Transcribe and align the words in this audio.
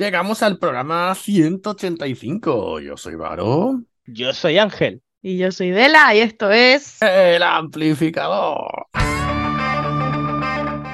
Llegamos 0.00 0.42
al 0.42 0.56
programa 0.56 1.14
185. 1.14 2.80
Yo 2.80 2.96
soy 2.96 3.16
Varo. 3.16 3.82
Yo 4.06 4.32
soy 4.32 4.56
Ángel. 4.56 5.02
Y 5.20 5.36
yo 5.36 5.52
soy 5.52 5.72
Dela 5.72 6.14
y 6.14 6.20
esto 6.20 6.50
es... 6.50 7.02
El 7.02 7.42
amplificador. 7.42 8.86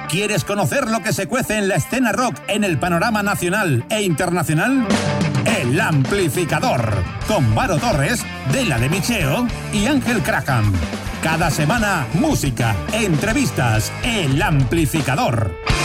¿Quieres 0.09 0.43
conocer 0.43 0.89
lo 0.89 1.01
que 1.01 1.13
se 1.13 1.25
cuece 1.25 1.57
en 1.57 1.69
la 1.69 1.75
escena 1.75 2.11
rock 2.11 2.35
en 2.49 2.65
el 2.65 2.79
panorama 2.79 3.23
nacional 3.23 3.85
e 3.89 4.01
internacional? 4.01 4.85
El 5.57 5.79
amplificador. 5.79 6.91
Con 7.29 7.55
Varo 7.55 7.77
Torres, 7.77 8.25
Dela 8.51 8.77
de 8.77 8.89
Micheo 8.89 9.47
y 9.71 9.85
Ángel 9.85 10.21
Crackham. 10.21 10.73
Cada 11.23 11.49
semana, 11.49 12.05
música, 12.11 12.75
entrevistas. 12.91 13.89
El 14.03 14.41
amplificador. 14.41 15.76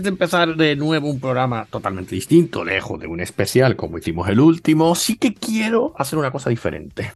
Antes 0.00 0.12
de 0.12 0.14
empezar 0.14 0.56
de 0.56 0.76
nuevo 0.76 1.10
un 1.10 1.20
programa 1.20 1.66
totalmente 1.68 2.14
distinto, 2.14 2.64
lejos 2.64 2.98
de 2.98 3.06
un 3.06 3.20
especial 3.20 3.76
como 3.76 3.98
hicimos 3.98 4.30
el 4.30 4.40
último, 4.40 4.94
sí 4.94 5.18
que 5.18 5.34
quiero 5.34 5.92
hacer 5.94 6.18
una 6.18 6.30
cosa 6.30 6.48
diferente. 6.48 7.12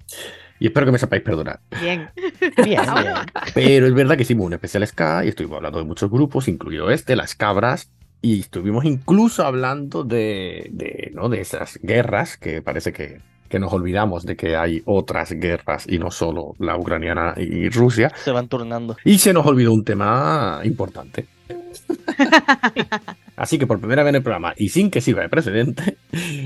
Y 0.60 0.66
espero 0.66 0.84
que 0.84 0.92
me 0.92 0.98
sepáis 0.98 1.22
perdonar. 1.22 1.60
Bien. 1.80 2.10
Bien, 2.62 2.82
bien. 2.82 3.14
Pero 3.54 3.86
es 3.86 3.94
verdad 3.94 4.16
que 4.16 4.24
hicimos 4.24 4.44
un 4.44 4.52
especial 4.52 4.86
Ska 4.86 5.24
y 5.24 5.28
estuvimos 5.28 5.56
hablando 5.56 5.78
de 5.78 5.86
muchos 5.86 6.10
grupos, 6.10 6.46
incluido 6.46 6.90
este, 6.90 7.16
las 7.16 7.34
cabras, 7.34 7.90
y 8.20 8.40
estuvimos 8.40 8.84
incluso 8.84 9.46
hablando 9.46 10.04
de, 10.04 10.68
de, 10.70 11.10
¿no? 11.14 11.30
de 11.30 11.40
esas 11.40 11.80
guerras 11.82 12.36
que 12.36 12.60
parece 12.60 12.92
que, 12.92 13.22
que 13.48 13.58
nos 13.58 13.72
olvidamos 13.72 14.26
de 14.26 14.36
que 14.36 14.56
hay 14.56 14.82
otras 14.84 15.32
guerras 15.32 15.86
y 15.88 15.98
no 15.98 16.10
solo 16.10 16.54
la 16.58 16.76
ucraniana 16.76 17.32
y 17.38 17.70
Rusia. 17.70 18.12
Se 18.14 18.30
van 18.30 18.48
turnando. 18.48 18.94
Y 19.06 19.20
se 19.20 19.32
nos 19.32 19.46
olvidó 19.46 19.72
un 19.72 19.84
tema 19.84 20.60
importante. 20.64 21.28
Así 23.36 23.58
que 23.58 23.66
por 23.66 23.80
primera 23.80 24.02
vez 24.02 24.10
en 24.10 24.16
el 24.16 24.22
programa, 24.22 24.54
y 24.56 24.68
sin 24.68 24.90
que 24.90 25.00
sirva 25.00 25.22
de 25.22 25.28
precedente, 25.28 25.96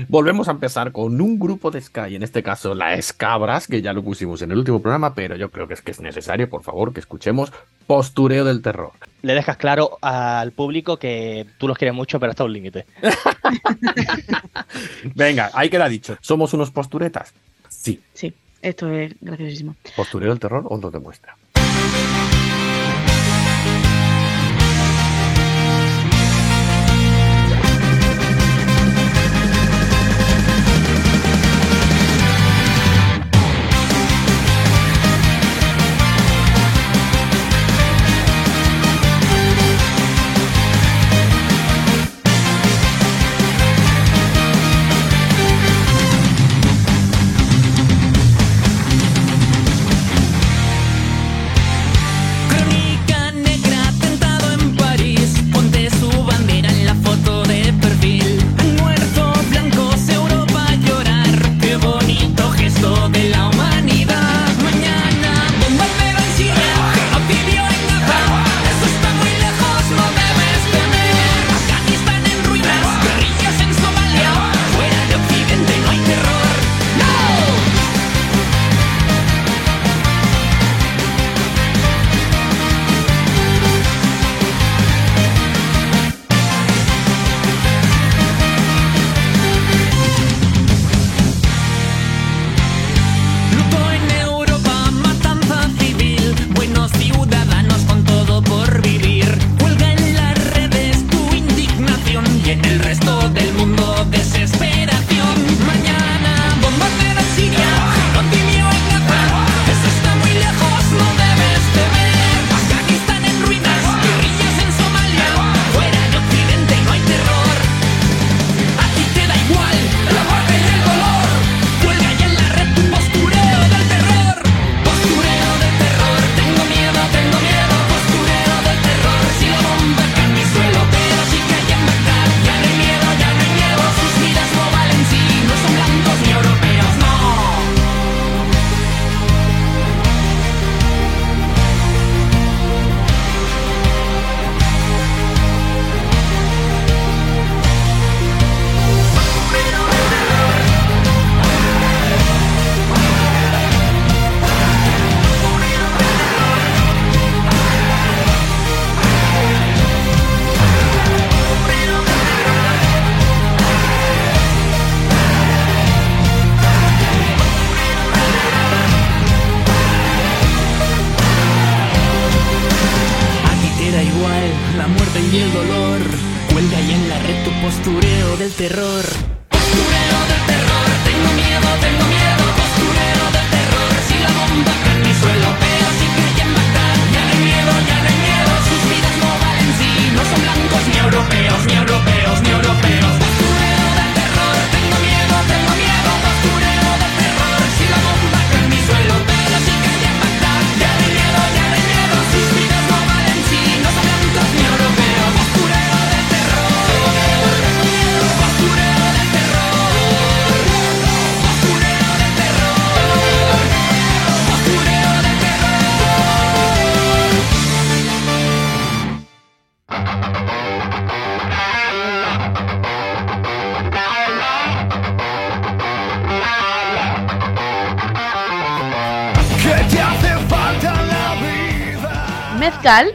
volvemos 0.07 0.47
a 0.47 0.51
empezar 0.51 0.91
con 0.91 1.21
un 1.21 1.37
grupo 1.37 1.69
de 1.69 1.81
Sky, 1.81 2.15
en 2.15 2.23
este 2.23 2.41
caso 2.41 2.73
la 2.73 2.95
Escabras, 2.95 3.67
que 3.67 3.81
ya 3.81 3.93
lo 3.93 4.03
pusimos 4.03 4.41
en 4.41 4.51
el 4.51 4.57
último 4.57 4.81
programa, 4.81 5.13
pero 5.13 5.35
yo 5.35 5.51
creo 5.51 5.67
que 5.67 5.75
es 5.75 5.81
que 5.81 5.91
es 5.91 6.01
necesario, 6.01 6.49
por 6.49 6.63
favor, 6.63 6.93
que 6.93 6.99
escuchemos 6.99 7.51
Postureo 7.85 8.43
del 8.43 8.61
Terror. 8.61 8.91
Le 9.21 9.33
dejas 9.33 9.57
claro 9.57 9.97
al 10.01 10.51
público 10.51 10.97
que 10.97 11.45
tú 11.57 11.67
los 11.67 11.77
quieres 11.77 11.95
mucho, 11.95 12.19
pero 12.19 12.31
hasta 12.31 12.43
un 12.43 12.53
límite. 12.53 12.85
Venga, 15.15 15.51
ahí 15.53 15.69
queda 15.69 15.89
dicho. 15.89 16.17
¿Somos 16.21 16.53
unos 16.53 16.71
posturetas? 16.71 17.33
Sí. 17.67 17.99
Sí, 18.13 18.33
esto 18.61 18.91
es 18.91 19.13
graciosísimo. 19.21 19.75
Postureo 19.95 20.29
del 20.29 20.39
Terror 20.39 20.65
os 20.69 20.81
lo 20.81 20.91
demuestra. 20.91 21.35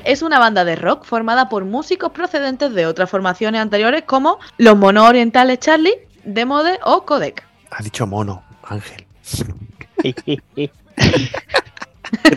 Es 0.05 0.23
una 0.23 0.39
banda 0.39 0.65
de 0.65 0.77
rock 0.77 1.05
formada 1.05 1.49
por 1.49 1.65
músicos 1.65 2.13
procedentes 2.13 2.75
de 2.75 2.87
otras 2.87 3.11
formaciones 3.11 3.61
anteriores 3.61 4.05
como 4.05 4.39
Los 4.57 4.77
Monos 4.77 5.09
Orientales 5.09 5.59
Charlie, 5.59 5.99
Demode 6.23 6.79
o 6.85 7.05
Codec. 7.05 7.45
Ha 7.73 7.83
dicho 7.83 8.07
mono, 8.07 8.45
Ángel. 8.63 9.05
¿Qué 10.01 10.13
te 10.13 10.41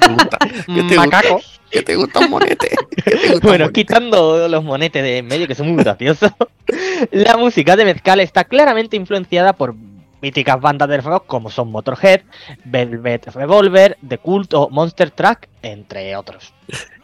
gusta? 0.09 0.37
¿Qué 0.39 0.83
te 0.83 0.97
gusta? 0.97 1.21
¿Qué 1.69 1.83
te 1.83 1.95
gusta 1.95 2.19
un 2.21 2.31
monete? 2.31 2.71
¿Qué 3.03 3.11
te 3.11 3.13
gusta 3.19 3.29
un 3.29 3.39
Bueno, 3.41 3.65
monete? 3.65 3.71
quitando 3.71 4.47
los 4.47 4.63
monetes 4.63 5.03
de 5.03 5.19
en 5.19 5.27
medio 5.27 5.47
que 5.47 5.53
son 5.53 5.67
muy 5.67 5.83
graciosos, 5.83 6.31
la 7.11 7.37
música 7.37 7.75
de 7.75 7.85
Mezcal 7.85 8.19
está 8.19 8.45
claramente 8.45 8.95
influenciada 8.95 9.53
por 9.53 9.75
míticas 10.23 10.59
bandas 10.59 10.89
de 10.89 11.01
rock 11.01 11.27
como 11.27 11.51
son 11.51 11.69
Motorhead, 11.69 12.21
Velvet 12.65 13.27
Revolver, 13.27 13.95
The 14.07 14.17
Cult 14.17 14.55
o 14.55 14.69
Monster 14.71 15.11
Truck, 15.11 15.45
entre 15.61 16.15
otros. 16.15 16.51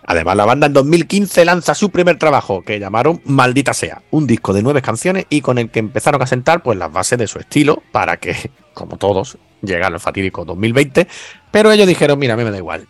Además, 0.05 0.35
la 0.35 0.45
banda 0.45 0.67
en 0.67 0.73
2015 0.73 1.45
lanza 1.45 1.75
su 1.75 1.89
primer 1.89 2.17
trabajo, 2.17 2.61
que 2.61 2.79
llamaron 2.79 3.21
Maldita 3.25 3.73
Sea, 3.73 4.01
un 4.11 4.27
disco 4.27 4.53
de 4.53 4.61
nueve 4.61 4.81
canciones 4.81 5.25
y 5.29 5.41
con 5.41 5.57
el 5.57 5.69
que 5.69 5.79
empezaron 5.79 6.21
a 6.21 6.27
sentar 6.27 6.61
pues, 6.61 6.77
las 6.77 6.91
bases 6.91 7.17
de 7.17 7.27
su 7.27 7.39
estilo 7.39 7.81
para 7.91 8.17
que, 8.17 8.51
como 8.73 8.97
todos, 8.97 9.37
llegara 9.61 9.95
el 9.95 10.01
fatídico 10.01 10.45
2020. 10.45 11.07
Pero 11.51 11.71
ellos 11.71 11.87
dijeron, 11.87 12.19
mira, 12.19 12.33
a 12.33 12.37
mí 12.37 12.43
me 12.43 12.51
da 12.51 12.57
igual. 12.57 12.87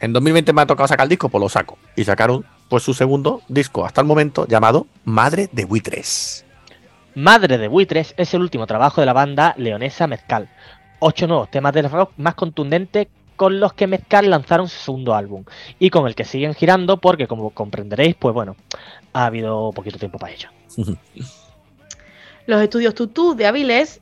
En 0.00 0.12
2020 0.12 0.52
me 0.52 0.62
ha 0.62 0.66
tocado 0.66 0.88
sacar 0.88 1.04
el 1.04 1.10
disco, 1.10 1.28
pues 1.28 1.40
lo 1.40 1.48
saco. 1.48 1.78
Y 1.94 2.04
sacaron 2.04 2.44
pues 2.68 2.82
su 2.82 2.94
segundo 2.94 3.42
disco 3.48 3.86
hasta 3.86 4.00
el 4.00 4.06
momento 4.06 4.46
llamado 4.46 4.86
Madre 5.04 5.48
de 5.52 5.64
Buitres. 5.64 6.44
Madre 7.14 7.56
de 7.56 7.68
Buitres 7.68 8.14
es 8.18 8.34
el 8.34 8.42
último 8.42 8.66
trabajo 8.66 9.00
de 9.00 9.06
la 9.06 9.14
banda 9.14 9.54
leonesa 9.56 10.06
Mezcal. 10.06 10.50
Ocho 10.98 11.26
nuevos 11.26 11.50
temas 11.50 11.72
del 11.72 11.90
rock 11.90 12.12
más 12.18 12.34
contundentes 12.34 13.08
con 13.36 13.60
los 13.60 13.72
que 13.74 13.86
Mezcal 13.86 14.28
lanzaron 14.30 14.68
su 14.68 14.78
segundo 14.78 15.14
álbum 15.14 15.44
y 15.78 15.90
con 15.90 16.06
el 16.06 16.14
que 16.14 16.24
siguen 16.24 16.54
girando 16.54 16.96
porque 16.96 17.28
como 17.28 17.50
comprenderéis, 17.50 18.14
pues 18.16 18.34
bueno, 18.34 18.56
ha 19.12 19.26
habido 19.26 19.70
poquito 19.72 19.98
tiempo 19.98 20.18
para 20.18 20.32
ello. 20.32 20.48
Los 22.46 22.62
estudios 22.62 22.94
Tutú 22.94 23.34
de 23.34 23.46
Avilés, 23.46 24.00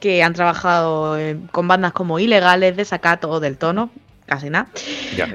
que 0.00 0.22
han 0.22 0.34
trabajado 0.34 1.18
eh, 1.18 1.38
con 1.50 1.66
bandas 1.66 1.92
como 1.92 2.18
Ilegales, 2.18 2.76
Desacato 2.76 3.30
o 3.30 3.40
Del 3.40 3.56
Tono, 3.56 3.90
casi 4.26 4.50
nada, 4.50 4.68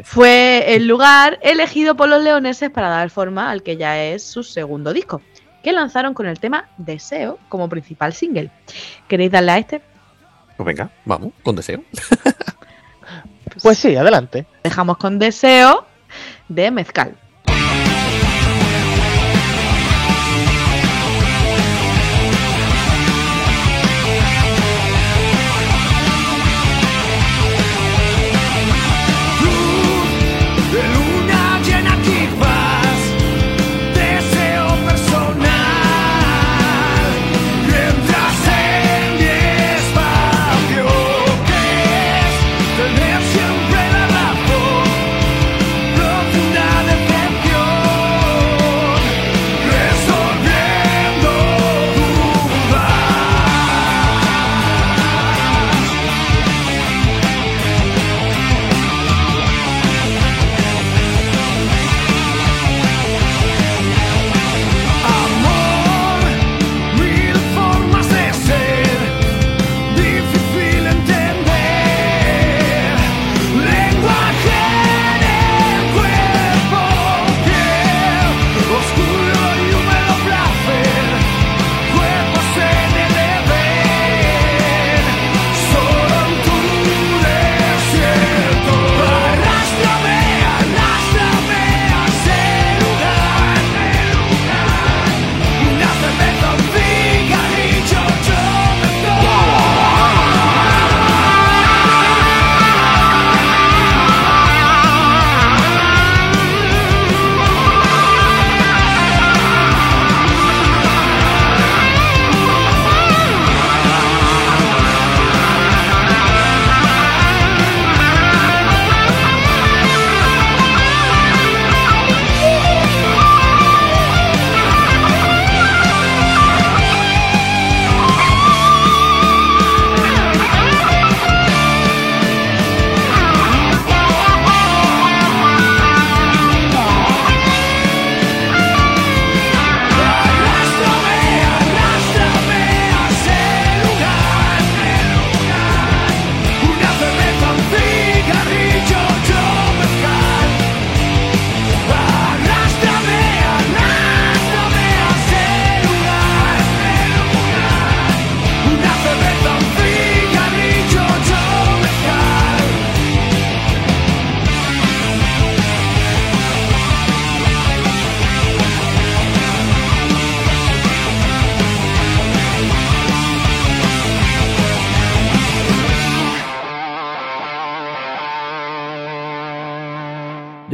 fue 0.03 0.75
el 0.75 0.85
lugar 0.85 1.39
elegido 1.41 1.95
por 1.95 2.07
los 2.09 2.21
leoneses 2.21 2.69
para 2.69 2.89
dar 2.89 3.09
forma 3.09 3.49
al 3.49 3.63
que 3.63 3.77
ya 3.77 4.03
es 4.03 4.21
su 4.21 4.43
segundo 4.43 4.93
disco, 4.93 5.21
que 5.63 5.71
lanzaron 5.71 6.13
con 6.13 6.27
el 6.27 6.39
tema 6.39 6.69
Deseo 6.77 7.39
como 7.49 7.67
principal 7.67 8.13
single. 8.13 8.51
¿Queréis 9.07 9.31
darle 9.31 9.51
a 9.53 9.57
este? 9.57 9.81
Pues 10.57 10.65
venga, 10.67 10.91
vamos, 11.05 11.33
con 11.41 11.55
deseo. 11.55 11.83
Pues 13.61 13.77
sí, 13.77 13.95
adelante. 13.95 14.45
Dejamos 14.63 14.97
con 14.97 15.19
Deseo 15.19 15.85
de 16.47 16.71
Mezcal. 16.71 17.15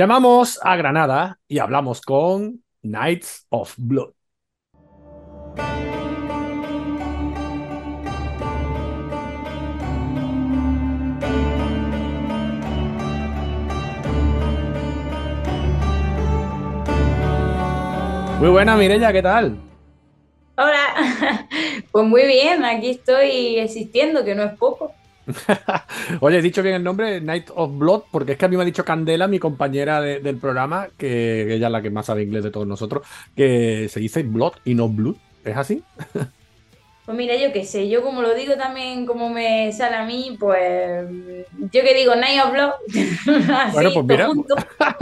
Llamamos 0.08 0.58
a 0.64 0.78
Granada 0.78 1.38
y 1.50 1.60
hablamos 1.60 2.00
con 2.00 2.64
Knights 2.82 3.46
of 3.50 3.74
Blood. 3.76 4.14
Muy 18.40 18.48
buena, 18.48 18.78
Mirella, 18.78 19.12
¿qué 19.12 19.22
tal? 19.22 19.58
Hola, 20.56 21.50
pues 21.92 22.06
muy 22.06 22.26
bien, 22.26 22.64
aquí 22.64 22.92
estoy 22.92 23.58
existiendo, 23.58 24.24
que 24.24 24.36
no 24.36 24.44
es 24.44 24.54
poco. 24.58 24.94
Oye, 26.22 26.38
he 26.40 26.42
dicho 26.42 26.64
bien 26.64 26.76
el 26.76 26.84
nombre, 26.84 27.20
Night 27.22 27.50
of 27.56 27.78
Blood, 27.78 28.04
porque 28.12 28.34
es 28.34 28.38
que 28.38 28.46
a 28.46 28.48
mí 28.48 28.56
me 28.56 28.64
ha 28.64 28.66
dicho 28.66 28.86
Candela, 28.86 29.28
mi 29.28 29.40
compañera 29.40 30.00
de- 30.02 30.20
del 30.20 30.38
programa, 30.38 30.88
que 30.98 31.54
ella 31.54 31.68
es 31.68 31.72
la 31.72 31.82
que 31.82 31.90
más 31.90 32.06
sabe 32.06 32.24
inglés 32.24 32.44
de 32.44 32.52
todos 32.52 32.68
nosotros, 32.68 33.06
que 33.36 33.88
se 33.90 34.00
dice 34.00 34.24
Blood 34.24 34.54
y 34.66 34.74
no 34.76 34.88
Blood. 34.90 35.16
¿Es 35.44 35.58
así? 35.58 35.84
Pues 37.06 37.18
mira, 37.18 37.38
yo 37.38 37.54
qué 37.54 37.64
sé, 37.64 37.88
yo 37.88 38.04
como 38.04 38.22
lo 38.22 38.36
digo 38.36 38.56
también, 38.58 39.06
como 39.06 39.30
me 39.30 39.72
sale 39.72 39.96
a 39.96 40.04
mí, 40.06 40.36
pues 40.38 41.06
yo 41.72 41.82
que 41.82 41.94
digo, 41.94 42.14
Night 42.18 42.42
of 42.44 42.54
así, 42.90 43.72
Bueno, 43.72 43.92
pues 43.94 44.06
mira, 44.06 44.30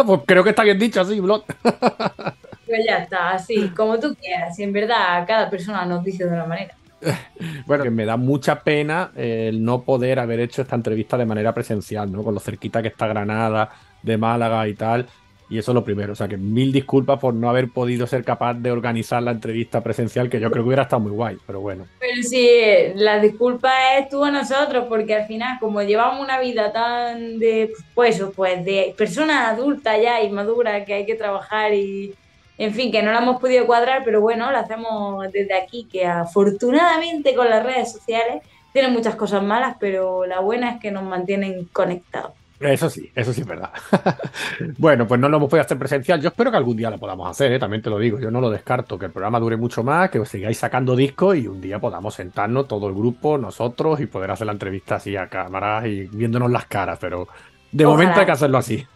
pues 0.06 0.22
creo 0.28 0.44
que 0.44 0.52
está 0.52 0.62
bien 0.62 0.78
dicho 0.78 1.02
así, 1.02 1.20
Blot. 1.20 1.44
pues 1.64 2.86
ya 2.88 2.98
está, 3.00 3.32
así, 3.32 3.70
como 3.70 4.00
tú 4.00 4.16
quieras. 4.22 4.60
Y 4.60 4.62
en 4.62 4.72
verdad, 4.74 5.26
cada 5.26 5.50
persona 5.50 5.84
nos 5.88 6.04
dice 6.04 6.26
de 6.26 6.30
una 6.30 6.46
manera. 6.46 6.76
Bueno, 7.66 7.84
que 7.84 7.90
me 7.90 8.06
da 8.06 8.18
mucha 8.18 8.62
pena 8.62 9.12
el 9.16 9.64
no 9.64 9.84
poder 9.84 10.20
haber 10.20 10.40
hecho 10.40 10.62
esta 10.62 10.76
entrevista 10.76 11.18
de 11.18 11.26
manera 11.26 11.54
presencial, 11.54 12.12
¿no? 12.12 12.24
Con 12.24 12.34
lo 12.34 12.40
cerquita 12.40 12.82
que 12.82 12.90
está 12.90 13.08
Granada, 13.08 13.72
de 14.04 14.18
Málaga 14.18 14.68
y 14.68 14.76
tal. 14.76 15.08
Y 15.50 15.60
eso 15.60 15.72
es 15.72 15.76
lo 15.76 15.84
primero. 15.84 16.14
O 16.14 16.16
sea, 16.16 16.28
que 16.28 16.38
mil 16.38 16.72
disculpas 16.72 17.20
por 17.20 17.34
no 17.34 17.50
haber 17.50 17.70
podido 17.70 18.08
ser 18.08 18.24
capaz 18.24 18.56
de 18.56 18.72
organizar 18.72 19.22
la 19.22 19.32
entrevista 19.32 19.82
presencial, 19.82 20.30
que 20.30 20.40
yo 20.40 20.50
creo 20.50 20.64
que 20.64 20.68
hubiera 20.68 20.84
estado 20.84 21.02
muy 21.02 21.12
guay, 21.12 21.38
pero 21.46 21.62
bueno. 21.62 21.86
Pero 22.00 22.24
sí, 22.24 22.50
la 22.96 23.20
disculpa 23.20 23.98
es 23.98 24.10
tú 24.10 24.24
a 24.24 24.32
nosotros, 24.32 24.86
porque 24.90 25.14
al 25.14 25.28
final, 25.28 25.58
como 25.60 25.84
llevamos 25.84 26.24
una 26.24 26.40
vida 26.40 26.72
tan 26.72 27.38
de, 27.38 27.72
pues, 27.94 28.24
pues 28.36 28.66
de 28.66 28.96
personas 28.98 29.54
adultas 29.54 29.98
ya 30.02 30.22
y 30.22 30.32
maduras 30.32 30.84
que 30.86 30.94
hay 30.94 31.06
que 31.06 31.16
trabajar 31.16 31.74
y, 31.74 32.16
en 32.58 32.74
fin, 32.74 32.92
que 32.92 33.04
no 33.04 33.12
la 33.12 33.20
hemos 33.20 33.40
podido 33.40 33.66
cuadrar, 33.66 34.04
pero 34.06 34.22
bueno, 34.22 34.52
lo 34.52 34.58
hacemos 34.58 35.32
desde 35.32 35.54
aquí, 35.54 35.88
que 35.92 36.06
afortunadamente 36.06 37.36
con 37.36 37.50
las 37.50 37.64
redes 37.64 37.92
sociales 37.92 38.44
tienen 38.72 38.94
muchas 38.94 39.16
cosas 39.16 39.44
malas, 39.44 39.78
pero 39.80 40.26
la 40.26 40.40
buena 40.40 40.72
es 40.72 40.80
que 40.80 40.92
nos 40.92 41.04
mantienen 41.04 41.66
conectados. 41.72 42.34
Eso 42.60 42.90
sí, 42.90 43.12
eso 43.14 43.34
sí 43.34 43.42
es 43.42 43.48
verdad. 43.48 43.72
bueno, 44.78 45.06
pues 45.06 45.20
no 45.20 45.28
lo 45.28 45.38
hemos 45.38 45.50
podido 45.50 45.66
hacer 45.66 45.78
presencial. 45.78 46.22
Yo 46.22 46.30
espero 46.30 46.52
que 46.52 46.58
algún 46.58 46.78
día 46.78 46.90
lo 46.90 46.98
podamos 46.98 47.30
hacer, 47.30 47.52
¿eh? 47.52 47.60
también 47.60 47.82
te 47.82 47.90
lo 47.90 48.00
digo. 48.00 48.18
Yo 48.18 48.32
no 48.32 48.40
lo 48.40 48.50
descarto, 48.50 48.98
que 48.98 49.08
el 49.08 49.12
programa 49.12 49.40
dure 49.40 49.58
mucho 49.58 49.84
más, 49.84 50.10
que 50.10 50.20
os 50.20 50.30
sigáis 50.30 50.58
sacando 50.58 50.96
discos 50.96 51.36
y 51.36 51.48
un 51.48 51.60
día 51.60 51.80
podamos 51.80 52.16
sentarnos 52.16 52.68
todo 52.68 52.88
el 52.88 52.94
grupo, 52.94 53.38
nosotros, 53.38 54.00
y 54.00 54.06
poder 54.06 54.32
hacer 54.32 54.48
la 54.48 54.54
entrevista 54.54 54.96
así 54.96 55.18
a 55.18 55.28
cámaras 55.28 55.86
y 55.86 56.04
viéndonos 56.06 56.50
las 56.50 56.66
caras, 56.66 56.98
pero 57.00 57.28
de 57.72 57.86
Ojalá. 57.86 57.98
momento 57.98 58.20
hay 58.22 58.26
que 58.26 58.32
hacerlo 58.32 58.58
así. 58.58 58.86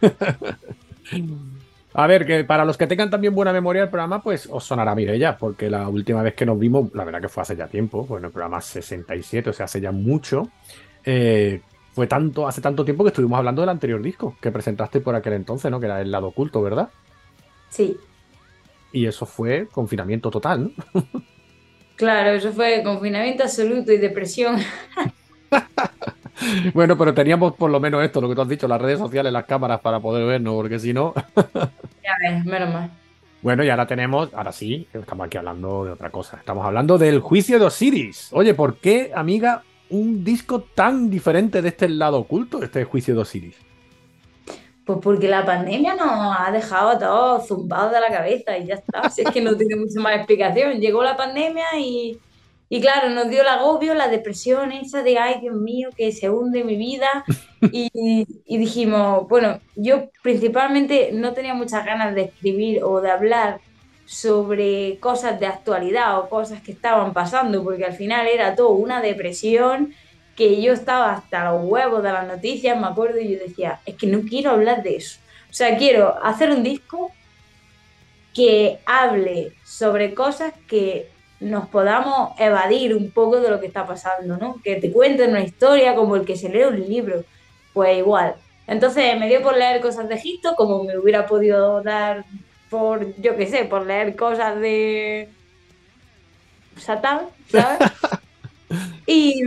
A 1.92 2.06
ver, 2.06 2.24
que 2.24 2.44
para 2.44 2.64
los 2.64 2.76
que 2.78 2.86
tengan 2.86 3.10
también 3.10 3.34
buena 3.34 3.52
memoria 3.52 3.82
del 3.82 3.90
programa, 3.90 4.22
pues 4.22 4.46
os 4.50 4.64
sonará 4.64 4.94
Mirella, 4.94 5.36
porque 5.36 5.68
la 5.68 5.88
última 5.88 6.22
vez 6.22 6.34
que 6.34 6.46
nos 6.46 6.58
vimos, 6.58 6.90
la 6.94 7.04
verdad 7.04 7.20
que 7.20 7.28
fue 7.28 7.42
hace 7.42 7.56
ya 7.56 7.68
tiempo, 7.68 8.06
bueno, 8.06 8.28
el 8.28 8.32
programa 8.32 8.60
67, 8.60 9.50
o 9.50 9.52
sea, 9.52 9.64
hace 9.64 9.80
ya 9.80 9.90
mucho. 9.92 10.52
eh, 11.04 11.64
fue 11.92 12.06
tanto, 12.06 12.46
hace 12.46 12.60
tanto 12.60 12.84
tiempo 12.84 13.02
que 13.04 13.08
estuvimos 13.08 13.36
hablando 13.38 13.62
del 13.62 13.68
anterior 13.70 14.00
disco 14.00 14.38
que 14.40 14.52
presentaste 14.52 15.00
por 15.00 15.14
aquel 15.16 15.32
entonces, 15.34 15.70
¿no? 15.70 15.80
Que 15.80 15.86
era 15.86 16.00
el 16.00 16.10
lado 16.12 16.28
oculto, 16.28 16.62
¿verdad? 16.62 16.92
Sí, 17.68 18.06
Y 18.92 19.06
eso 19.06 19.26
fue 19.26 19.68
confinamiento 19.70 20.30
total, 20.30 20.64
¿no? 20.64 20.70
claro, 21.96 22.30
eso 22.32 22.52
fue 22.52 22.82
confinamiento 22.82 23.44
absoluto 23.44 23.92
y 23.92 23.98
depresión. 23.98 24.56
Bueno, 26.74 26.96
pero 26.96 27.14
teníamos 27.14 27.54
por 27.54 27.70
lo 27.70 27.80
menos 27.80 28.02
esto, 28.04 28.20
lo 28.20 28.28
que 28.28 28.34
tú 28.34 28.42
has 28.42 28.48
dicho, 28.48 28.68
las 28.68 28.80
redes 28.80 28.98
sociales, 28.98 29.32
las 29.32 29.44
cámaras 29.44 29.80
para 29.80 30.00
poder 30.00 30.26
vernos, 30.26 30.54
porque 30.54 30.78
si 30.78 30.92
no. 30.92 31.14
Ya 32.02 32.16
ves, 32.20 32.44
menos 32.44 32.72
mal. 32.72 32.90
Bueno, 33.42 33.64
y 33.64 33.70
ahora 33.70 33.86
tenemos, 33.86 34.32
ahora 34.34 34.52
sí, 34.52 34.86
estamos 34.92 35.26
aquí 35.26 35.38
hablando 35.38 35.84
de 35.84 35.92
otra 35.92 36.10
cosa. 36.10 36.36
Estamos 36.36 36.64
hablando 36.66 36.98
del 36.98 37.20
juicio 37.20 37.58
de 37.58 37.66
Osiris. 37.66 38.28
Oye, 38.32 38.52
¿por 38.54 38.76
qué, 38.76 39.12
amiga, 39.14 39.62
un 39.88 40.24
disco 40.24 40.60
tan 40.60 41.08
diferente 41.08 41.62
de 41.62 41.68
este 41.68 41.88
lado 41.88 42.18
oculto, 42.18 42.62
este 42.62 42.84
juicio 42.84 43.14
de 43.14 43.20
Osiris? 43.20 43.56
Pues 44.84 44.98
porque 45.02 45.28
la 45.28 45.46
pandemia 45.46 45.94
nos 45.94 46.36
ha 46.38 46.50
dejado 46.50 46.90
a 46.90 46.98
todos 46.98 47.46
zumbados 47.46 47.92
de 47.92 48.00
la 48.00 48.08
cabeza 48.08 48.58
y 48.58 48.66
ya 48.66 48.74
está. 48.74 49.08
Si 49.08 49.22
es 49.22 49.30
que 49.30 49.40
no 49.40 49.56
tiene 49.56 49.76
mucha 49.76 50.00
más 50.00 50.16
explicación. 50.16 50.80
Llegó 50.80 51.02
la 51.02 51.16
pandemia 51.16 51.66
y, 51.78 52.18
y 52.72 52.80
claro, 52.80 53.10
nos 53.10 53.28
dio 53.28 53.42
el 53.42 53.48
agobio, 53.48 53.94
la 53.94 54.06
depresión 54.06 54.70
esa 54.70 55.02
de, 55.02 55.18
ay, 55.18 55.40
Dios 55.40 55.56
mío, 55.56 55.90
que 55.96 56.12
se 56.12 56.30
hunde 56.30 56.64
mi 56.64 56.76
vida. 56.76 57.24
Y, 57.72 58.26
y 58.46 58.56
dijimos, 58.56 59.28
bueno, 59.28 59.60
yo 59.76 60.08
principalmente 60.22 61.10
no 61.12 61.34
tenía 61.34 61.52
muchas 61.52 61.84
ganas 61.84 62.14
de 62.14 62.22
escribir 62.22 62.82
o 62.82 63.02
de 63.02 63.10
hablar 63.10 63.60
sobre 64.06 64.98
cosas 64.98 65.38
de 65.38 65.46
actualidad 65.46 66.18
o 66.18 66.30
cosas 66.30 66.62
que 66.62 66.72
estaban 66.72 67.12
pasando, 67.12 67.62
porque 67.62 67.84
al 67.84 67.92
final 67.92 68.26
era 68.28 68.54
todo 68.54 68.70
una 68.70 69.02
depresión 69.02 69.92
que 70.36 70.62
yo 70.62 70.72
estaba 70.72 71.12
hasta 71.12 71.52
los 71.52 71.66
huevos 71.66 72.02
de 72.02 72.12
las 72.12 72.26
noticias, 72.26 72.80
me 72.80 72.86
acuerdo, 72.86 73.20
y 73.20 73.34
yo 73.34 73.38
decía, 73.38 73.80
es 73.84 73.94
que 73.96 74.06
no 74.06 74.22
quiero 74.22 74.52
hablar 74.52 74.82
de 74.82 74.96
eso. 74.96 75.20
O 75.50 75.52
sea, 75.52 75.76
quiero 75.76 76.16
hacer 76.24 76.50
un 76.50 76.62
disco 76.62 77.12
que 78.32 78.78
hable 78.86 79.52
sobre 79.64 80.14
cosas 80.14 80.54
que 80.66 81.10
nos 81.40 81.68
podamos 81.68 82.38
evadir 82.38 82.94
un 82.94 83.10
poco 83.10 83.40
de 83.40 83.50
lo 83.50 83.60
que 83.60 83.66
está 83.66 83.86
pasando, 83.86 84.36
¿no? 84.36 84.56
Que 84.62 84.76
te 84.76 84.92
cuenten 84.92 85.30
una 85.30 85.42
historia 85.42 85.94
como 85.94 86.16
el 86.16 86.26
que 86.26 86.36
se 86.36 86.50
lee 86.50 86.64
un 86.64 86.80
libro, 86.80 87.24
pues 87.72 87.96
igual. 87.96 88.34
Entonces 88.66 89.18
me 89.18 89.28
dio 89.28 89.42
por 89.42 89.56
leer 89.56 89.80
cosas 89.80 90.08
de 90.08 90.14
Egipto, 90.16 90.54
como 90.54 90.84
me 90.84 90.96
hubiera 90.98 91.26
podido 91.26 91.82
dar 91.82 92.24
por, 92.68 93.16
yo 93.20 93.36
qué 93.36 93.46
sé, 93.46 93.64
por 93.64 93.86
leer 93.86 94.14
cosas 94.16 94.60
de 94.60 95.30
Satán, 96.76 97.22
¿sabes? 97.48 97.78
y, 99.06 99.42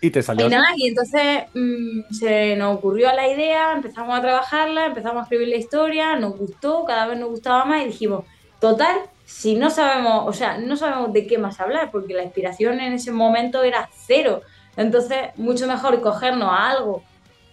Y 0.00 0.10
te 0.10 0.22
salió. 0.22 0.46
y 0.46 0.50
nada, 0.50 0.68
y 0.76 0.88
entonces 0.88 1.44
mm, 1.54 2.12
se 2.12 2.56
nos 2.56 2.76
ocurrió 2.76 3.12
la 3.14 3.26
idea, 3.26 3.72
empezamos 3.72 4.16
a 4.16 4.20
trabajarla, 4.20 4.86
empezamos 4.86 5.20
a 5.20 5.22
escribir 5.22 5.48
la 5.48 5.56
historia, 5.56 6.16
nos 6.16 6.36
gustó, 6.36 6.84
cada 6.84 7.06
vez 7.06 7.18
nos 7.18 7.30
gustaba 7.30 7.64
más 7.64 7.82
y 7.82 7.86
dijimos, 7.86 8.24
total, 8.60 8.98
si 9.28 9.56
no 9.56 9.68
sabemos, 9.68 10.24
o 10.26 10.32
sea, 10.32 10.56
no 10.56 10.74
sabemos 10.74 11.12
de 11.12 11.26
qué 11.26 11.36
más 11.36 11.60
hablar, 11.60 11.90
porque 11.90 12.14
la 12.14 12.22
inspiración 12.22 12.80
en 12.80 12.94
ese 12.94 13.12
momento 13.12 13.62
era 13.62 13.90
cero. 14.06 14.40
Entonces, 14.74 15.18
mucho 15.36 15.66
mejor 15.66 16.00
cogernos 16.00 16.48
a 16.50 16.70
algo 16.70 17.02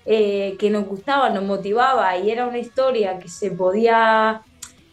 eh, 0.05 0.55
que 0.58 0.70
nos 0.70 0.86
gustaba, 0.86 1.29
nos 1.29 1.44
motivaba 1.44 2.17
y 2.17 2.32
era 2.32 2.48
una 2.48 2.60
historia 2.60 3.20
que 3.20 3.27
se 3.27 3.51
podía, 3.51 4.41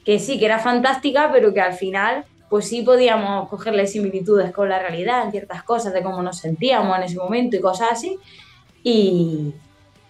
que 0.04 0.18
sí, 0.18 0.40
que 0.40 0.46
era 0.46 0.58
fantástica, 0.58 1.30
pero 1.32 1.54
que 1.54 1.60
al 1.60 1.74
final, 1.74 2.24
pues 2.50 2.66
sí 2.66 2.82
podíamos 2.82 3.48
cogerle 3.48 3.86
similitudes 3.86 4.50
con 4.50 4.68
la 4.68 4.80
realidad 4.80 5.22
en 5.24 5.30
ciertas 5.30 5.62
cosas, 5.62 5.92
de 5.92 6.02
cómo 6.02 6.20
nos 6.20 6.38
sentíamos 6.38 6.96
en 6.98 7.04
ese 7.04 7.16
momento 7.16 7.56
y 7.56 7.60
cosas 7.60 7.92
así. 7.92 8.18
Y 8.82 9.54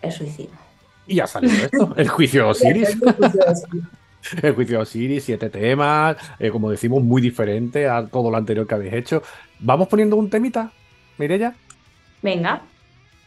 eso 0.01 0.25
hicimos. 0.25 0.59
Y 1.07 1.17
ya 1.17 1.27
salió 1.27 1.51
esto, 1.51 1.93
el 1.99 2.09
juicio 2.09 2.45
de 2.45 2.51
Osiris. 2.51 2.97
El 4.43 4.55
juicio 4.55 4.77
de 4.79 4.83
Osiris, 4.83 5.25
siete 5.25 5.51
temas, 5.51 6.17
eh, 6.39 6.51
como 6.51 6.71
decimos, 6.71 7.03
muy 7.03 7.21
diferente 7.23 7.89
a 7.89 8.07
todo 8.07 8.31
lo 8.31 8.37
anterior 8.37 8.67
que 8.67 8.75
habéis 8.75 8.95
hecho. 8.95 9.23
¿Vamos 9.61 9.89
poniendo 9.89 10.17
un 10.17 10.31
temita, 10.31 10.71
Mirella? 11.19 11.55
Venga, 12.23 12.63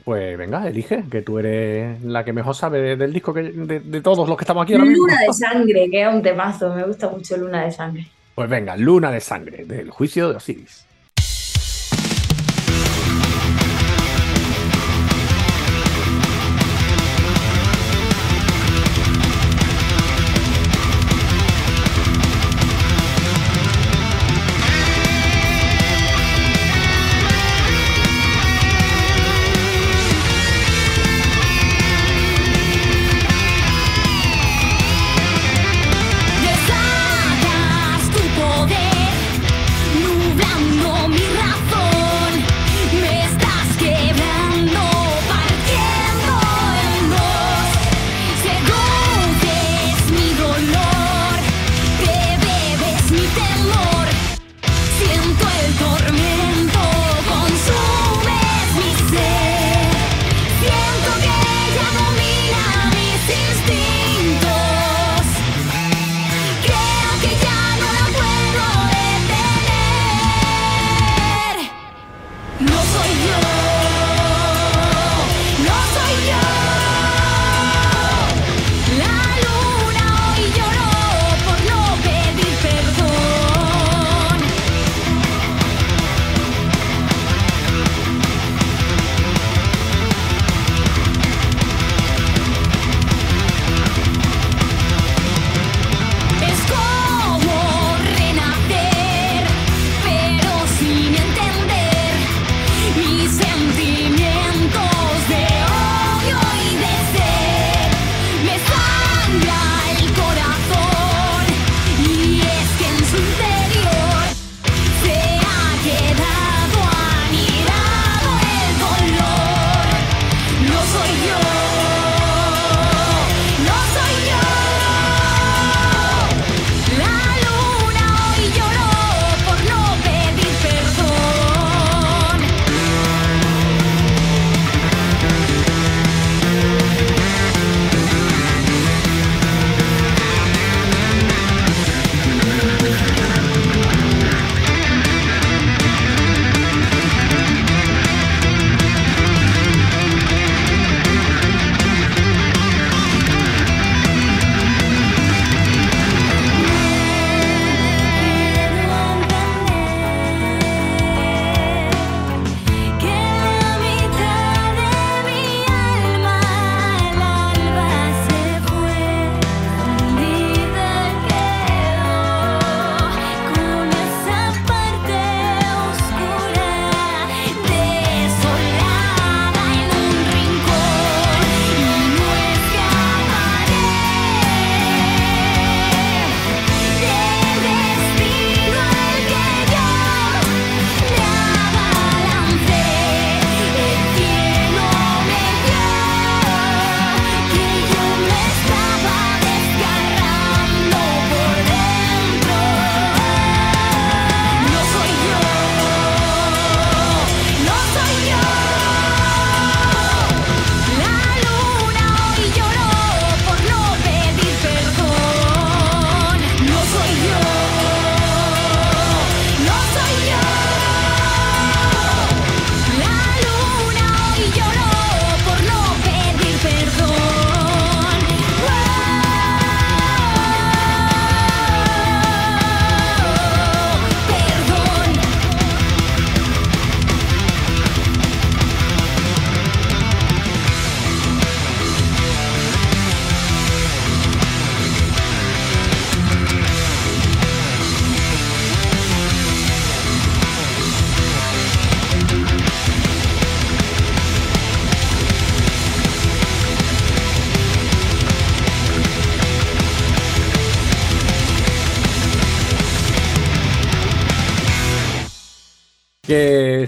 Pues 0.03 0.37
venga, 0.37 0.67
elige, 0.67 1.03
que 1.09 1.21
tú 1.23 1.39
eres 1.39 2.01
la 2.03 2.23
que 2.23 2.31
mejor 2.31 2.53
sabe 2.55 2.79
de- 2.79 2.95
del 2.95 3.11
disco 3.11 3.33
que, 3.33 3.41
de, 3.41 3.79
de 3.79 4.01
todos 4.01 4.27
los 4.29 4.37
que 4.37 4.43
estamos 4.43 4.63
aquí 4.63 4.73
ahora 4.73 4.85
mismo. 4.85 5.07
Luna 5.07 5.19
de 5.27 5.33
Sangre, 5.33 5.89
que 5.89 6.01
es 6.03 6.07
un 6.13 6.21
temazo, 6.21 6.73
me 6.75 6.83
gusta 6.83 7.09
mucho 7.09 7.35
Luna 7.37 7.63
de 7.65 7.71
Sangre. 7.71 8.07
Pues 8.35 8.47
venga, 8.49 8.77
Luna 8.77 9.09
de 9.11 9.19
Sangre, 9.19 9.65
del 9.65 9.89
juicio 9.89 10.29
de 10.29 10.35
Osiris. 10.35 10.85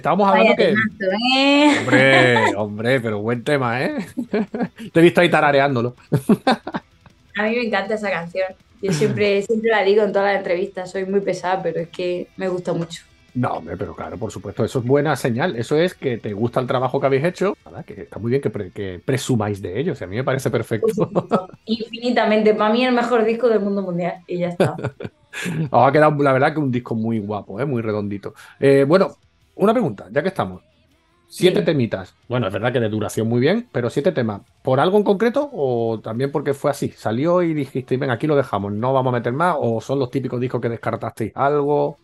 Estábamos 0.07 0.29
hablando 0.29 0.53
Vaya 0.53 0.55
que. 0.55 0.75
temazo, 0.97 1.17
¿eh? 1.35 1.75
Hombre, 1.79 2.55
hombre, 2.55 2.99
pero 3.01 3.21
buen 3.21 3.43
tema, 3.43 3.83
¿eh? 3.83 3.93
Te 4.93 4.99
he 4.99 5.03
visto 5.03 5.19
ahí 5.21 5.29
tarareándolo. 5.29 5.95
A 7.37 7.43
mí 7.43 7.55
me 7.55 7.65
encanta 7.65 7.95
esa 7.95 8.09
canción. 8.09 8.47
Yo 8.81 8.93
siempre, 8.93 9.41
siempre 9.41 9.69
la 9.71 9.83
digo 9.83 10.03
en 10.03 10.11
todas 10.13 10.29
las 10.29 10.37
entrevistas. 10.37 10.91
Soy 10.91 11.05
muy 11.05 11.19
pesada, 11.19 11.61
pero 11.61 11.79
es 11.81 11.89
que 11.89 12.27
me 12.37 12.47
gusta 12.47 12.73
mucho. 12.73 13.03
No, 13.33 13.49
hombre, 13.49 13.75
pero 13.77 13.95
claro, 13.95 14.17
por 14.17 14.31
supuesto, 14.31 14.63
eso 14.63 14.79
es 14.79 14.85
buena 14.85 15.15
señal. 15.15 15.55
Eso 15.57 15.75
es 15.77 15.93
que 15.93 16.17
te 16.17 16.33
gusta 16.33 16.59
el 16.59 16.67
trabajo 16.67 16.99
que 16.99 17.05
habéis 17.07 17.25
hecho. 17.25 17.55
Nada, 17.65 17.83
que 17.83 18.03
está 18.03 18.17
muy 18.17 18.29
bien 18.31 18.41
que, 18.41 18.49
pre- 18.49 18.71
que 18.71 18.99
presumáis 19.03 19.61
de 19.61 19.79
ello. 19.79 19.91
O 19.91 19.95
sea, 19.95 20.07
a 20.07 20.09
mí 20.09 20.15
me 20.15 20.23
parece 20.23 20.49
perfecto. 20.49 20.87
Infinitamente. 21.65 22.53
Para 22.55 22.73
mí 22.73 22.85
el 22.85 22.93
mejor 22.93 23.25
disco 23.25 23.49
del 23.49 23.59
mundo 23.59 23.81
mundial. 23.81 24.21
Y 24.25 24.39
ya 24.39 24.47
está. 24.49 24.75
Os 25.69 25.87
ha 25.87 25.91
quedado, 25.91 26.15
la 26.23 26.33
verdad, 26.33 26.53
que 26.53 26.59
un 26.59 26.71
disco 26.71 26.95
muy 26.95 27.19
guapo, 27.19 27.59
¿eh? 27.59 27.65
muy 27.65 27.81
redondito. 27.83 28.33
Eh, 28.59 28.85
bueno, 28.87 29.17
una 29.57 29.73
pregunta, 29.73 30.07
ya 30.11 30.21
que 30.21 30.29
estamos. 30.29 30.63
Siete 31.27 31.61
Sí. 31.61 31.63
temitas. 31.63 32.17
Bueno, 32.27 32.47
es 32.47 32.53
verdad 32.53 32.73
que 32.73 32.79
de 32.81 32.89
duración 32.89 33.27
muy 33.29 33.39
bien, 33.41 33.69
pero 33.73 33.89
siete 33.89 34.11
temas. 34.13 34.41
¿Por 34.63 34.79
algo 34.79 34.97
en 34.97 35.03
concreto 35.03 35.49
o 35.53 36.01
también 36.03 36.31
porque 36.31 36.53
fue 36.55 36.71
así? 36.71 36.89
¿Salió 36.91 37.43
y 37.43 37.53
dijiste, 37.53 37.97
venga, 37.97 38.13
aquí 38.15 38.27
lo 38.27 38.35
dejamos, 38.37 38.73
no 38.73 38.93
vamos 38.93 39.11
a 39.13 39.17
meter 39.17 39.33
más? 39.33 39.55
¿O 39.59 39.81
son 39.81 39.99
los 39.99 40.11
típicos 40.11 40.39
discos 40.41 40.61
que 40.61 40.69
descartasteis 40.69 41.33
algo? 41.35 42.01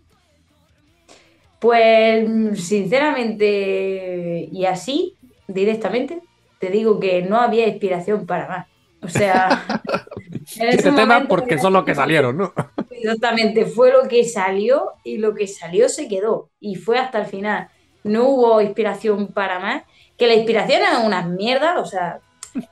Pues 1.60 2.60
sinceramente 2.68 4.48
y 4.52 4.66
así, 4.66 5.18
directamente, 5.48 6.28
te 6.58 6.70
digo 6.70 7.00
que 7.00 7.22
no 7.24 7.38
había 7.38 7.68
inspiración 7.68 8.26
para 8.26 8.48
más. 8.50 8.73
O 9.04 9.10
sea, 9.10 9.66
en 10.34 10.46
Siete 10.46 10.76
ese 10.76 10.92
temas 10.92 11.08
momento 11.08 11.28
porque 11.28 11.58
son 11.58 11.74
los 11.74 11.84
que 11.84 11.96
salieron, 11.96 12.38
¿no? 12.38 12.54
Exactamente, 12.92 13.66
fue 13.66 13.92
lo 13.92 14.08
que 14.08 14.24
salió 14.24 14.94
y 15.04 15.18
lo 15.18 15.34
que 15.34 15.48
salió 15.48 15.90
se 15.90 16.08
quedó. 16.08 16.50
Y 16.60 16.76
fue 16.76 16.98
hasta 16.98 17.20
el 17.20 17.26
final. 17.26 17.70
No 18.04 18.28
hubo 18.30 18.62
inspiración 18.62 19.28
para 19.28 19.60
más. 19.60 19.84
Que 20.18 20.28
la 20.28 20.36
inspiración 20.36 20.82
es 20.82 21.06
una 21.06 21.24
mierda, 21.24 21.80
o 21.80 21.86
sea, 21.86 22.20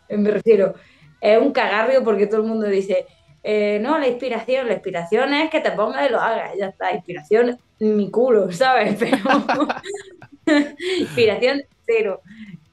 me 0.10 0.30
refiero, 0.30 0.76
es 1.20 1.40
un 1.40 1.52
cagarrio 1.52 2.04
porque 2.04 2.28
todo 2.28 2.42
el 2.42 2.48
mundo 2.48 2.68
dice, 2.68 3.08
eh, 3.44 3.80
no, 3.82 3.98
la 3.98 4.08
inspiración, 4.08 4.68
la 4.68 4.74
inspiración 4.74 5.34
es 5.34 5.50
que 5.50 5.60
te 5.60 5.72
pongas 5.72 6.08
y 6.08 6.12
lo 6.12 6.20
hagas, 6.20 6.52
ya 6.58 6.68
está, 6.68 6.94
inspiración 6.94 7.58
mi 7.80 8.12
culo, 8.12 8.52
¿sabes? 8.52 8.96
Pero 9.00 9.18
inspiración 11.00 11.64
cero. 11.86 12.22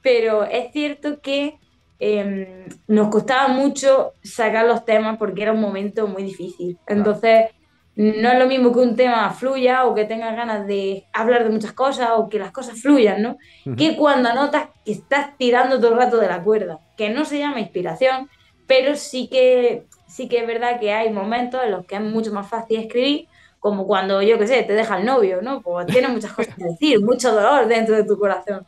Pero 0.01 0.43
es 0.43 0.71
cierto 0.71 1.19
que 1.21 1.57
eh, 1.99 2.67
nos 2.87 3.09
costaba 3.09 3.49
mucho 3.49 4.13
sacar 4.23 4.65
los 4.65 4.85
temas 4.85 5.17
porque 5.17 5.41
era 5.43 5.51
un 5.51 5.61
momento 5.61 6.07
muy 6.07 6.23
difícil. 6.23 6.77
Entonces, 6.87 7.47
no 7.95 8.31
es 8.31 8.39
lo 8.39 8.47
mismo 8.47 8.71
que 8.71 8.79
un 8.79 8.95
tema 8.95 9.29
fluya 9.31 9.85
o 9.85 9.93
que 9.93 10.05
tengas 10.05 10.33
ganas 10.33 10.65
de 10.65 11.05
hablar 11.11 11.43
de 11.43 11.49
muchas 11.49 11.73
cosas 11.73 12.11
o 12.15 12.29
que 12.29 12.39
las 12.39 12.51
cosas 12.51 12.81
fluyan, 12.81 13.21
¿no? 13.21 13.37
Que 13.75 13.97
cuando 13.97 14.33
notas 14.33 14.69
que 14.85 14.93
estás 14.93 15.37
tirando 15.37 15.79
todo 15.79 15.91
el 15.91 15.97
rato 15.97 16.17
de 16.17 16.27
la 16.27 16.41
cuerda, 16.41 16.79
que 16.95 17.09
no 17.09 17.25
se 17.25 17.39
llama 17.39 17.59
inspiración, 17.59 18.29
pero 18.67 18.95
sí 18.95 19.27
que, 19.27 19.87
sí 20.07 20.29
que 20.29 20.39
es 20.39 20.47
verdad 20.47 20.79
que 20.79 20.93
hay 20.93 21.11
momentos 21.11 21.61
en 21.61 21.71
los 21.71 21.85
que 21.85 21.95
es 21.95 22.01
mucho 22.01 22.31
más 22.31 22.47
fácil 22.47 22.79
escribir, 22.79 23.27
como 23.59 23.85
cuando, 23.85 24.21
yo 24.21 24.39
qué 24.39 24.47
sé, 24.47 24.63
te 24.63 24.73
deja 24.73 24.97
el 24.97 25.05
novio, 25.05 25.41
¿no? 25.41 25.61
Pues 25.61 25.85
tienes 25.87 26.11
muchas 26.11 26.31
cosas 26.31 26.55
que 26.55 26.63
decir, 26.63 27.01
mucho 27.01 27.33
dolor 27.33 27.67
dentro 27.67 27.97
de 27.97 28.05
tu 28.05 28.17
corazón. 28.17 28.65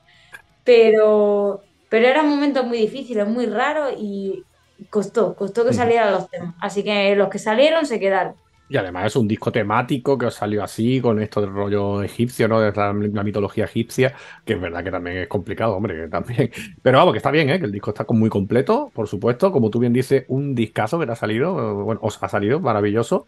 Pero, 0.65 1.61
pero 1.91 2.07
eran 2.07 2.29
momentos 2.29 2.65
muy 2.65 2.77
difíciles, 2.77 3.27
muy 3.27 3.47
raros 3.47 3.93
y 3.99 4.45
costó, 4.89 5.35
costó 5.35 5.65
que 5.65 5.73
salieran 5.73 6.13
los 6.13 6.29
temas. 6.29 6.55
Así 6.61 6.85
que 6.85 7.13
los 7.17 7.27
que 7.27 7.37
salieron 7.37 7.85
se 7.85 7.99
quedaron. 7.99 8.33
Y 8.69 8.77
además 8.77 9.07
es 9.07 9.17
un 9.17 9.27
disco 9.27 9.51
temático 9.51 10.17
que 10.17 10.27
os 10.27 10.33
salió 10.33 10.63
así, 10.63 11.01
con 11.01 11.21
esto 11.21 11.41
del 11.41 11.51
rollo 11.51 12.01
egipcio, 12.01 12.47
¿no? 12.47 12.61
De 12.61 12.71
la, 12.71 12.93
la 12.93 13.23
mitología 13.23 13.65
egipcia, 13.65 14.13
que 14.45 14.53
es 14.53 14.61
verdad 14.61 14.85
que 14.85 14.91
también 14.91 15.17
es 15.17 15.27
complicado, 15.27 15.75
hombre, 15.75 16.03
que 16.03 16.07
también. 16.07 16.49
Pero 16.81 16.97
vamos, 16.97 17.11
que 17.11 17.17
está 17.17 17.29
bien, 17.29 17.49
¿eh? 17.49 17.59
Que 17.59 17.65
el 17.65 17.73
disco 17.73 17.89
está 17.89 18.05
muy 18.07 18.29
completo, 18.29 18.89
por 18.95 19.09
supuesto. 19.09 19.51
Como 19.51 19.69
tú 19.69 19.79
bien 19.79 19.91
dices, 19.91 20.23
un 20.29 20.55
discazo 20.55 20.97
que 20.97 21.05
te 21.05 21.11
ha 21.11 21.17
salido, 21.17 21.83
bueno, 21.83 21.99
os 22.01 22.23
ha 22.23 22.29
salido, 22.29 22.61
maravilloso. 22.61 23.25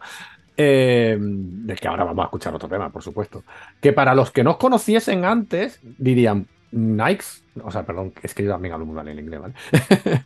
Eh, 0.56 1.18
del 1.20 1.78
que 1.78 1.88
ahora 1.88 2.04
vamos 2.04 2.22
a 2.22 2.26
escuchar 2.26 2.54
otro 2.54 2.70
tema, 2.70 2.88
por 2.88 3.02
supuesto. 3.02 3.44
Que 3.82 3.92
para 3.92 4.14
los 4.14 4.30
que 4.30 4.42
no 4.42 4.52
os 4.52 4.56
conociesen 4.56 5.26
antes, 5.26 5.80
dirían 5.98 6.46
Knights, 6.74 7.44
o 7.62 7.70
sea, 7.70 7.84
perdón, 7.84 8.12
es 8.22 8.34
que 8.34 8.42
yo 8.42 8.50
también 8.50 8.74
hablo 8.74 8.86
muy 8.86 8.96
mal 8.96 9.08
en 9.08 9.18
inglés, 9.18 9.40
¿vale? 9.40 9.54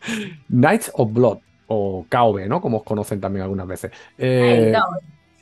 Knights 0.49 0.91
of 0.95 1.13
Blood, 1.13 1.39
o 1.67 2.07
KOB, 2.11 2.49
¿no? 2.49 2.61
Como 2.61 2.79
os 2.79 2.85
conocen 2.85 3.21
también 3.21 3.43
algunas 3.43 3.67
veces. 3.67 3.93
Eh. 4.17 4.75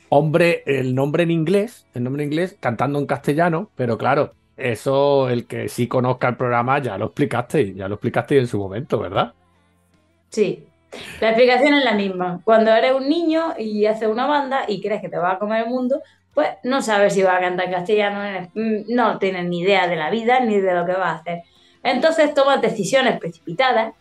Hombre, 0.09 0.63
el 0.65 0.95
nombre 0.95 1.23
en 1.23 1.31
inglés, 1.31 1.85
el 1.93 2.03
nombre 2.03 2.23
en 2.23 2.31
inglés, 2.31 2.57
cantando 2.59 2.99
en 2.99 3.05
castellano, 3.05 3.69
pero 3.75 3.97
claro, 3.97 4.33
eso 4.55 5.29
el 5.29 5.45
que 5.45 5.67
sí 5.69 5.87
conozca 5.87 6.29
el 6.29 6.37
programa 6.37 6.79
ya 6.79 6.97
lo 6.97 7.05
explicaste, 7.07 7.73
ya 7.73 7.87
lo 7.87 7.95
explicaste 7.95 8.37
en 8.37 8.47
su 8.47 8.57
momento, 8.57 8.99
¿verdad? 8.99 9.33
Sí. 10.29 10.65
La 11.19 11.29
explicación 11.29 11.73
es 11.73 11.83
la 11.83 11.93
misma. 11.93 12.41
Cuando 12.43 12.71
eres 12.71 12.93
un 12.93 13.09
niño 13.09 13.53
y 13.57 13.85
haces 13.85 14.07
una 14.07 14.25
banda 14.25 14.61
y 14.67 14.81
crees 14.81 15.01
que 15.01 15.09
te 15.09 15.17
va 15.17 15.33
a 15.33 15.39
comer 15.39 15.65
el 15.65 15.69
mundo, 15.69 16.01
pues 16.37 16.49
no 16.61 16.83
sabes 16.83 17.15
si 17.15 17.23
vas 17.23 17.35
a 17.35 17.41
cantar 17.41 17.71
castellano, 17.71 18.47
mm, 18.53 18.93
no 18.93 19.17
tienes 19.17 19.45
ni 19.45 19.61
idea 19.61 19.87
de 19.87 19.95
la 19.95 20.11
vida 20.11 20.39
ni 20.39 20.61
de 20.61 20.71
lo 20.71 20.85
que 20.85 20.91
vas 20.91 21.07
a 21.07 21.15
hacer. 21.15 21.41
Entonces 21.81 22.31
tomas 22.35 22.61
decisiones 22.61 23.17
precipitadas 23.19 23.95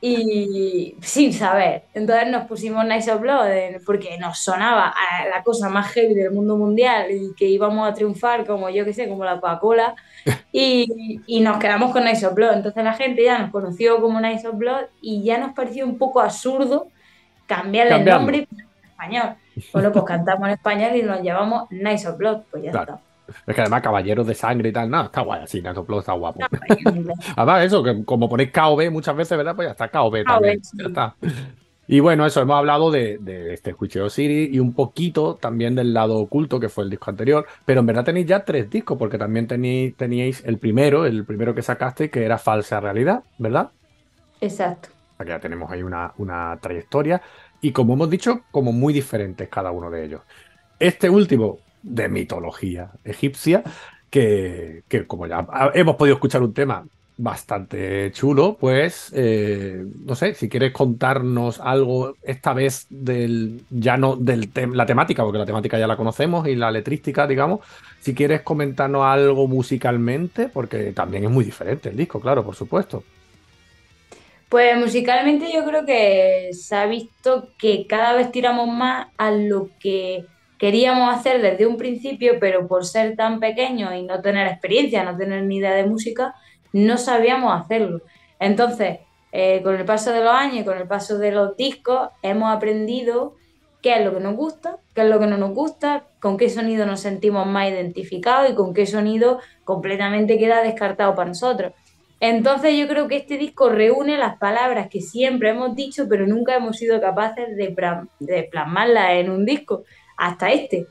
y 0.00 0.94
sin 1.02 1.34
saber. 1.34 1.82
Entonces 1.92 2.28
nos 2.28 2.46
pusimos 2.46 2.82
Nice 2.86 3.12
of 3.12 3.20
Blood 3.20 3.46
eh, 3.50 3.80
porque 3.84 4.16
nos 4.16 4.38
sonaba 4.38 4.88
a 4.88 5.26
la 5.28 5.42
cosa 5.42 5.68
más 5.68 5.92
heavy 5.92 6.14
del 6.14 6.30
mundo 6.30 6.56
mundial 6.56 7.10
y 7.10 7.34
que 7.36 7.44
íbamos 7.44 7.86
a 7.86 7.92
triunfar 7.92 8.46
como 8.46 8.70
yo 8.70 8.86
que 8.86 8.94
sé, 8.94 9.06
como 9.06 9.26
la 9.26 9.38
Coca-Cola. 9.38 9.94
Y, 10.54 11.20
y 11.26 11.40
nos 11.40 11.58
quedamos 11.58 11.92
con 11.92 12.04
Nice 12.04 12.26
of 12.26 12.34
Blood. 12.34 12.54
Entonces 12.54 12.84
la 12.84 12.94
gente 12.94 13.22
ya 13.22 13.38
nos 13.38 13.50
conoció 13.50 14.00
como 14.00 14.18
Nice 14.18 14.48
of 14.48 14.56
Blood 14.56 14.84
y 15.02 15.22
ya 15.22 15.36
nos 15.36 15.52
pareció 15.52 15.84
un 15.84 15.98
poco 15.98 16.20
absurdo 16.20 16.88
cambiarle 17.46 17.96
el 17.96 17.96
Cambiarlo. 17.98 18.20
nombre 18.20 18.48
español. 19.02 19.36
Bueno, 19.72 19.92
pues 19.92 20.04
cantamos 20.04 20.48
en 20.48 20.54
español 20.54 20.96
y 20.96 21.02
nos 21.02 21.22
llamamos 21.22 21.70
Nice 21.70 22.08
of 22.08 22.16
Blood. 22.16 22.42
Pues 22.50 22.62
ya 22.62 22.70
Claro. 22.70 23.00
Es 23.46 23.54
que 23.54 23.60
además 23.60 23.82
caballeros 23.82 24.26
de 24.26 24.34
sangre 24.34 24.68
y 24.68 24.72
tal, 24.72 24.90
nada, 24.90 25.06
está 25.06 25.22
guay 25.22 25.42
así, 25.42 25.62
Nato 25.62 25.84
Plus 25.84 26.00
está 26.00 26.12
guapo. 26.12 26.40
está. 26.40 26.58
Además, 27.36 27.64
eso, 27.64 27.82
que 27.82 28.04
como 28.04 28.28
ponéis 28.28 28.50
KOB 28.52 28.90
muchas 28.90 29.16
veces, 29.16 29.38
¿verdad? 29.38 29.54
Pues 29.56 29.68
ya 29.68 29.72
está 29.72 29.88
KOB 29.88 30.24
también. 30.24 30.62
sí. 30.62 30.76
Ya 30.78 30.88
está. 30.88 31.14
Y 31.86 32.00
bueno, 32.00 32.26
eso, 32.26 32.40
hemos 32.40 32.56
hablado 32.56 32.90
de, 32.90 33.18
de 33.18 33.54
este 33.54 33.72
Juicio 33.72 34.08
City 34.10 34.54
y 34.54 34.58
un 34.58 34.72
poquito 34.72 35.36
también 35.36 35.74
del 35.74 35.94
lado 35.94 36.18
oculto, 36.18 36.60
que 36.60 36.68
fue 36.68 36.84
el 36.84 36.90
disco 36.90 37.10
anterior, 37.10 37.46
pero 37.64 37.80
en 37.80 37.86
verdad 37.86 38.04
tenéis 38.04 38.26
ya 38.26 38.44
tres 38.44 38.68
discos, 38.68 38.98
porque 38.98 39.18
también 39.18 39.46
tenéis, 39.46 39.96
teníais 39.96 40.44
el 40.44 40.58
primero, 40.58 41.06
el 41.06 41.24
primero 41.24 41.54
que 41.54 41.62
sacaste, 41.62 42.10
que 42.10 42.24
era 42.24 42.38
Falsa 42.38 42.80
Realidad, 42.80 43.22
¿verdad? 43.38 43.70
Exacto. 44.40 44.90
O 45.14 45.16
sea 45.16 45.26
que 45.26 45.32
ya 45.32 45.38
tenemos 45.40 45.70
ahí 45.70 45.82
una, 45.82 46.12
una 46.18 46.58
trayectoria 46.60 47.22
y 47.62 47.72
como 47.72 47.94
hemos 47.94 48.10
dicho, 48.10 48.42
como 48.50 48.72
muy 48.72 48.92
diferentes 48.92 49.48
cada 49.48 49.70
uno 49.70 49.90
de 49.90 50.04
ellos. 50.04 50.20
Este 50.78 51.08
último, 51.08 51.58
de 51.82 52.08
mitología 52.08 52.90
egipcia, 53.04 53.62
que, 54.10 54.82
como 55.06 55.26
ya 55.26 55.46
hemos 55.74 55.96
podido 55.96 56.16
escuchar 56.16 56.42
un 56.42 56.52
tema 56.52 56.84
bastante 57.16 58.10
chulo, 58.12 58.56
pues 58.58 59.12
eh, 59.14 59.84
no 60.04 60.14
sé, 60.14 60.34
si 60.34 60.48
quieres 60.48 60.72
contarnos 60.72 61.60
algo 61.60 62.16
esta 62.22 62.52
vez 62.52 62.86
del 62.90 63.62
ya 63.70 63.96
no 63.96 64.16
del 64.16 64.52
tem- 64.52 64.74
la 64.74 64.86
temática, 64.86 65.22
porque 65.22 65.38
la 65.38 65.46
temática 65.46 65.78
ya 65.78 65.86
la 65.86 65.96
conocemos 65.96 66.48
y 66.48 66.56
la 66.56 66.70
letrística, 66.70 67.26
digamos, 67.26 67.60
si 68.00 68.14
quieres 68.14 68.42
comentarnos 68.42 69.04
algo 69.04 69.46
musicalmente, 69.46 70.48
porque 70.48 70.92
también 70.92 71.24
es 71.24 71.30
muy 71.30 71.44
diferente 71.44 71.90
el 71.90 71.96
disco, 71.96 72.20
claro, 72.20 72.44
por 72.44 72.56
supuesto. 72.56 73.04
Pues 74.52 74.76
musicalmente 74.76 75.50
yo 75.50 75.64
creo 75.64 75.86
que 75.86 76.50
se 76.52 76.76
ha 76.76 76.84
visto 76.84 77.48
que 77.56 77.86
cada 77.86 78.12
vez 78.12 78.30
tiramos 78.30 78.68
más 78.68 79.06
a 79.16 79.30
lo 79.30 79.70
que 79.80 80.26
queríamos 80.58 81.10
hacer 81.10 81.40
desde 81.40 81.64
un 81.64 81.78
principio, 81.78 82.34
pero 82.38 82.68
por 82.68 82.84
ser 82.84 83.16
tan 83.16 83.40
pequeños 83.40 83.94
y 83.94 84.02
no 84.02 84.20
tener 84.20 84.46
experiencia, 84.46 85.04
no 85.04 85.16
tener 85.16 85.44
ni 85.44 85.56
idea 85.56 85.72
de 85.72 85.86
música, 85.86 86.34
no 86.74 86.98
sabíamos 86.98 87.58
hacerlo. 87.58 88.02
Entonces, 88.38 88.98
eh, 89.32 89.62
con 89.62 89.74
el 89.74 89.86
paso 89.86 90.12
de 90.12 90.22
los 90.22 90.34
años 90.34 90.58
y 90.58 90.64
con 90.66 90.76
el 90.76 90.86
paso 90.86 91.16
de 91.16 91.32
los 91.32 91.56
discos, 91.56 92.10
hemos 92.20 92.54
aprendido 92.54 93.36
qué 93.80 93.96
es 93.96 94.04
lo 94.04 94.12
que 94.12 94.20
nos 94.20 94.36
gusta, 94.36 94.76
qué 94.94 95.00
es 95.00 95.08
lo 95.08 95.18
que 95.18 95.28
no 95.28 95.38
nos 95.38 95.54
gusta, 95.54 96.04
con 96.20 96.36
qué 96.36 96.50
sonido 96.50 96.84
nos 96.84 97.00
sentimos 97.00 97.46
más 97.46 97.70
identificados 97.70 98.50
y 98.50 98.54
con 98.54 98.74
qué 98.74 98.84
sonido 98.84 99.40
completamente 99.64 100.36
queda 100.36 100.62
descartado 100.62 101.14
para 101.14 101.28
nosotros. 101.28 101.72
Entonces 102.24 102.78
yo 102.78 102.86
creo 102.86 103.08
que 103.08 103.16
este 103.16 103.36
disco 103.36 103.68
reúne 103.68 104.16
las 104.16 104.38
palabras 104.38 104.86
que 104.88 105.00
siempre 105.00 105.50
hemos 105.50 105.74
dicho, 105.74 106.06
pero 106.08 106.24
nunca 106.24 106.54
hemos 106.54 106.76
sido 106.76 107.00
capaces 107.00 107.56
de, 107.56 108.48
plasmarlas 108.48 109.10
en 109.14 109.28
un 109.28 109.44
disco, 109.44 109.82
hasta 110.16 110.52
este, 110.52 110.86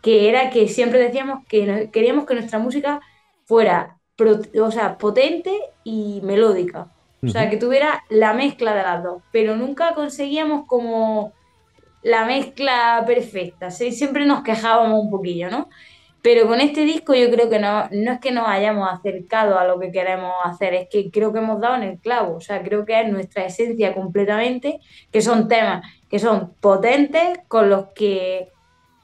que 0.00 0.28
era 0.28 0.50
que 0.50 0.68
siempre 0.68 1.00
decíamos 1.00 1.44
que 1.48 1.90
queríamos 1.92 2.26
que 2.26 2.34
nuestra 2.34 2.60
música 2.60 3.00
fuera 3.44 3.96
o 4.62 4.70
sea, 4.70 4.98
potente 4.98 5.50
y 5.82 6.20
melódica. 6.22 6.86
O 7.24 7.28
sea, 7.28 7.50
que 7.50 7.56
tuviera 7.56 8.04
la 8.08 8.32
mezcla 8.32 8.72
de 8.72 8.82
las 8.84 9.02
dos, 9.02 9.20
pero 9.32 9.56
nunca 9.56 9.96
conseguíamos 9.96 10.64
como 10.68 11.32
la 12.04 12.24
mezcla 12.24 13.02
perfecta. 13.04 13.72
Siempre 13.72 14.26
nos 14.26 14.44
quejábamos 14.44 15.02
un 15.02 15.10
poquillo, 15.10 15.50
¿no? 15.50 15.68
Pero 16.20 16.48
con 16.48 16.60
este 16.60 16.82
disco 16.84 17.14
yo 17.14 17.30
creo 17.30 17.48
que 17.48 17.58
no, 17.58 17.88
no 17.90 18.12
es 18.12 18.20
que 18.20 18.32
nos 18.32 18.48
hayamos 18.48 18.88
acercado 18.92 19.58
a 19.58 19.64
lo 19.66 19.78
que 19.78 19.92
queremos 19.92 20.32
hacer, 20.44 20.74
es 20.74 20.88
que 20.90 21.10
creo 21.10 21.32
que 21.32 21.38
hemos 21.38 21.60
dado 21.60 21.76
en 21.76 21.84
el 21.84 21.98
clavo, 21.98 22.36
o 22.36 22.40
sea, 22.40 22.62
creo 22.62 22.84
que 22.84 23.00
es 23.00 23.08
nuestra 23.08 23.44
esencia 23.44 23.94
completamente, 23.94 24.80
que 25.12 25.22
son 25.22 25.46
temas 25.46 25.84
que 26.08 26.18
son 26.18 26.54
potentes, 26.60 27.40
con 27.48 27.68
los 27.68 27.88
que 27.94 28.48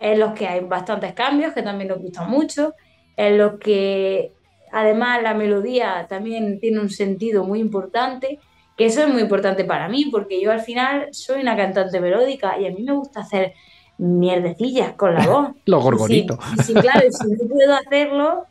en 0.01 0.19
los 0.19 0.33
que 0.33 0.47
hay 0.47 0.61
bastantes 0.61 1.15
cambios, 1.15 1.55
que 1.55 1.63
también 1.63 1.89
nos 1.89 1.99
gustan 1.99 2.29
mucho, 2.29 2.75
en 3.17 3.39
los 3.39 3.59
que 3.59 4.33
además 4.73 5.23
la 5.23 5.35
melodía 5.35 6.07
también 6.09 6.59
tiene 6.61 6.81
un 6.81 6.91
sentido 6.91 7.45
muy 7.45 7.61
importante, 7.61 8.39
que 8.77 8.87
eso 8.87 9.03
es 9.03 9.09
muy 9.09 9.23
importante 9.23 9.65
para 9.65 9.89
mí, 9.89 10.07
porque 10.11 10.41
yo 10.43 10.51
al 10.51 10.61
final 10.61 11.09
soy 11.13 11.41
una 11.41 11.57
cantante 11.57 12.01
melódica 12.01 12.59
y 12.59 12.67
a 12.67 12.71
mí 12.71 12.83
me 12.83 12.93
gusta 12.93 13.21
hacer 13.21 13.55
mierdecillas 13.99 14.93
con 14.95 15.15
la 15.15 15.27
voz. 15.27 15.49
Los 15.67 15.83
gorgonitos. 15.83 16.39
Sí, 16.59 16.63
sí, 16.65 16.75
claro, 16.75 17.07
si 17.11 17.31
no 17.31 17.49
puedo 17.49 17.75
hacerlo, 17.75 18.47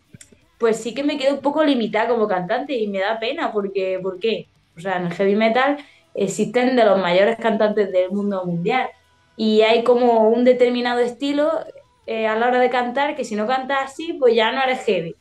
pues 0.58 0.78
sí 0.78 0.94
que 0.94 1.04
me 1.04 1.18
quedo 1.18 1.36
un 1.36 1.42
poco 1.42 1.64
limitada 1.64 2.10
como 2.10 2.28
cantante 2.28 2.74
y 2.74 2.88
me 2.88 3.00
da 3.00 3.20
pena 3.20 3.52
porque, 3.52 4.00
¿por 4.02 4.20
qué? 4.20 4.48
O 4.78 4.80
sea, 4.80 4.98
en 4.98 5.08
el 5.08 5.14
heavy 5.14 5.36
metal 5.36 5.78
existen 6.14 6.76
de 6.76 6.86
los 6.86 7.00
mayores 7.00 7.38
cantantes 7.38 7.92
del 7.92 8.12
mundo 8.12 8.46
mundial 8.46 8.90
y 9.36 9.62
hay 9.62 9.84
como 9.84 10.30
un 10.30 10.44
determinado 10.44 11.00
estilo 11.00 11.52
eh, 12.06 12.28
a 12.28 12.36
la 12.36 12.48
hora 12.48 12.60
de 12.60 12.70
cantar 12.70 13.16
que 13.16 13.24
si 13.24 13.36
no 13.36 13.48
cantas 13.48 13.92
así, 13.92 14.14
pues 14.14 14.36
ya 14.36 14.52
no 14.52 14.62
eres 14.62 14.84
heavy. 14.86 15.16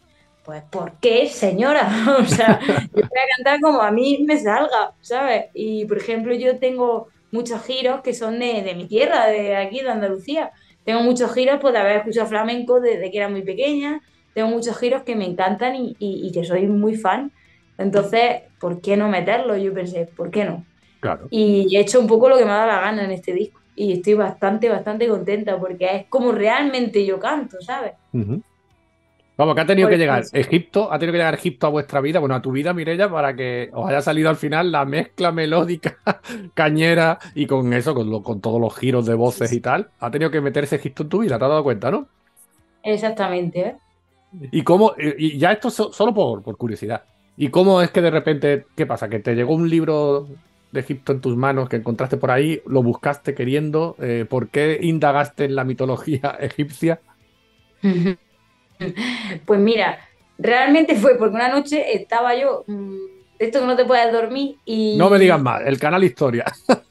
Pues, 0.45 0.63
¿por 0.65 0.95
qué, 1.01 1.29
señora? 1.29 1.89
o 2.19 2.25
sea, 2.25 2.59
yo 2.67 2.75
voy 2.93 3.03
a 3.03 3.37
cantar 3.37 3.61
como 3.61 3.81
a 3.81 3.91
mí 3.91 4.25
me 4.27 4.39
salga, 4.39 4.93
¿sabes? 5.01 5.47
Y, 5.55 5.85
por 5.85 5.99
ejemplo, 5.99 6.35
yo 6.35 6.59
tengo 6.59 7.09
muchos 7.33 7.65
giros 7.65 8.03
que 8.03 8.15
son 8.15 8.39
de, 8.39 8.63
de 8.63 8.75
mi 8.77 8.87
tierra, 8.87 9.27
de 9.27 9.57
aquí, 9.57 9.81
de 9.81 9.91
Andalucía. 9.91 10.53
Tengo 10.85 11.03
muchos 11.03 11.33
giros 11.35 11.59
pues, 11.61 11.75
de 11.75 11.81
haber 11.81 11.97
escuchado 11.97 12.29
flamenco 12.29 12.81
desde 12.81 13.11
que 13.11 13.19
era 13.19 13.29
muy 13.29 13.43
pequeña. 13.43 14.01
Tengo 14.35 14.49
muchos 14.49 14.79
giros 14.79 15.03
que 15.03 15.17
me 15.17 15.25
encantan 15.27 15.75
y, 15.75 15.97
y, 15.99 16.29
y 16.29 16.33
que 16.33 16.45
soy 16.45 16.67
muy 16.69 16.95
fan. 16.95 17.33
Entonces, 17.79 18.43
¿por 18.61 18.81
qué 18.81 18.97
no 18.97 19.09
meterlo? 19.09 19.57
Yo 19.57 19.75
pensé, 19.75 20.07
¿por 20.17 20.31
qué 20.31 20.45
no? 20.45 20.65
Claro. 21.01 21.27
Y 21.31 21.75
he 21.77 21.81
hecho 21.81 21.99
un 21.99 22.07
poco 22.07 22.29
lo 22.29 22.39
que 22.39 22.45
me 22.45 22.51
ha 22.53 22.59
dado 22.59 22.69
la 22.69 22.81
gana 22.81 23.05
en 23.05 23.11
este 23.11 23.33
disco. 23.33 23.61
Y 23.75 23.95
estoy 23.95 24.15
bastante, 24.15 24.69
bastante 24.69 25.09
contenta 25.09 25.59
porque 25.59 25.97
es 25.97 26.07
como 26.09 26.31
realmente 26.33 27.05
yo 27.05 27.19
canto, 27.19 27.61
¿sabes? 27.61 27.93
Ujú. 28.13 28.43
Vamos, 29.43 29.55
que 29.57 29.61
ha 29.63 29.67
tenido 29.67 29.89
que 29.89 29.99
llegar 29.99 30.21
eso. 30.21 30.37
Egipto, 30.37 30.93
ha 30.93 30.99
tenido 30.99 31.13
que 31.13 31.19
llegar 31.19 31.35
Egipto 31.35 31.67
a 31.67 31.71
vuestra 31.71 32.01
vida, 32.01 32.21
bueno, 32.21 32.35
a 32.35 32.43
tu 32.43 32.53
vida, 32.53 32.73
Mirella, 32.73 33.11
para 33.11 33.35
que 33.35 33.71
os 33.73 33.89
haya 33.89 34.01
salido 34.01 34.31
al 34.31 34.37
final 34.37 34.71
la 34.71 34.85
mezcla 34.85 35.33
melódica, 35.33 35.99
cañera 36.55 37.19
y 37.35 37.47
con 37.47 37.73
eso, 37.73 37.95
con, 37.95 38.09
lo- 38.11 38.23
con 38.23 38.41
todos 38.41 38.61
los 38.61 38.77
giros 38.77 39.07
de 39.07 39.15
voces 39.15 39.53
y 39.53 39.61
tal. 39.61 39.91
Ha 39.99 40.11
tenido 40.11 40.31
que 40.31 40.41
meterse 40.41 40.77
Egipto 40.77 41.03
en 41.05 41.09
tu 41.09 41.19
vida, 41.21 41.39
te 41.39 41.45
has 41.45 41.51
dado 41.51 41.65
cuenta, 41.65 41.91
¿no? 41.91 42.09
Exactamente, 42.83 43.61
¿eh? 43.61 43.77
Y 44.51 44.63
cómo, 44.63 44.95
y 44.99 45.27
y 45.37 45.39
ya 45.39 45.53
esto 45.53 45.71
so- 45.71 45.93
solo 45.93 46.15
por, 46.15 46.43
por 46.43 46.57
curiosidad. 46.57 47.05
¿Y 47.37 47.49
cómo 47.51 47.83
es 47.83 47.91
que 47.91 48.01
de 48.03 48.11
repente, 48.11 48.67
qué 48.77 48.87
pasa? 48.87 49.09
Que 49.09 49.21
te 49.21 49.35
llegó 49.35 49.55
un 49.55 49.69
libro 49.69 50.29
de 50.71 50.81
Egipto 50.81 51.13
en 51.13 51.21
tus 51.21 51.37
manos 51.37 51.69
que 51.69 51.77
encontraste 51.77 52.17
por 52.17 52.31
ahí, 52.31 52.63
lo 52.67 52.83
buscaste 52.83 53.35
queriendo, 53.35 53.97
eh, 54.01 54.27
¿por 54.29 54.51
qué 54.51 54.79
indagaste 54.83 55.45
en 55.47 55.55
la 55.57 55.65
mitología 55.65 56.31
egipcia? 56.41 57.01
Pues 59.47 59.61
mira, 59.61 59.99
realmente 60.39 60.95
fue 60.97 61.17
porque 61.17 61.35
una 61.37 61.49
noche 61.49 61.95
estaba 61.97 62.35
yo, 62.37 62.65
mm, 62.67 62.97
de 63.39 63.45
esto 63.47 63.61
que 63.61 63.67
no 63.67 63.77
te 63.77 63.85
puedes 63.85 64.13
dormir 64.13 64.57
y... 64.65 64.97
No 64.97 65.11
me 65.11 65.19
digas 65.19 65.41
más, 65.41 65.63
el 65.67 65.79
canal 65.79 66.05
Historia. 66.05 66.45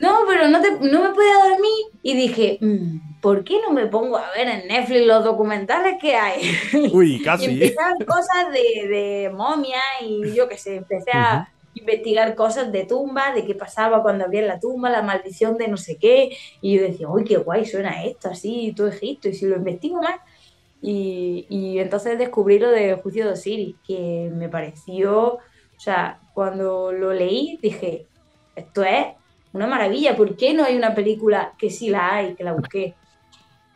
No, 0.00 0.24
pero 0.26 0.48
no, 0.48 0.60
te- 0.60 0.72
no 0.72 1.00
me 1.00 1.10
podía 1.14 1.34
dormir 1.48 1.84
y 2.02 2.14
dije, 2.16 2.58
mm, 2.60 3.20
¿por 3.22 3.44
qué 3.44 3.60
no 3.62 3.72
me 3.72 3.86
pongo 3.86 4.16
a 4.18 4.30
ver 4.36 4.48
en 4.48 4.66
Netflix 4.66 5.06
los 5.06 5.24
documentales 5.24 5.94
que 6.00 6.16
hay? 6.16 6.42
Uy, 6.92 7.14
Y 7.16 7.22
casi. 7.22 7.46
a 7.46 7.48
ver 7.94 8.04
cosas 8.04 8.52
de, 8.52 8.88
de 8.88 9.30
momia 9.30 9.80
y 10.02 10.34
yo 10.34 10.48
qué 10.48 10.58
sé, 10.58 10.76
empecé 10.76 11.12
a 11.12 11.48
investigar 11.72 12.34
cosas 12.34 12.72
de 12.72 12.84
tumbas, 12.84 13.32
de 13.36 13.46
qué 13.46 13.54
pasaba 13.54 14.02
cuando 14.02 14.24
abrían 14.24 14.48
la 14.48 14.58
tumba, 14.58 14.90
la 14.90 15.02
maldición 15.02 15.56
de 15.56 15.68
no 15.68 15.76
sé 15.76 15.98
qué. 15.98 16.36
Y 16.60 16.76
yo 16.76 16.82
decía, 16.82 17.08
uy, 17.08 17.22
qué 17.22 17.36
guay 17.36 17.64
suena 17.64 18.02
esto, 18.04 18.28
así, 18.28 18.72
todo 18.76 18.88
Egipto. 18.88 19.28
Y 19.28 19.34
si 19.34 19.46
lo 19.46 19.54
investigo 19.56 20.02
más. 20.02 20.16
Y, 20.86 21.46
y 21.50 21.78
entonces 21.80 22.18
descubrí 22.18 22.58
lo 22.60 22.70
de 22.70 22.94
Juicio 22.96 23.26
de 23.26 23.32
Osiris, 23.32 23.76
que 23.86 24.30
me 24.34 24.48
pareció, 24.48 25.34
o 25.36 25.40
sea, 25.78 26.20
cuando 26.34 26.92
lo 26.92 27.12
leí 27.12 27.58
dije, 27.62 28.08
esto 28.54 28.84
es 28.84 29.06
una 29.52 29.66
maravilla, 29.66 30.16
¿por 30.16 30.36
qué 30.36 30.54
no 30.54 30.64
hay 30.64 30.76
una 30.76 30.94
película 30.94 31.54
que 31.58 31.70
sí 31.70 31.90
la 31.90 32.14
hay, 32.16 32.36
que 32.36 32.44
la 32.44 32.52
busqué? 32.54 32.98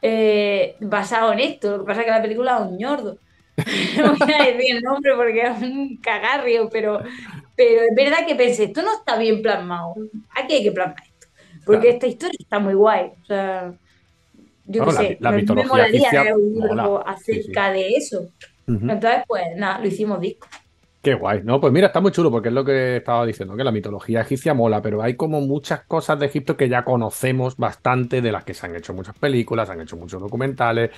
eh, 0.03 0.77
basado 0.81 1.33
en 1.33 1.41
esto. 1.41 1.73
Lo 1.79 1.85
que 1.85 1.87
pasa 1.89 2.01
es 2.01 2.07
que 2.07 2.13
la 2.13 2.23
película 2.23 2.57
es 2.59 2.63
un 2.73 2.79
ñordo. 2.79 3.19
No 3.97 4.17
voy 4.17 4.33
a 4.33 4.45
decir 4.47 4.77
el 4.77 4.83
nombre 4.83 5.15
porque 5.17 5.43
es 5.43 5.63
un 5.63 5.99
cagarrio, 5.99 6.69
pero, 6.71 7.01
pero 7.57 7.83
es 7.83 7.95
verdad 7.97 8.27
que 8.27 8.35
pensé, 8.37 8.65
esto 8.65 8.83
no 8.83 8.95
está 8.95 9.17
bien 9.19 9.43
plasmado. 9.43 9.95
Aquí 10.31 10.55
hay 10.55 10.63
que 10.65 10.73
plasmar 10.73 11.03
esto. 11.05 11.27
Porque 11.65 11.89
Claro. 11.89 11.95
esta 11.95 12.07
historia 12.07 12.37
está 12.41 12.59
muy 12.59 12.75
guay. 12.75 13.13
O 13.23 13.25
sea, 13.27 13.75
yo 14.71 14.85
No, 14.85 14.89
qué 14.91 14.93
la- 14.95 15.01
sé, 15.01 15.17
la 15.21 15.31
me- 15.33 15.43
molaría 15.45 15.87
egipcia 15.99 16.23
leer 16.25 16.37
un 16.37 16.53
libro 16.55 16.69
mola. 16.69 17.17
Sí, 17.19 17.33
sí. 17.35 17.41
acerca 17.41 17.73
de 17.73 17.89
eso. 17.91 18.27
Entonces, 18.67 19.23
pues 19.27 19.43
nada, 19.57 19.79
lo 19.81 19.87
hicimos 19.89 20.21
disco. 20.21 20.47
Qué 21.03 21.15
guay. 21.15 21.41
No, 21.43 21.61
pues 21.61 21.73
mira, 21.73 21.87
está 21.89 22.01
muy 22.01 22.13
chulo 22.13 22.31
porque 22.31 22.49
es 22.49 22.55
lo 22.55 22.65
que 22.65 22.99
estaba 22.99 23.25
diciendo, 23.25 23.57
que 23.57 23.65
la 23.65 23.73
mitología 23.73 24.21
egipcia 24.21 24.53
mola, 24.55 24.83
pero 24.83 25.03
hay 25.03 25.15
como 25.15 25.41
muchas 25.41 25.81
cosas 25.85 26.21
de 26.21 26.27
Egipto 26.27 26.57
que 26.59 26.69
ya 26.69 26.85
conocemos 26.85 27.57
bastante, 27.57 28.21
de 28.21 28.31
las 28.31 28.45
que 28.45 28.53
se 28.55 28.67
han 28.67 28.77
hecho 28.77 28.93
muchas 28.93 29.17
películas, 29.19 29.67
se 29.69 29.73
han 29.73 29.81
hecho 29.81 29.97
muchos 29.97 30.21
documentales, 30.21 30.91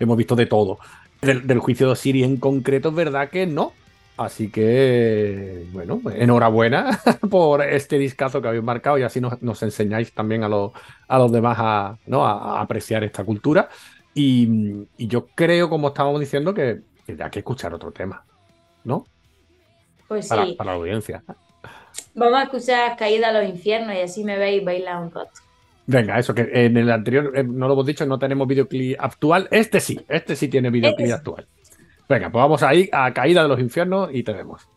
hemos 0.00 0.16
visto 0.16 0.34
de 0.34 0.46
todo. 0.46 0.78
Del, 1.20 1.46
del 1.46 1.58
juicio 1.58 1.86
de 1.86 1.92
Osiris 1.92 2.24
en 2.24 2.38
concreto 2.38 2.88
es 2.88 2.94
verdad 2.94 3.28
que 3.28 3.46
no. 3.46 3.72
Así 4.16 4.50
que, 4.50 5.64
bueno, 5.72 6.00
enhorabuena 6.14 6.98
por 7.30 7.62
este 7.62 7.98
discazo 7.98 8.40
que 8.42 8.48
habéis 8.48 8.62
marcado 8.64 8.98
y 8.98 9.02
así 9.02 9.20
nos, 9.20 9.40
nos 9.42 9.62
enseñáis 9.62 10.12
también 10.12 10.44
a 10.44 10.48
los, 10.48 10.72
a 11.12 11.18
los 11.18 11.30
demás 11.30 11.56
a, 11.60 11.98
¿no? 12.06 12.24
a, 12.24 12.58
a 12.58 12.62
apreciar 12.62 13.04
esta 13.04 13.24
cultura. 13.24 13.68
Y, 14.14 14.48
y 14.96 15.06
yo 15.08 15.26
creo, 15.34 15.68
como 15.68 15.88
estábamos 15.88 16.20
diciendo, 16.20 16.54
que, 16.54 16.82
que 17.06 17.22
hay 17.22 17.30
que 17.30 17.40
escuchar 17.40 17.74
otro 17.74 17.92
tema, 17.92 18.24
¿no? 18.84 19.04
Pues 20.08 20.28
Para, 20.28 20.46
sí, 20.46 20.54
para 20.54 20.72
la 20.72 20.76
audiencia. 20.78 21.22
vamos 22.14 22.38
a 22.38 22.42
escuchar 22.44 22.96
Caída 22.96 23.28
a 23.28 23.32
los 23.32 23.48
infiernos 23.48 23.94
y 23.94 24.00
así 24.00 24.24
me 24.24 24.38
veis 24.38 24.64
bailar 24.64 25.02
un 25.02 25.10
rato. 25.10 25.40
Venga, 25.86 26.18
eso, 26.18 26.34
que 26.34 26.48
en 26.52 26.76
el 26.76 26.90
anterior 26.90 27.32
eh, 27.36 27.44
no 27.44 27.66
lo 27.66 27.74
hemos 27.74 27.86
dicho, 27.86 28.06
no 28.06 28.18
tenemos 28.18 28.46
videoclip 28.48 28.96
actual. 29.00 29.48
Este 29.50 29.80
sí, 29.80 30.04
este 30.08 30.36
sí 30.36 30.48
tiene 30.48 30.70
videoclip 30.70 31.06
Este 31.06 31.14
actual. 31.14 31.48
Venga, 32.08 32.30
pues 32.30 32.42
vamos 32.42 32.62
ahí 32.62 32.88
a 32.92 33.12
Caída 33.12 33.42
de 33.42 33.48
los 33.48 33.60
Infiernos 33.60 34.10
y 34.12 34.22
te 34.22 34.32
vemos. 34.32 34.68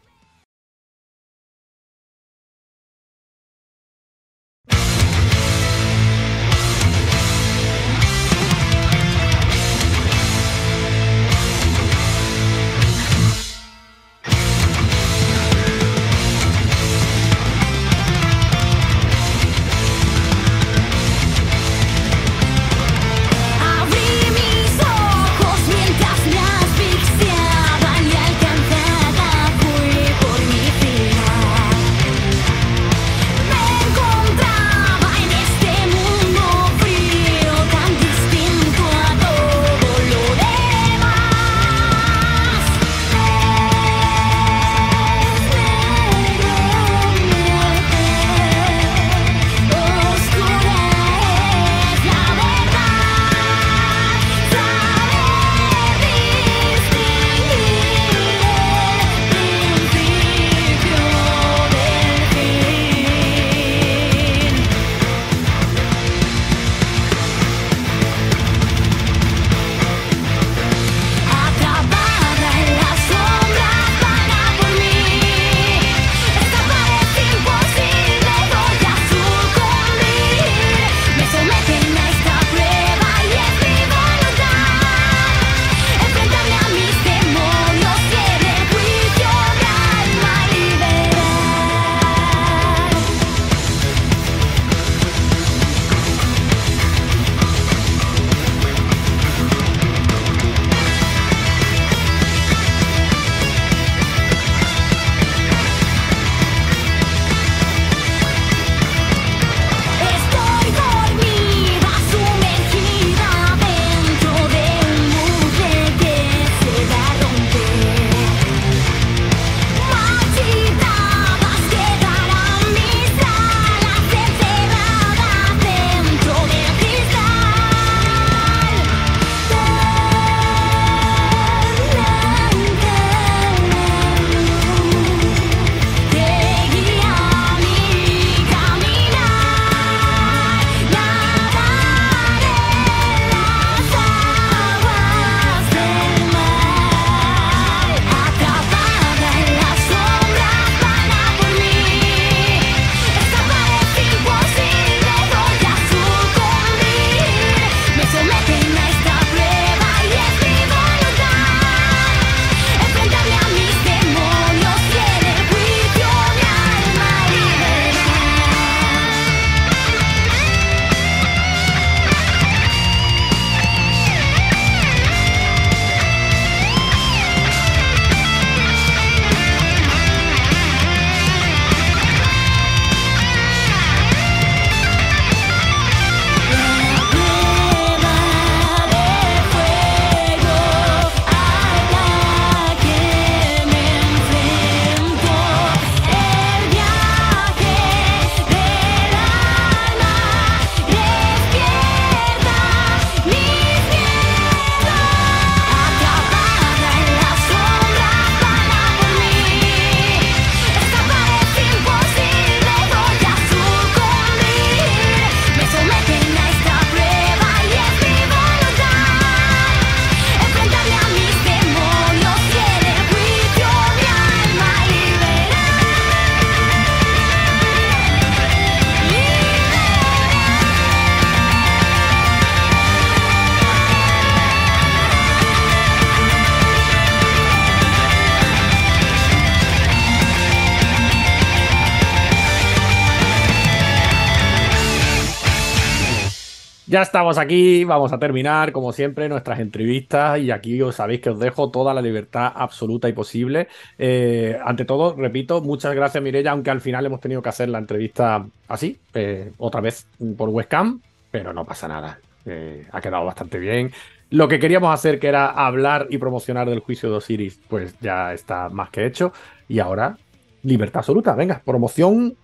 Ya 246.95 247.01
estamos 247.01 247.38
aquí, 247.38 247.84
vamos 247.84 248.13
a 248.13 248.19
terminar, 248.19 248.71
como 248.71 248.93
siempre, 248.93 249.27
nuestras 249.27 249.60
entrevistas 249.60 250.39
y 250.39 250.49
aquí 250.49 250.81
os 250.81 250.95
sabéis 250.95 251.19
que 251.19 251.29
os 251.29 251.38
dejo 251.38 251.69
toda 251.69 251.93
la 251.93 252.01
libertad 252.01 252.53
absoluta 252.55 253.10
y 253.10 253.12
posible. 253.12 253.67
Eh, 253.97 254.58
ante 254.63 254.86
todo, 254.86 255.13
repito, 255.13 255.60
muchas 255.60 255.93
gracias 255.93 256.23
Mireya, 256.23 256.51
aunque 256.51 256.69
al 256.69 256.79
final 256.79 257.05
hemos 257.05 257.19
tenido 257.19 257.41
que 257.41 257.49
hacer 257.49 257.67
la 257.67 257.79
entrevista 257.79 258.45
así, 258.69 258.97
eh, 259.13 259.51
otra 259.58 259.81
vez 259.81 260.08
por 260.38 260.47
webcam, 260.47 261.01
pero 261.31 261.51
no 261.51 261.65
pasa 261.65 261.89
nada, 261.89 262.17
eh, 262.45 262.88
ha 262.89 263.01
quedado 263.01 263.25
bastante 263.25 263.60
bien. 263.60 263.91
Lo 264.29 264.47
que 264.47 264.58
queríamos 264.58 264.93
hacer, 264.93 265.19
que 265.19 265.27
era 265.27 265.47
hablar 265.47 266.08
y 266.10 266.17
promocionar 266.17 266.69
del 266.69 266.79
juicio 266.79 267.10
de 267.10 267.17
Osiris, 267.17 267.60
pues 267.67 267.99
ya 267.99 268.31
está 268.31 268.69
más 268.69 268.89
que 268.89 269.05
hecho. 269.05 269.34
Y 269.67 269.79
ahora, 269.79 270.15
libertad 270.63 270.99
absoluta, 270.99 271.36
venga, 271.36 271.62
promoción 271.65 272.38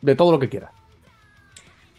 de 0.00 0.14
todo 0.14 0.32
lo 0.32 0.38
que 0.38 0.48
quieras. 0.48 0.77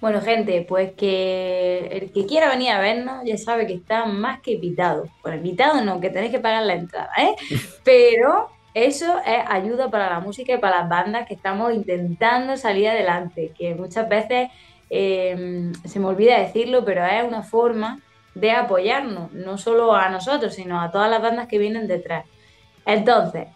Bueno, 0.02 0.22
gente, 0.22 0.66
pues 0.68 0.94
que 0.94 1.88
el 1.92 2.12
que 2.12 2.26
quiera 2.26 2.50
venir 2.50 2.72
a 2.72 2.80
vernos 2.80 3.24
ya 3.26 3.38
sabe 3.38 3.68
que 3.68 3.74
está 3.74 4.06
más 4.06 4.40
que 4.40 4.54
invitado. 4.54 5.10
Bueno, 5.22 5.38
invitado 5.38 5.84
no, 5.84 6.00
que 6.00 6.10
tenéis 6.10 6.32
que 6.32 6.40
pagar 6.40 6.64
la 6.64 6.76
entrada, 6.76 7.10
¿eh? 7.18 7.36
Pero 7.84 8.50
eso 8.74 9.20
es 9.26 9.44
ayuda 9.48 9.90
para 9.90 10.10
la 10.10 10.20
música 10.20 10.54
y 10.54 10.58
para 10.58 10.82
las 10.82 10.90
bandas 10.90 11.28
que 11.28 11.34
estamos 11.34 11.74
intentando 11.74 12.56
salir 12.56 12.88
adelante, 12.88 13.52
que 13.58 13.76
muchas 13.76 14.08
veces 14.08 14.50
eh, 14.90 15.72
se 15.84 16.00
me 16.00 16.06
olvida 16.06 16.40
decirlo, 16.40 16.86
pero 16.86 17.06
es 17.06 17.24
una 17.24 17.44
forma 17.44 18.00
de 18.36 18.52
apoyarnos, 18.52 19.32
no 19.34 19.58
solo 19.58 19.96
a 19.96 20.10
nosotros, 20.10 20.54
sino 20.56 20.82
a 20.82 20.92
todas 20.92 21.10
las 21.10 21.22
bandas 21.22 21.48
que 21.48 21.58
vienen 21.58 21.88
detrás. 21.88 22.26
Entonces, 22.86 23.48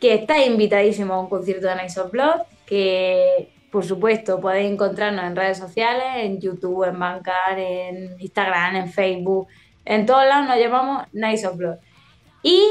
que 0.00 0.14
estáis 0.14 0.46
invitadísimos 0.46 1.16
a 1.16 1.20
un 1.20 1.28
concierto 1.28 1.66
de 1.66 1.82
Nice 1.82 2.00
of 2.00 2.12
Blood, 2.12 2.42
que 2.66 3.50
por 3.70 3.84
supuesto 3.84 4.40
podéis 4.40 4.70
encontrarnos 4.72 5.24
en 5.24 5.36
redes 5.36 5.58
sociales, 5.58 6.04
en 6.16 6.40
YouTube, 6.40 6.84
en 6.84 6.98
Bancar, 6.98 7.58
en 7.58 8.20
Instagram, 8.20 8.76
en 8.76 8.92
Facebook, 8.92 9.48
en 9.84 10.06
todos 10.06 10.24
lados 10.26 10.46
nos 10.48 10.58
llamamos 10.58 11.06
Nice 11.12 11.46
of 11.46 11.56
Blood. 11.56 11.76
Y 12.42 12.62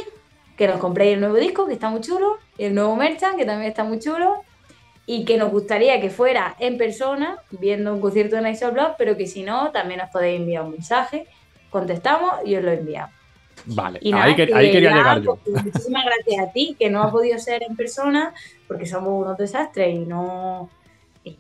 que 0.56 0.68
nos 0.68 0.80
compréis 0.80 1.14
el 1.14 1.20
nuevo 1.20 1.36
disco, 1.36 1.68
que 1.68 1.74
está 1.74 1.90
muy 1.90 2.02
chulo, 2.02 2.38
y 2.58 2.64
el 2.66 2.74
nuevo 2.76 2.96
merchant, 2.96 3.38
que 3.38 3.46
también 3.46 3.70
está 3.70 3.84
muy 3.84 4.00
chulo, 4.00 4.44
y 5.06 5.24
que 5.24 5.38
nos 5.38 5.52
gustaría 5.52 6.02
que 6.02 6.10
fuera 6.10 6.56
en 6.60 6.78
persona, 6.78 7.38
viendo 7.52 7.94
un 7.94 8.02
concierto 8.02 8.36
de 8.36 8.42
Nice 8.42 8.66
of 8.66 8.74
Blood, 8.74 8.94
pero 8.98 9.16
que 9.16 9.28
si 9.28 9.44
no, 9.44 9.72
también 9.72 10.02
os 10.02 10.10
podéis 10.10 10.40
enviar 10.40 10.64
un 10.64 10.72
mensaje, 10.72 11.28
contestamos 11.70 12.32
y 12.44 12.56
os 12.56 12.64
lo 12.64 12.72
enviamos. 12.72 13.12
Vale, 13.66 14.00
nada, 14.04 14.24
ahí, 14.24 14.36
que- 14.36 14.48
que 14.48 14.54
ahí 14.56 14.72
quería 14.72 14.92
nada, 14.92 15.16
llegar 15.16 15.22
yo. 15.24 15.36
pues, 15.44 15.64
muchísimas 15.64 16.06
gracias 16.06 16.48
a 16.48 16.52
ti, 16.52 16.76
que 16.80 16.90
no 16.90 17.04
ha 17.04 17.12
podido 17.12 17.38
ser 17.40 17.64
en 17.64 17.76
persona, 17.76 18.34
porque 18.68 18.86
somos 18.86 19.10
unos 19.26 19.38
desastres 19.38 19.94
y 19.96 20.00
no. 20.00 20.70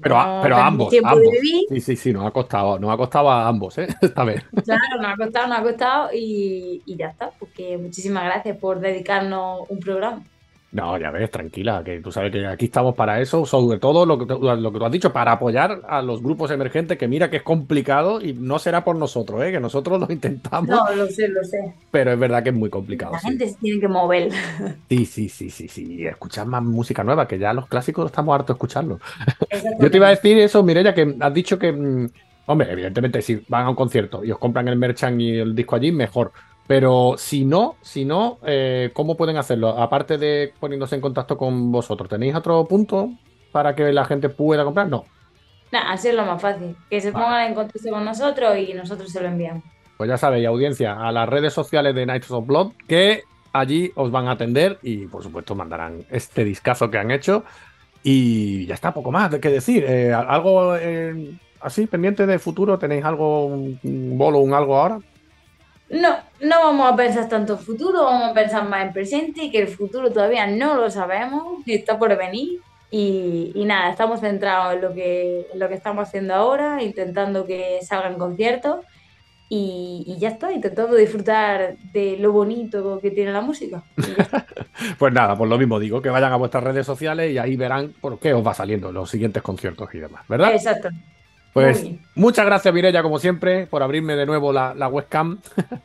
Pero, 0.01 0.15
no 0.15 0.21
a- 0.21 0.41
pero 0.41 0.55
tenemos 0.55 0.67
ambos, 0.73 0.89
tiempo 0.89 1.09
ambos. 1.09 1.23
de 1.23 1.31
vivir. 1.31 1.65
Sí, 1.69 1.81
sí, 1.81 1.95
sí, 1.95 2.13
nos 2.13 2.25
ha 2.25 2.31
costado, 2.31 2.79
nos 2.79 2.91
ha 2.93 2.97
costado 2.97 3.29
a 3.31 3.47
ambos, 3.47 3.77
¿eh? 3.77 3.87
Esta 4.01 4.23
vez. 4.23 4.43
Claro, 4.63 4.81
nos 5.01 5.11
ha 5.11 5.15
costado, 5.17 5.47
nos 5.47 5.57
ha 5.59 5.63
costado 5.63 6.09
y, 6.13 6.81
y 6.85 6.95
ya 6.97 7.07
está. 7.07 7.31
Porque 7.39 7.77
muchísimas 7.77 8.23
gracias 8.25 8.57
por 8.57 8.79
dedicarnos 8.79 9.61
un 9.69 9.79
programa. 9.79 10.23
No, 10.69 10.97
ya 10.97 11.11
ves, 11.11 11.31
tranquila, 11.31 11.81
que 11.83 12.01
tú 12.01 12.11
sabes 12.11 12.29
que 12.31 12.45
aquí 12.45 12.65
estamos 12.65 12.93
para 12.93 13.21
eso, 13.21 13.45
sobre 13.45 13.79
todo 13.79 14.05
lo 14.05 14.17
que, 14.19 14.25
lo 14.25 14.71
que 14.71 14.77
tú 14.79 14.85
has 14.85 14.91
dicho, 14.91 15.13
para 15.13 15.31
apoyar 15.31 15.81
a 15.87 16.01
los 16.01 16.21
grupos 16.21 16.51
emergentes, 16.51 16.97
que 16.97 17.07
mira 17.07 17.29
que 17.29 17.37
es 17.37 17.43
complicado 17.43 18.21
y 18.21 18.33
no 18.33 18.59
será 18.59 18.83
por 18.83 18.97
nosotros, 18.97 19.41
¿eh? 19.43 19.51
que 19.53 19.61
nosotros 19.61 19.97
lo 19.99 20.07
intentamos, 20.11 20.69
No, 20.69 20.93
lo 20.93 21.07
sé, 21.07 21.29
lo 21.29 21.41
sé. 21.45 21.73
pero 21.89 22.11
es 22.11 22.19
verdad 22.19 22.43
que 22.43 22.49
es 22.49 22.55
muy 22.55 22.69
complicado. 22.69 23.13
La 23.13 23.19
sí. 23.19 23.27
gente 23.29 23.47
se 23.47 23.55
tiene 23.55 23.79
que 23.79 23.87
mover. 23.87 24.29
Sí, 24.89 25.05
sí, 25.05 25.29
sí, 25.29 25.49
sí, 25.49 25.67
sí, 25.69 26.05
escuchar 26.05 26.45
más 26.47 26.61
música 26.61 27.01
nueva, 27.03 27.27
que 27.27 27.39
ya 27.39 27.53
los 27.53 27.67
clásicos 27.67 28.05
estamos 28.07 28.35
hartos 28.35 28.47
de 28.55 28.57
escucharlos. 28.57 28.99
Yo 29.79 29.89
te 29.89 29.97
iba 29.97 30.07
a 30.07 30.11
decir 30.11 30.37
eso, 30.37 30.63
Mireya, 30.63 30.93
que 30.93 31.15
has 31.19 31.33
dicho 31.33 31.57
que, 31.57 31.71
mm, 31.71 32.09
hombre, 32.47 32.71
evidentemente, 32.73 33.21
si 33.21 33.41
van 33.47 33.65
a 33.65 33.69
un 33.69 33.75
concierto 33.75 34.23
y 34.23 34.31
os 34.31 34.37
compran 34.37 34.67
el 34.67 34.75
merchan 34.77 35.19
y 35.21 35.31
el 35.37 35.55
disco 35.55 35.77
allí, 35.77 35.93
mejor. 35.93 36.33
Pero 36.67 37.15
si 37.17 37.45
no, 37.45 37.77
si 37.81 38.03
no, 38.03 38.39
eh, 38.45 38.91
¿cómo 38.93 39.15
pueden 39.15 39.37
hacerlo? 39.37 39.69
Aparte 39.69 40.17
de 40.17 40.53
poniéndose 40.59 40.95
en 40.95 41.01
contacto 41.01 41.37
con 41.37 41.71
vosotros, 41.71 42.09
¿tenéis 42.09 42.35
otro 42.35 42.65
punto 42.65 43.09
para 43.53 43.73
que 43.73 43.91
la 43.93 44.03
gente 44.03 44.27
pueda 44.27 44.65
comprar? 44.65 44.89
No. 44.89 45.05
Nada, 45.71 45.91
así 45.91 46.09
es 46.09 46.15
lo 46.15 46.25
más 46.25 46.41
fácil. 46.41 46.75
Que 46.89 46.99
se 46.99 47.11
Vale. 47.11 47.25
pongan 47.25 47.47
en 47.47 47.55
contacto 47.55 47.89
con 47.89 48.03
nosotros 48.03 48.57
y 48.57 48.73
nosotros 48.73 49.09
se 49.09 49.21
lo 49.21 49.27
enviamos. 49.27 49.63
Pues 49.97 50.09
ya 50.09 50.17
sabéis, 50.17 50.45
audiencia, 50.45 50.93
a 50.93 51.11
las 51.11 51.27
redes 51.27 51.53
sociales 51.53 51.95
de 51.95 52.03
Knights 52.03 52.31
of 52.31 52.45
Blood, 52.45 52.73
que 52.87 53.23
allí 53.53 53.91
os 53.95 54.11
van 54.11 54.27
a 54.27 54.31
atender 54.31 54.77
y, 54.83 55.07
por 55.07 55.23
supuesto, 55.23 55.55
mandarán 55.55 56.05
este 56.11 56.43
discazo 56.43 56.91
que 56.91 56.97
han 56.97 57.11
hecho. 57.11 57.43
Y 58.03 58.65
ya 58.67 58.75
está, 58.75 58.93
poco 58.93 59.11
más 59.11 59.31
de 59.31 59.39
que 59.39 59.49
decir. 59.49 59.85
Eh, 59.87 60.13
¿Algo 60.13 60.75
eh, 60.75 61.33
así 61.61 61.87
pendiente 61.87 62.27
de 62.27 62.39
futuro? 62.39 62.77
¿Tenéis 62.77 63.03
algo, 63.03 63.47
un 63.47 64.17
bolo, 64.17 64.39
un 64.39 64.53
algo 64.53 64.77
ahora? 64.77 64.99
No, 65.89 66.17
no 66.41 66.59
vamos 66.63 66.91
a 66.91 66.95
pensar 66.95 67.29
tanto 67.29 67.53
en 67.53 67.59
futuro, 67.59 68.03
vamos 68.03 68.31
a 68.31 68.33
pensar 68.33 68.67
más 68.67 68.85
en 68.85 68.93
presente 68.93 69.43
y 69.45 69.51
que 69.51 69.59
el 69.59 69.67
futuro 69.67 70.11
todavía 70.11 70.45
no 70.45 70.75
lo 70.75 70.89
sabemos, 70.89 71.63
está 71.65 71.97
por 71.97 72.15
venir. 72.17 72.59
Y, 72.89 73.51
y 73.53 73.65
nada, 73.65 73.91
estamos 73.91 74.21
centrados 74.21 74.75
en 74.75 74.81
lo, 74.81 74.93
que, 74.93 75.47
en 75.51 75.59
lo 75.59 75.67
que 75.67 75.75
estamos 75.75 76.07
haciendo 76.07 76.33
ahora, 76.33 76.81
intentando 76.81 77.45
que 77.45 77.79
salgan 77.81 78.17
conciertos 78.17 78.85
y, 79.49 80.03
y 80.05 80.19
ya 80.19 80.29
está, 80.29 80.51
intentando 80.51 80.95
disfrutar 80.95 81.77
de 81.93 82.17
lo 82.17 82.31
bonito 82.31 82.99
que 83.01 83.11
tiene 83.11 83.31
la 83.31 83.41
música. 83.41 83.83
Pues 84.99 85.11
nada, 85.11 85.35
pues 85.35 85.49
lo 85.49 85.57
mismo 85.57 85.79
digo, 85.79 86.03
que 86.03 86.09
vayan 86.11 86.31
a 86.31 86.35
vuestras 86.35 86.63
redes 86.63 86.85
sociales 86.85 87.31
y 87.31 87.39
ahí 87.39 87.55
verán 87.55 87.93
por 87.99 88.19
qué 88.19 88.31
os 88.33 88.45
va 88.45 88.53
saliendo 88.53 88.91
los 88.91 89.09
siguientes 89.09 89.41
conciertos 89.41 89.89
y 89.93 89.97
demás, 89.97 90.23
¿verdad? 90.27 90.51
Exacto. 90.53 90.89
Pues 91.63 91.87
muchas 92.13 92.45
gracias, 92.45 92.71
Mireya, 92.71 93.01
como 93.01 93.17
siempre, 93.17 93.65
por 93.65 93.81
abrirme 93.81 94.15
de 94.15 94.27
nuevo 94.27 94.53
la, 94.53 94.75
la 94.75 94.87
webcam. 94.87 95.39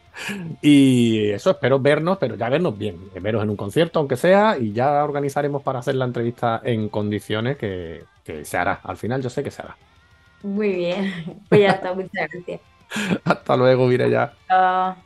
y 0.60 1.30
eso, 1.30 1.52
espero 1.52 1.80
vernos, 1.80 2.18
pero 2.18 2.34
ya 2.34 2.50
vernos 2.50 2.76
bien. 2.76 2.98
Veros 3.18 3.42
en 3.42 3.48
un 3.48 3.56
concierto, 3.56 3.98
aunque 3.98 4.16
sea, 4.16 4.58
y 4.58 4.72
ya 4.72 5.02
organizaremos 5.02 5.62
para 5.62 5.78
hacer 5.78 5.94
la 5.94 6.04
entrevista 6.04 6.60
en 6.62 6.90
condiciones 6.90 7.56
que, 7.56 8.04
que 8.22 8.44
se 8.44 8.58
hará. 8.58 8.80
Al 8.84 8.98
final, 8.98 9.22
yo 9.22 9.30
sé 9.30 9.42
que 9.42 9.50
se 9.50 9.62
hará. 9.62 9.76
Muy 10.42 10.72
bien. 10.72 11.12
Pues 11.48 11.62
ya 11.62 11.70
está, 11.70 11.94
muchas 11.94 12.28
gracias. 12.30 12.60
Hasta 13.24 13.56
luego, 13.56 13.86
Mireya. 13.86 14.34
Ah. 14.50 14.96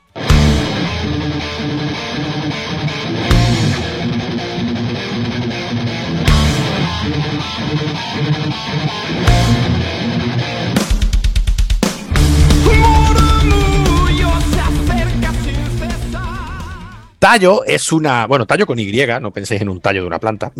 Tallo 17.18 17.64
es 17.64 17.92
una, 17.92 18.26
bueno, 18.26 18.46
Tallo 18.46 18.66
con 18.66 18.78
Y, 18.78 18.92
no 19.20 19.32
penséis 19.32 19.60
en 19.62 19.68
un 19.68 19.80
tallo 19.80 20.02
de 20.02 20.06
una 20.06 20.18
planta. 20.18 20.52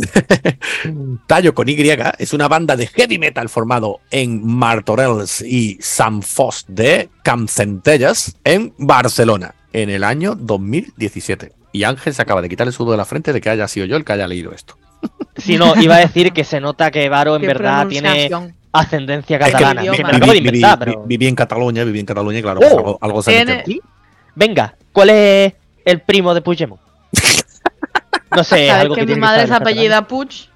tallo 1.27 1.55
con 1.55 1.69
Y 1.69 1.77
es 2.19 2.33
una 2.33 2.49
banda 2.49 2.77
de 2.77 2.87
heavy 2.87 3.19
metal 3.19 3.49
formado 3.49 4.01
en 4.11 4.45
Martorells 4.47 5.43
y 5.43 5.77
San 5.81 6.23
Fos 6.23 6.65
de 6.69 7.11
Campcentelles 7.23 8.37
en 8.45 8.73
Barcelona 8.79 9.55
en 9.73 9.91
el 9.91 10.03
año 10.05 10.35
2017. 10.35 11.53
Y 11.73 11.85
Ángel 11.85 12.15
se 12.15 12.23
acaba 12.23 12.41
de 12.41 12.49
quitar 12.49 12.67
el 12.67 12.73
sudor 12.73 12.93
de 12.93 12.97
la 12.97 13.05
frente 13.05 13.33
de 13.33 13.41
que 13.41 13.51
haya 13.51 13.69
sido 13.69 13.85
yo 13.87 13.97
el 13.97 14.05
que 14.05 14.13
haya 14.15 14.27
leído 14.29 14.53
esto. 14.53 14.77
Si 15.37 15.59
no, 15.59 15.75
iba 15.79 15.97
a 15.97 15.99
decir 15.99 16.33
que 16.33 16.45
se 16.45 16.63
nota 16.63 16.91
que 16.91 17.11
Varo 17.11 17.37
en 17.37 17.43
verdad 17.43 17.87
tiene 17.89 18.31
ascendencia 18.73 19.37
Es 19.37 19.45
que 19.45 19.53
catalana. 19.53 19.83
Me 19.83 19.89
de 19.91 20.03
viví, 20.33 20.39
inventar, 20.49 20.79
viví- 20.79 20.85
pero... 20.87 21.05
viví 21.05 21.27
en 21.27 21.35
Cataluña, 21.35 21.85
viví 21.85 22.01
en 22.01 22.07
Cataluña 22.07 22.39
y 22.39 22.43
claro, 22.43 22.61
pues 22.61 22.73
Oh. 22.73 22.79
algo, 22.79 22.99
algo 23.03 23.23
se 23.23 23.45
mete. 23.45 23.81
Venga, 24.35 24.75
¿cuál 24.93 25.11
es 25.11 25.53
el 25.87 26.01
primo 26.03 26.35
de 26.35 26.43
Puigdemont? 26.43 26.81
No 28.35 28.45
sé, 28.45 28.67
¿Sabes 28.67 28.73
algo 28.73 28.95
que 28.95 29.07
que 29.07 29.15
mi 29.15 29.21
madre 29.21 29.45
en 29.45 29.53
apellida 29.53 30.07
Puch? 30.07 30.49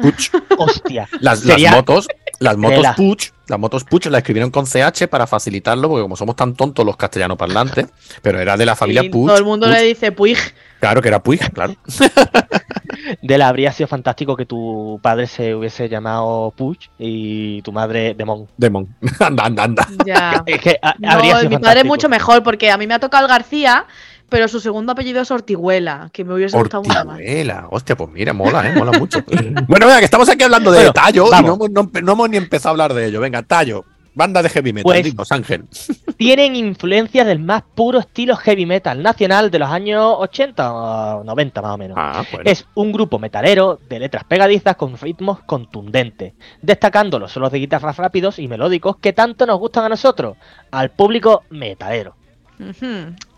Puch. 0.00 0.30
Hostia. 0.58 1.08
Las, 1.20 1.44
motos, 1.72 2.06
las 2.38 2.56
motos 2.56 2.76
Tela. 2.76 2.94
Puch, 2.94 3.30
las 3.48 3.58
motos 3.58 3.82
Puch 3.84 4.06
las 4.06 4.18
escribieron 4.18 4.50
con 4.50 4.66
CH 4.66 5.08
para 5.08 5.26
facilitarlo, 5.26 5.88
porque 5.88 6.02
como 6.02 6.14
somos 6.16 6.36
tan 6.36 6.54
tontos 6.54 6.84
los 6.86 6.96
castellano 6.96 7.36
parlantes, 7.36 7.86
pero 8.22 8.38
era 8.38 8.56
de 8.56 8.66
la 8.66 8.76
familia 8.76 9.02
Y 9.02 9.08
Puch. 9.08 9.26
todo 9.26 9.38
el 9.38 9.44
mundo 9.44 9.66
Puch. 9.66 9.74
le 9.76 9.82
dice 9.82 10.12
Puig. 10.12 10.38
Claro 10.78 11.02
que 11.02 11.08
era 11.08 11.20
Puig, 11.22 11.40
claro. 11.52 11.74
De 13.22 13.38
la 13.38 13.48
habría 13.48 13.72
sido 13.72 13.86
fantástico 13.88 14.36
que 14.36 14.44
tu 14.44 15.00
padre 15.02 15.26
se 15.26 15.54
hubiese 15.54 15.88
llamado 15.88 16.52
Puig 16.56 16.78
y 16.98 17.62
tu 17.62 17.72
madre 17.72 18.14
Demon. 18.14 18.46
Demon. 18.56 18.94
anda, 19.20 19.44
anda, 19.44 19.62
anda. 19.64 19.88
Ya. 20.04 20.42
Es 20.46 20.60
que 20.60 20.78
a- 20.80 20.94
No, 20.98 21.10
habría 21.12 21.38
sido 21.38 21.50
mi 21.50 21.56
padre 21.56 21.80
es 21.80 21.86
fantástico. 21.86 21.86
mucho 21.94 22.08
mejor 22.08 22.42
porque 22.42 22.70
a 22.70 22.76
mí 22.76 22.86
me 22.86 22.94
ha 22.94 22.98
tocado 23.00 23.24
el 23.26 23.30
García, 23.32 23.86
pero 24.28 24.48
su 24.48 24.60
segundo 24.60 24.92
apellido 24.92 25.20
es 25.22 25.30
Ortigüela, 25.30 26.10
que 26.12 26.24
me 26.24 26.34
hubiese 26.34 26.56
gustado 26.58 26.82
mucho 26.82 27.04
más. 27.04 27.16
Ortizuela. 27.16 27.66
Hostia, 27.70 27.96
pues 27.96 28.10
mira, 28.10 28.32
mola, 28.32 28.68
¿eh? 28.68 28.74
Mola 28.76 28.98
mucho. 28.98 29.20
bueno, 29.68 29.86
venga, 29.86 29.98
que 29.98 30.04
estamos 30.04 30.28
aquí 30.28 30.44
hablando 30.44 30.70
de 30.70 30.78
Bueno, 30.78 30.92
tallo 30.92 31.26
y 31.26 31.30
vamos. 31.30 31.58
no, 31.58 31.66
hemos- 31.66 31.70
no- 31.92 32.00
no 32.02 32.12
hemos 32.12 32.30
ni 32.30 32.36
empezado 32.36 32.68
a 32.68 32.72
hablar 32.72 32.94
de 32.94 33.06
ello. 33.06 33.20
Venga, 33.20 33.42
tallo. 33.42 33.84
Banda 34.14 34.42
de 34.42 34.48
heavy 34.48 34.72
metal, 34.72 34.82
Pues- 34.82 35.04
dinos, 35.04 35.30
Ángel. 35.30 35.64
Tienen 36.16 36.56
influencias 36.56 37.24
del 37.24 37.38
más 37.38 37.62
puro 37.76 38.00
estilo 38.00 38.34
heavy 38.34 38.66
metal 38.66 39.00
nacional 39.00 39.48
de 39.52 39.58
los 39.60 39.70
años 39.70 40.12
80 40.18 40.72
o 41.18 41.22
90 41.24 41.62
más 41.62 41.70
o 41.74 41.78
menos. 41.78 41.96
Ah, 42.00 42.24
bueno. 42.32 42.50
Es 42.50 42.66
un 42.74 42.90
grupo 42.90 43.20
metalero 43.20 43.78
de 43.88 44.00
letras 44.00 44.24
pegadizas 44.24 44.74
con 44.74 44.98
ritmos 44.98 45.38
contundentes, 45.46 46.32
destacando 46.62 47.20
los 47.20 47.30
solos 47.30 47.52
de 47.52 47.60
guitarras 47.60 47.96
rápidos 47.96 48.40
y 48.40 48.48
melódicos 48.48 48.96
que 48.96 49.12
tanto 49.12 49.46
nos 49.46 49.58
gustan 49.60 49.84
a 49.84 49.88
nosotros, 49.90 50.36
al 50.72 50.90
público 50.90 51.44
metalero. 51.50 52.16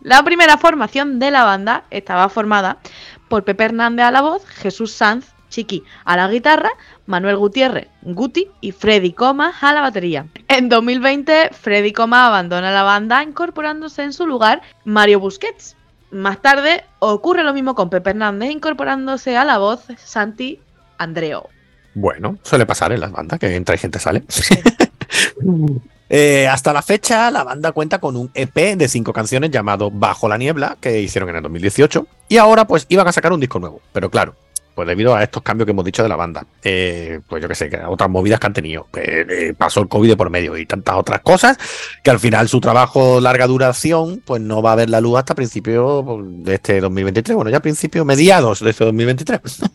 La 0.03 0.23
primera 0.23 0.57
formación 0.57 1.19
de 1.19 1.31
la 1.31 1.45
banda 1.45 1.85
estaba 1.91 2.29
formada 2.29 2.79
por 3.29 3.45
Pepe 3.45 3.65
Hernández 3.65 4.07
a 4.07 4.11
la 4.11 4.23
voz, 4.23 4.47
Jesús 4.47 4.93
Sanz, 4.93 5.27
Chiqui 5.51 5.83
a 6.05 6.17
la 6.17 6.29
guitarra, 6.29 6.71
Manuel 7.07 7.37
Gutiérrez, 7.37 7.89
Guti 8.03 8.49
y 8.61 8.73
Freddy 8.73 9.13
Comas 9.13 9.63
a 9.63 9.73
la 9.73 9.81
batería. 9.83 10.27
En 10.49 10.69
2020, 10.69 11.51
Freddy 11.53 11.93
Comas 11.93 12.29
abandona 12.29 12.71
la 12.71 12.83
banda 12.83 13.23
incorporándose 13.23 14.03
en 14.03 14.13
su 14.13 14.27
lugar 14.27 14.63
Mario 14.85 15.21
Busquets. 15.21 15.77
Más 16.11 16.41
tarde 16.41 16.85
ocurre 16.99 17.45
lo 17.45 17.53
mismo 17.53 17.75
con 17.75 17.91
Pepe 17.91 18.11
Hernández 18.11 18.51
incorporándose 18.51 19.37
a 19.37 19.45
la 19.45 19.59
voz 19.59 19.85
Santi 19.99 20.61
Andreo. 20.99 21.49
Bueno, 21.95 22.39
suele 22.43 22.67
pasar 22.67 22.93
en 22.93 23.01
las 23.01 23.13
bandas, 23.13 23.39
que 23.39 23.55
entra 23.55 23.75
y 23.75 23.79
gente 23.79 23.99
sale. 23.99 24.25
Eh, 26.13 26.49
hasta 26.49 26.73
la 26.73 26.83
fecha, 26.83 27.31
la 27.31 27.45
banda 27.45 27.71
cuenta 27.71 28.01
con 28.01 28.17
un 28.17 28.33
EP 28.35 28.77
de 28.77 28.89
cinco 28.89 29.13
canciones 29.13 29.53
llamado 29.53 29.93
Bajo 29.93 30.29
la 30.29 30.37
Niebla, 30.37 30.77
que 30.81 31.01
hicieron 31.01 31.31
en 31.31 31.37
el 31.37 31.43
2018. 31.45 32.05
Y 32.29 32.37
ahora, 32.37 32.67
pues, 32.67 32.87
iban 32.89 33.07
a 33.07 33.13
sacar 33.13 33.33
un 33.33 33.39
disco 33.39 33.61
nuevo. 33.61 33.81
Pero 33.93 34.11
claro, 34.11 34.35
pues 34.75 34.89
debido 34.89 35.15
a 35.15 35.23
estos 35.23 35.43
cambios 35.43 35.67
que 35.67 35.71
hemos 35.71 35.85
dicho 35.85 36.03
de 36.03 36.09
la 36.09 36.17
banda, 36.17 36.45
eh, 36.65 37.21
pues 37.29 37.41
yo 37.41 37.49
que 37.49 37.55
sé, 37.55 37.71
que 37.71 37.79
otras 37.87 38.11
movidas 38.11 38.41
que 38.41 38.47
han 38.49 38.53
tenido, 38.53 38.89
pues, 38.91 39.07
eh, 39.07 39.55
pasó 39.57 39.81
el 39.81 39.89
COVID 39.89 40.17
por 40.17 40.31
medio 40.31 40.57
y 40.57 40.67
tantas 40.67 40.97
otras 40.97 41.21
cosas, 41.21 41.57
que 42.03 42.11
al 42.11 42.19
final 42.19 42.49
su 42.49 42.61
trabajo 42.61 43.21
larga 43.21 43.47
duración, 43.47 44.21
pues 44.27 44.43
no 44.43 44.63
va 44.63 44.73
a 44.73 44.77
ver 44.77 44.91
la 44.91 45.01
luz 45.01 45.19
hasta 45.19 45.37
principios 45.37 46.05
de 46.45 46.55
este 46.55 46.81
2023. 46.81 47.37
Bueno, 47.37 47.51
ya 47.53 47.61
principios, 47.61 48.05
mediados 48.05 48.61
de 48.61 48.71
este 48.71 48.85
2023. 48.85 49.41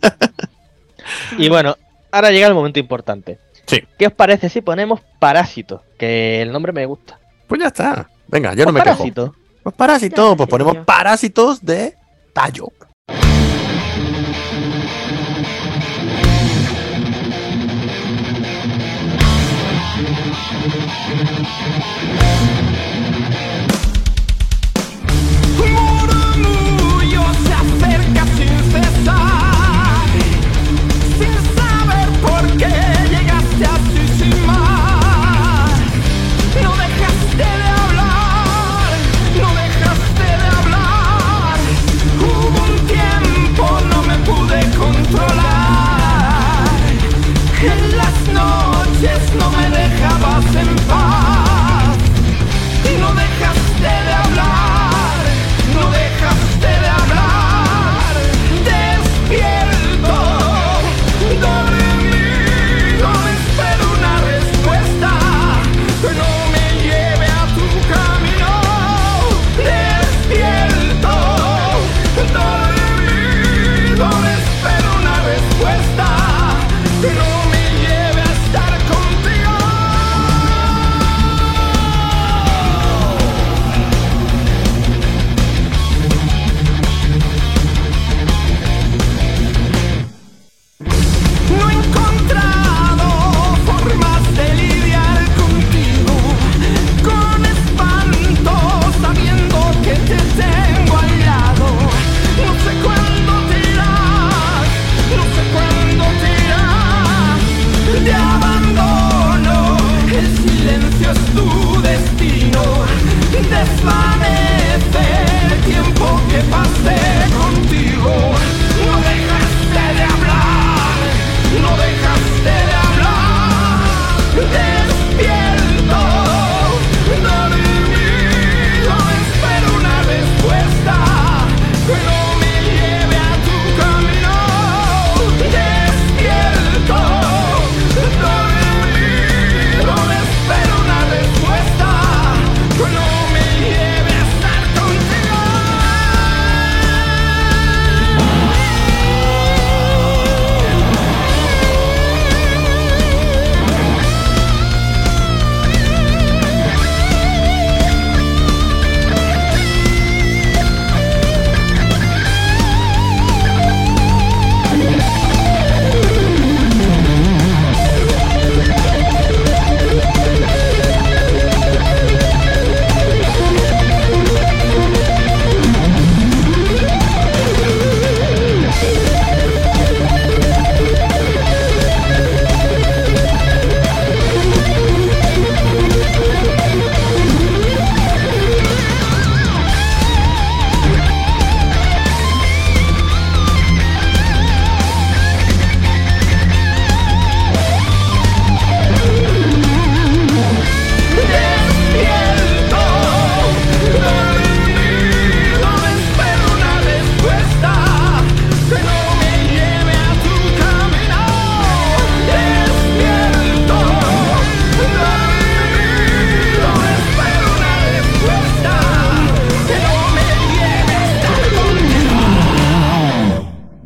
Y 1.37 1.49
bueno, 1.49 1.77
ahora 2.11 2.31
llega 2.31 2.47
el 2.47 2.55
momento 2.55 2.79
importante. 2.79 3.37
Sí. 3.67 3.81
¿Qué 3.97 4.07
os 4.07 4.13
parece 4.13 4.49
si 4.49 4.61
ponemos 4.61 5.01
Parásito? 5.19 5.83
Que 5.97 6.41
el 6.41 6.51
nombre 6.51 6.71
me 6.71 6.85
gusta. 6.85 7.19
Pues 7.47 7.61
ya 7.61 7.67
está. 7.67 8.09
Venga, 8.27 8.53
yo 8.53 8.65
no 8.65 8.71
me 8.71 8.79
Pues 8.81 8.83
quejo. 8.83 8.97
Parásito. 8.97 9.35
Pues 9.63 9.75
parásitos, 9.75 10.35
pues 10.37 10.49
ponemos 10.49 10.73
Parásito. 10.73 10.85
parásitos 10.85 11.65
de 11.65 11.95
tallo. 12.33 12.67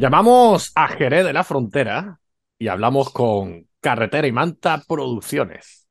Llamamos 0.10 0.72
a 0.74 0.88
Jerez 0.88 1.24
de 1.24 1.34
la 1.34 1.44
Frontera 1.44 2.20
y 2.58 2.68
hablamos 2.68 3.12
con 3.12 3.68
Carretera 3.80 4.26
y 4.26 4.32
Manta 4.32 4.82
Producciones. 4.88 5.88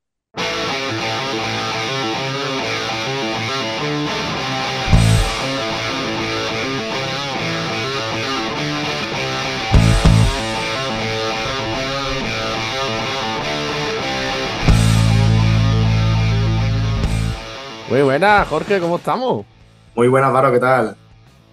Muy 17.89 18.03
buenas, 18.03 18.49
Jorge, 18.49 18.81
¿cómo 18.81 18.97
estamos? 18.97 19.47
Muy 19.95 20.09
buenas, 20.09 20.33
Varo, 20.33 20.51
¿qué 20.51 20.59
tal? 20.59 20.97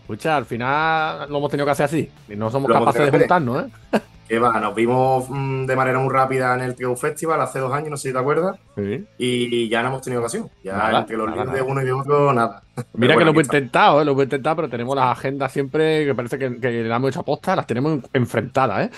Escucha, 0.06 0.38
al 0.38 0.46
final 0.46 1.28
lo 1.32 1.40
hemos 1.40 1.50
tenido 1.50 1.66
que 1.66 1.72
hacer 1.72 1.86
así. 1.86 2.12
Y 2.30 2.36
no 2.36 2.52
somos 2.52 2.70
Lo 2.70 2.76
capaces 2.76 3.12
de 3.12 3.18
juntarnos, 3.20 3.66
¿eh? 3.66 3.70
Que 4.28 4.40
va, 4.40 4.60
nos 4.60 4.74
vimos 4.74 5.26
mm, 5.30 5.66
de 5.66 5.76
manera 5.76 6.00
muy 6.00 6.12
rápida 6.12 6.56
en 6.56 6.62
el 6.62 6.76
Trio 6.76 6.96
Festival 6.96 7.40
hace 7.42 7.60
dos 7.60 7.72
años, 7.72 7.90
no 7.92 7.98
sé 7.98 8.10
si 8.10 8.14
te 8.14 8.20
acuerdas, 8.20 8.58
Sí. 8.76 9.06
y 9.20 9.70
ya 9.70 9.82
no 9.84 9.90
hemos 9.90 10.02
tenido 10.02 10.22
ocasión. 10.22 10.50
Ya 10.64 10.78
Nada, 10.78 11.00
entre 11.02 11.18
los 11.18 11.30
nada, 11.30 11.52
de 11.52 11.62
uno 11.62 11.82
y 11.82 11.86
de 11.86 11.92
otro, 11.92 12.34
nada. 12.34 12.64
Mira 12.94 13.18
que 13.18 13.24
lo 13.24 13.32
hemos 13.32 13.44
intentado, 13.44 14.02
¿eh? 14.02 14.06
lo 14.06 14.12
hemos 14.12 14.24
intentado, 14.24 14.56
pero 14.58 14.70
tenemos 14.70 14.96
las 14.96 15.18
agendas 15.18 15.52
siempre 15.52 16.06
que 16.06 16.16
parece 16.16 16.38
que, 16.38 16.60
que 16.60 16.84
la 16.84 16.98
hemos 16.98 17.10
hecho 17.10 17.22
aposta, 17.22 17.56
las 17.56 17.68
tenemos 17.68 18.00
enfrentadas, 18.14 18.88
¿eh? 18.88 18.92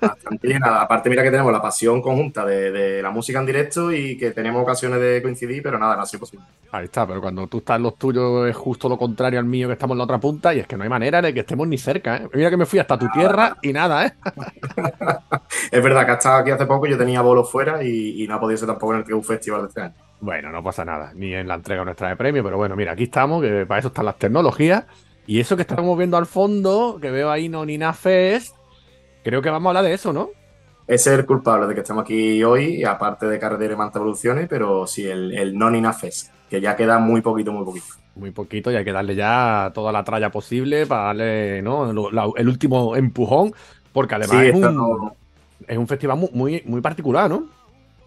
Bastante 0.00 0.48
llena. 0.48 0.80
Aparte, 0.80 1.10
mira 1.10 1.22
que 1.22 1.30
tenemos 1.30 1.52
la 1.52 1.60
pasión 1.60 2.00
conjunta 2.00 2.44
de, 2.44 2.70
de 2.70 3.02
la 3.02 3.10
música 3.10 3.40
en 3.40 3.46
directo 3.46 3.92
y 3.92 4.16
que 4.16 4.30
tenemos 4.30 4.62
ocasiones 4.62 5.00
de 5.00 5.22
coincidir, 5.22 5.62
pero 5.62 5.78
nada, 5.78 5.96
no 5.96 6.02
ha 6.02 6.06
sido 6.06 6.20
posible. 6.20 6.46
Ahí 6.70 6.84
está, 6.84 7.06
pero 7.06 7.20
cuando 7.20 7.46
tú 7.46 7.58
estás 7.58 7.76
en 7.76 7.84
los 7.84 7.96
tuyos 7.96 8.48
es 8.48 8.56
justo 8.56 8.88
lo 8.88 8.98
contrario 8.98 9.38
al 9.38 9.46
mío 9.46 9.68
que 9.68 9.74
estamos 9.74 9.94
en 9.94 9.98
la 9.98 10.04
otra 10.04 10.18
punta 10.18 10.54
y 10.54 10.60
es 10.60 10.66
que 10.66 10.76
no 10.76 10.84
hay 10.84 10.88
manera 10.88 11.22
de 11.22 11.32
que 11.34 11.40
estemos 11.40 11.66
ni 11.66 11.78
cerca, 11.78 12.16
¿eh? 12.16 12.28
Mira 12.32 12.50
que 12.50 12.56
me 12.56 12.66
fui 12.66 12.78
hasta 12.78 12.98
tu 12.98 13.08
tierra 13.08 13.56
y 13.62 13.72
nada, 13.72 14.06
¿eh? 14.06 14.12
Es 15.70 15.82
verdad 15.82 16.04
que 16.04 16.12
ha 16.12 16.14
estado 16.14 16.36
aquí 16.36 16.50
hace 16.50 16.66
poco, 16.66 16.86
yo 16.86 16.98
tenía 16.98 17.20
bolos 17.20 17.50
fuera 17.50 17.82
y, 17.82 18.22
y 18.22 18.26
no 18.28 18.34
ha 18.34 18.40
podido 18.40 18.58
ser 18.58 18.68
tampoco 18.68 18.92
en 18.92 18.98
el 19.00 19.04
Trio 19.04 19.22
Festival 19.22 19.62
de 19.62 19.68
este 19.68 19.80
año. 19.80 20.03
Bueno, 20.20 20.50
no 20.50 20.62
pasa 20.62 20.84
nada, 20.84 21.12
ni 21.14 21.34
en 21.34 21.46
la 21.48 21.54
entrega 21.54 21.84
nuestra 21.84 22.08
de 22.08 22.16
premio, 22.16 22.42
pero 22.42 22.56
bueno, 22.56 22.76
mira, 22.76 22.92
aquí 22.92 23.04
estamos, 23.04 23.42
que 23.42 23.66
para 23.66 23.80
eso 23.80 23.88
están 23.88 24.06
las 24.06 24.16
tecnologías. 24.16 24.84
Y 25.26 25.40
eso 25.40 25.56
que 25.56 25.62
estamos 25.62 25.96
viendo 25.96 26.16
al 26.16 26.26
fondo, 26.26 26.98
que 27.00 27.10
veo 27.10 27.30
ahí 27.30 27.48
Fest, 27.94 28.54
creo 29.22 29.42
que 29.42 29.50
vamos 29.50 29.66
a 29.66 29.70
hablar 29.70 29.84
de 29.84 29.94
eso, 29.94 30.12
¿no? 30.12 30.30
Ese 30.86 31.12
es 31.14 31.18
el 31.18 31.26
culpable 31.26 31.66
de 31.66 31.74
que 31.74 31.80
estemos 31.80 32.02
aquí 32.04 32.44
hoy, 32.44 32.84
aparte 32.84 33.26
de 33.26 33.38
Carretera 33.38 33.72
y 33.72 33.76
Manta 33.76 33.98
Evoluciones, 33.98 34.46
pero 34.48 34.86
sí, 34.86 35.06
el, 35.06 35.32
el 35.32 35.54
Fest, 35.94 36.28
que 36.50 36.60
ya 36.60 36.76
queda 36.76 36.98
muy 36.98 37.22
poquito, 37.22 37.52
muy 37.52 37.64
poquito. 37.64 37.86
Muy 38.16 38.30
poquito 38.30 38.70
y 38.70 38.76
hay 38.76 38.84
que 38.84 38.92
darle 38.92 39.14
ya 39.14 39.72
toda 39.74 39.92
la 39.92 40.04
tralla 40.04 40.30
posible 40.30 40.86
para 40.86 41.04
darle 41.04 41.62
¿no? 41.62 42.10
La- 42.12 42.30
el 42.36 42.48
último 42.48 42.94
empujón, 42.96 43.52
porque 43.92 44.14
además 44.14 44.42
Sí, 44.42 44.48
es, 44.48 44.54
un, 44.54 44.76
no- 44.76 45.16
es 45.66 45.78
un 45.78 45.88
festival 45.88 46.18
mu- 46.18 46.28
muy, 46.32 46.62
muy 46.66 46.80
particular, 46.80 47.28
¿no? 47.30 47.44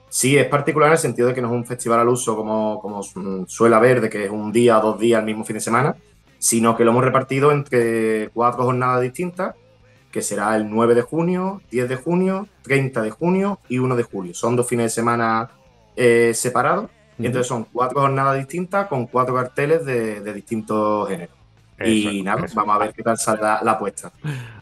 Sí, 0.09 0.37
es 0.37 0.47
particular 0.47 0.87
en 0.87 0.93
el 0.93 0.99
sentido 0.99 1.27
de 1.27 1.33
que 1.33 1.41
no 1.41 1.47
es 1.47 1.53
un 1.53 1.65
festival 1.65 1.99
al 1.99 2.09
uso 2.09 2.35
como, 2.35 2.79
como 2.81 3.03
suele 3.47 3.75
haber, 3.75 4.01
de 4.01 4.09
que 4.09 4.25
es 4.25 4.31
un 4.31 4.51
día 4.51 4.79
o 4.79 4.81
dos 4.81 4.99
días 4.99 5.19
el 5.19 5.25
mismo 5.25 5.43
fin 5.43 5.55
de 5.55 5.61
semana, 5.61 5.95
sino 6.39 6.75
que 6.75 6.85
lo 6.85 6.91
hemos 6.91 7.03
repartido 7.03 7.51
entre 7.51 8.29
cuatro 8.29 8.63
jornadas 8.63 9.01
distintas, 9.01 9.55
que 10.11 10.21
será 10.21 10.55
el 10.55 10.69
9 10.69 10.95
de 10.95 11.01
junio, 11.01 11.61
10 11.69 11.89
de 11.89 11.95
junio, 11.97 12.47
30 12.63 13.01
de 13.01 13.11
junio 13.11 13.59
y 13.67 13.79
1 13.79 13.95
de 13.95 14.03
julio. 14.03 14.33
Son 14.33 14.55
dos 14.55 14.67
fines 14.67 14.85
de 14.85 14.89
semana 14.89 15.49
eh, 15.95 16.31
separados, 16.33 16.89
y 17.19 17.25
entonces 17.25 17.47
son 17.47 17.65
cuatro 17.65 18.01
jornadas 18.01 18.37
distintas 18.37 18.87
con 18.87 19.07
cuatro 19.07 19.35
carteles 19.35 19.85
de, 19.85 20.21
de 20.21 20.33
distintos 20.33 21.09
géneros. 21.09 21.36
Y 21.81 22.23
nada, 22.23 22.45
eso. 22.45 22.55
vamos 22.55 22.75
a 22.75 22.79
ver 22.79 22.93
qué 22.93 23.03
tal 23.03 23.17
sale 23.17 23.41
la, 23.41 23.59
la 23.63 23.71
apuesta. 23.73 24.11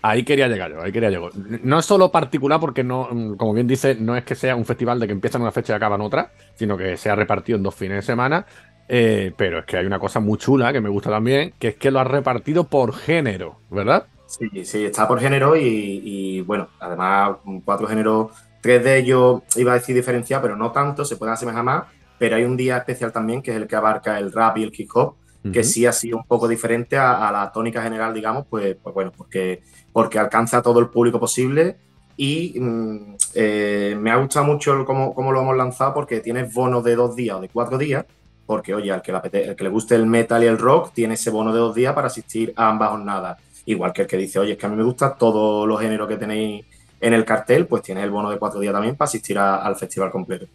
Ahí 0.01 0.23
quería 0.23 0.47
llegar 0.47 0.71
yo, 0.71 0.81
ahí 0.81 0.91
quería 0.91 1.09
llegar. 1.09 1.31
No 1.35 1.79
es 1.79 1.85
solo 1.85 2.11
particular 2.11 2.59
porque 2.59 2.83
no, 2.83 3.07
mm, 3.11 3.35
como 3.37 3.53
bien 3.53 3.67
dice, 3.67 3.95
no 3.95 4.15
es 4.15 4.23
que 4.23 4.35
sea 4.35 4.55
un 4.55 4.65
festival 4.65 4.99
de 4.99 5.07
que 5.07 5.13
empieza 5.13 5.37
en 5.37 5.41
una 5.43 5.51
fecha 5.51 5.73
y 5.73 5.75
acaba 5.75 5.95
en 5.95 6.01
otra, 6.01 6.31
sino 6.53 6.77
que 6.77 6.95
se 6.97 7.09
ha 7.09 7.15
repartido 7.15 7.57
en 7.57 7.63
dos 7.63 7.75
fines 7.75 7.97
de 7.97 8.01
semana. 8.03 8.45
eh, 8.87 9.33
pero 9.37 9.59
es 9.59 9.65
que 9.65 9.77
hay 9.77 9.85
una 9.85 9.97
cosa 9.99 10.19
muy 10.19 10.37
chula 10.37 10.71
que 10.71 10.79
me 10.81 10.89
gusta 10.89 11.09
también, 11.09 11.53
que 11.59 11.69
es 11.69 11.75
que 11.77 11.89
lo 11.91 11.99
has 11.99 12.07
repartido 12.07 12.69
por 12.69 12.93
género, 12.95 13.61
¿verdad? 13.69 14.07
Sí, 14.27 14.65
sí, 14.65 14.85
está 14.85 15.07
por 15.07 15.19
género 15.19 15.55
y, 15.55 15.61
y, 16.03 16.41
bueno, 16.41 16.69
además 16.79 17.37
cuatro 17.63 17.87
géneros, 17.87 18.31
tres 18.59 18.83
de 18.83 18.97
ellos 18.97 19.41
iba 19.53 19.71
a 19.71 19.75
decir 19.75 19.95
diferenciar, 19.95 20.41
pero 20.41 20.55
no 20.57 20.71
tanto, 20.71 21.05
se 21.05 21.15
pueden 21.15 21.33
asemejar 21.33 21.63
más, 21.63 21.83
pero 22.17 22.35
hay 22.35 22.43
un 22.43 22.57
día 22.57 22.77
especial 22.77 23.11
también 23.13 23.41
que 23.43 23.51
es 23.51 23.57
el 23.57 23.67
que 23.67 23.75
abarca 23.75 24.17
el 24.17 24.31
rap 24.33 24.57
y 24.57 24.63
el 24.63 24.73
hip 24.75 24.89
hop, 24.95 25.17
que 25.51 25.63
sí 25.63 25.85
ha 25.85 25.91
sido 25.91 26.17
un 26.17 26.25
poco 26.25 26.47
diferente 26.47 26.97
a, 26.97 27.27
a 27.27 27.31
la 27.31 27.51
tónica 27.51 27.81
general, 27.81 28.13
digamos, 28.13 28.45
pues, 28.49 28.75
pues 28.81 28.93
bueno, 28.93 29.11
porque, 29.15 29.61
porque 29.93 30.19
alcanza 30.19 30.57
a 30.57 30.61
todo 30.61 30.79
el 30.79 30.87
público 30.89 31.19
posible 31.19 31.77
y 32.17 32.59
mm, 32.59 33.15
eh, 33.35 33.95
me 33.99 34.11
ha 34.11 34.15
gustado 34.17 34.45
mucho 34.45 34.85
cómo, 34.85 35.13
cómo 35.13 35.31
lo 35.31 35.41
hemos 35.41 35.55
lanzado 35.57 35.93
porque 35.93 36.19
tienes 36.21 36.53
bonos 36.53 36.83
de 36.83 36.95
dos 36.95 37.15
días 37.15 37.37
o 37.37 37.41
de 37.41 37.49
cuatro 37.49 37.77
días, 37.77 38.05
porque 38.45 38.73
oye, 38.73 38.91
al 38.91 39.01
que, 39.01 39.11
le 39.11 39.17
apete- 39.17 39.49
al 39.49 39.55
que 39.55 39.63
le 39.63 39.69
guste 39.69 39.95
el 39.95 40.05
metal 40.05 40.43
y 40.43 40.47
el 40.47 40.57
rock 40.57 40.91
tiene 40.93 41.15
ese 41.15 41.29
bono 41.29 41.51
de 41.53 41.59
dos 41.59 41.75
días 41.75 41.93
para 41.93 42.07
asistir 42.07 42.53
a 42.55 42.69
ambas 42.69 42.89
jornadas. 42.91 43.37
Igual 43.65 43.91
que 43.93 44.03
el 44.03 44.07
que 44.07 44.17
dice, 44.17 44.39
oye, 44.39 44.53
es 44.53 44.57
que 44.57 44.65
a 44.65 44.69
mí 44.69 44.75
me 44.75 44.83
gusta 44.83 45.15
todos 45.15 45.67
los 45.67 45.79
géneros 45.81 46.07
que 46.07 46.17
tenéis 46.17 46.65
en 47.01 47.13
el 47.13 47.25
cartel, 47.25 47.67
pues 47.67 47.81
tienes 47.83 48.03
el 48.03 48.11
bono 48.11 48.29
de 48.29 48.37
cuatro 48.39 48.59
días 48.59 48.73
también 48.73 48.95
para 48.95 49.07
asistir 49.07 49.37
a- 49.39 49.57
al 49.57 49.75
festival 49.75 50.11
completo. 50.11 50.47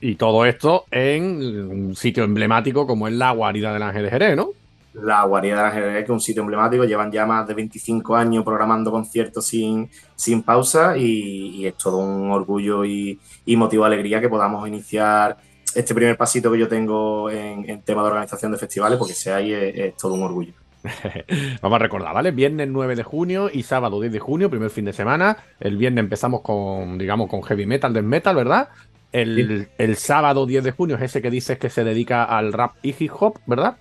Y 0.00 0.16
todo 0.16 0.44
esto 0.44 0.84
en 0.90 1.70
un 1.70 1.96
sitio 1.96 2.24
emblemático 2.24 2.86
como 2.86 3.08
es 3.08 3.14
la 3.14 3.30
guarida 3.32 3.72
del 3.72 3.82
Ángel 3.82 4.04
de 4.04 4.10
Jerez, 4.10 4.36
¿no? 4.36 4.50
La 4.94 5.24
Guarida 5.24 5.56
de 5.56 5.62
la 5.62 5.70
Jerez, 5.72 5.96
que 5.96 6.02
es 6.04 6.10
un 6.10 6.20
sitio 6.20 6.42
emblemático, 6.42 6.84
llevan 6.84 7.10
ya 7.10 7.26
más 7.26 7.48
de 7.48 7.54
25 7.54 8.14
años 8.14 8.44
programando 8.44 8.92
conciertos 8.92 9.44
sin, 9.44 9.90
sin 10.14 10.42
pausa 10.42 10.96
y, 10.96 11.56
y 11.56 11.66
es 11.66 11.76
todo 11.76 11.98
un 11.98 12.30
orgullo 12.30 12.84
y, 12.84 13.18
y 13.44 13.56
motivo 13.56 13.84
de 13.84 13.94
alegría 13.94 14.20
que 14.20 14.28
podamos 14.28 14.68
iniciar 14.68 15.36
este 15.74 15.94
primer 15.96 16.16
pasito 16.16 16.52
que 16.52 16.60
yo 16.60 16.68
tengo 16.68 17.28
en, 17.28 17.68
en 17.68 17.82
tema 17.82 18.02
de 18.02 18.08
organización 18.08 18.52
de 18.52 18.58
festivales, 18.58 18.96
porque 18.96 19.14
sea 19.14 19.36
ahí 19.36 19.52
es, 19.52 19.74
es 19.74 19.96
todo 19.96 20.14
un 20.14 20.22
orgullo. 20.22 20.52
Vamos 21.62 21.76
a 21.76 21.78
recordar, 21.80 22.14
¿vale? 22.14 22.30
Viernes 22.30 22.68
9 22.68 22.94
de 22.94 23.02
junio 23.02 23.50
y 23.52 23.64
sábado 23.64 24.00
10 24.00 24.12
de 24.12 24.20
junio, 24.20 24.48
primer 24.48 24.70
fin 24.70 24.84
de 24.84 24.92
semana. 24.92 25.38
El 25.58 25.76
viernes 25.76 26.04
empezamos 26.04 26.42
con, 26.42 26.98
digamos, 26.98 27.28
con 27.28 27.42
heavy 27.42 27.66
metal, 27.66 27.92
death 27.92 28.04
metal, 28.04 28.36
¿verdad? 28.36 28.68
El, 29.14 29.68
el 29.78 29.96
sábado 29.96 30.44
10 30.44 30.64
de 30.64 30.72
junio 30.72 30.96
es 30.96 31.02
ese 31.02 31.22
que 31.22 31.30
dices 31.30 31.56
que 31.58 31.70
se 31.70 31.84
dedica 31.84 32.24
al 32.24 32.52
rap 32.52 32.72
y 32.82 32.94
hip 32.98 33.12
hop, 33.18 33.38
¿verdad? 33.46 33.76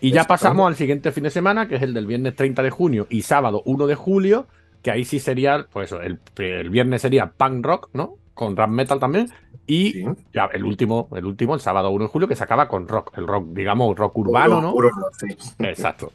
Y 0.00 0.10
ya 0.10 0.24
pasamos 0.24 0.66
al 0.66 0.74
siguiente 0.74 1.12
fin 1.12 1.22
de 1.22 1.30
semana, 1.30 1.68
que 1.68 1.76
es 1.76 1.82
el 1.82 1.94
del 1.94 2.06
viernes 2.06 2.34
30 2.34 2.62
de 2.64 2.70
junio 2.70 3.06
y 3.08 3.22
sábado 3.22 3.62
1 3.64 3.86
de 3.86 3.94
julio, 3.94 4.48
que 4.82 4.90
ahí 4.90 5.04
sí 5.04 5.20
sería, 5.20 5.66
pues 5.72 5.86
eso, 5.92 6.00
el, 6.02 6.18
el 6.36 6.70
viernes 6.70 7.00
sería 7.02 7.26
punk 7.30 7.64
rock, 7.64 7.90
¿no? 7.92 8.16
Con 8.34 8.56
rap 8.56 8.70
metal 8.70 8.98
también. 8.98 9.28
Y 9.64 9.92
Sí. 9.92 10.04
ya 10.34 10.46
el 10.52 10.64
último, 10.64 11.08
el 11.14 11.24
último, 11.26 11.54
el 11.54 11.60
sábado 11.60 11.90
1 11.92 12.06
de 12.06 12.10
julio, 12.10 12.26
que 12.26 12.34
se 12.34 12.42
acaba 12.42 12.66
con 12.66 12.88
rock, 12.88 13.16
el 13.16 13.28
rock, 13.28 13.46
digamos, 13.50 13.96
rock 13.96 14.18
urbano, 14.18 14.60
¿no? 14.60 14.72
puro 14.72 14.90
sí. 15.16 15.28
Exacto. 15.60 16.10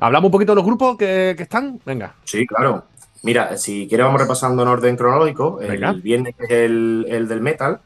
Hablamos 0.00 0.26
un 0.26 0.32
poquito 0.32 0.52
de 0.52 0.56
los 0.56 0.64
grupos 0.64 0.96
que, 0.96 1.34
que 1.36 1.44
están. 1.44 1.78
Venga. 1.86 2.16
Sí, 2.24 2.44
claro. 2.44 2.86
Mira, 3.22 3.56
si 3.56 3.86
quieres 3.86 4.04
vamos 4.06 4.20
repasando 4.20 4.62
en 4.64 4.68
orden 4.68 4.96
cronológico. 4.96 5.58
Venga. 5.58 5.90
El 5.90 6.02
viernes 6.02 6.34
es 6.40 6.50
el, 6.50 7.06
el 7.08 7.28
del 7.28 7.40
metal. 7.40 7.80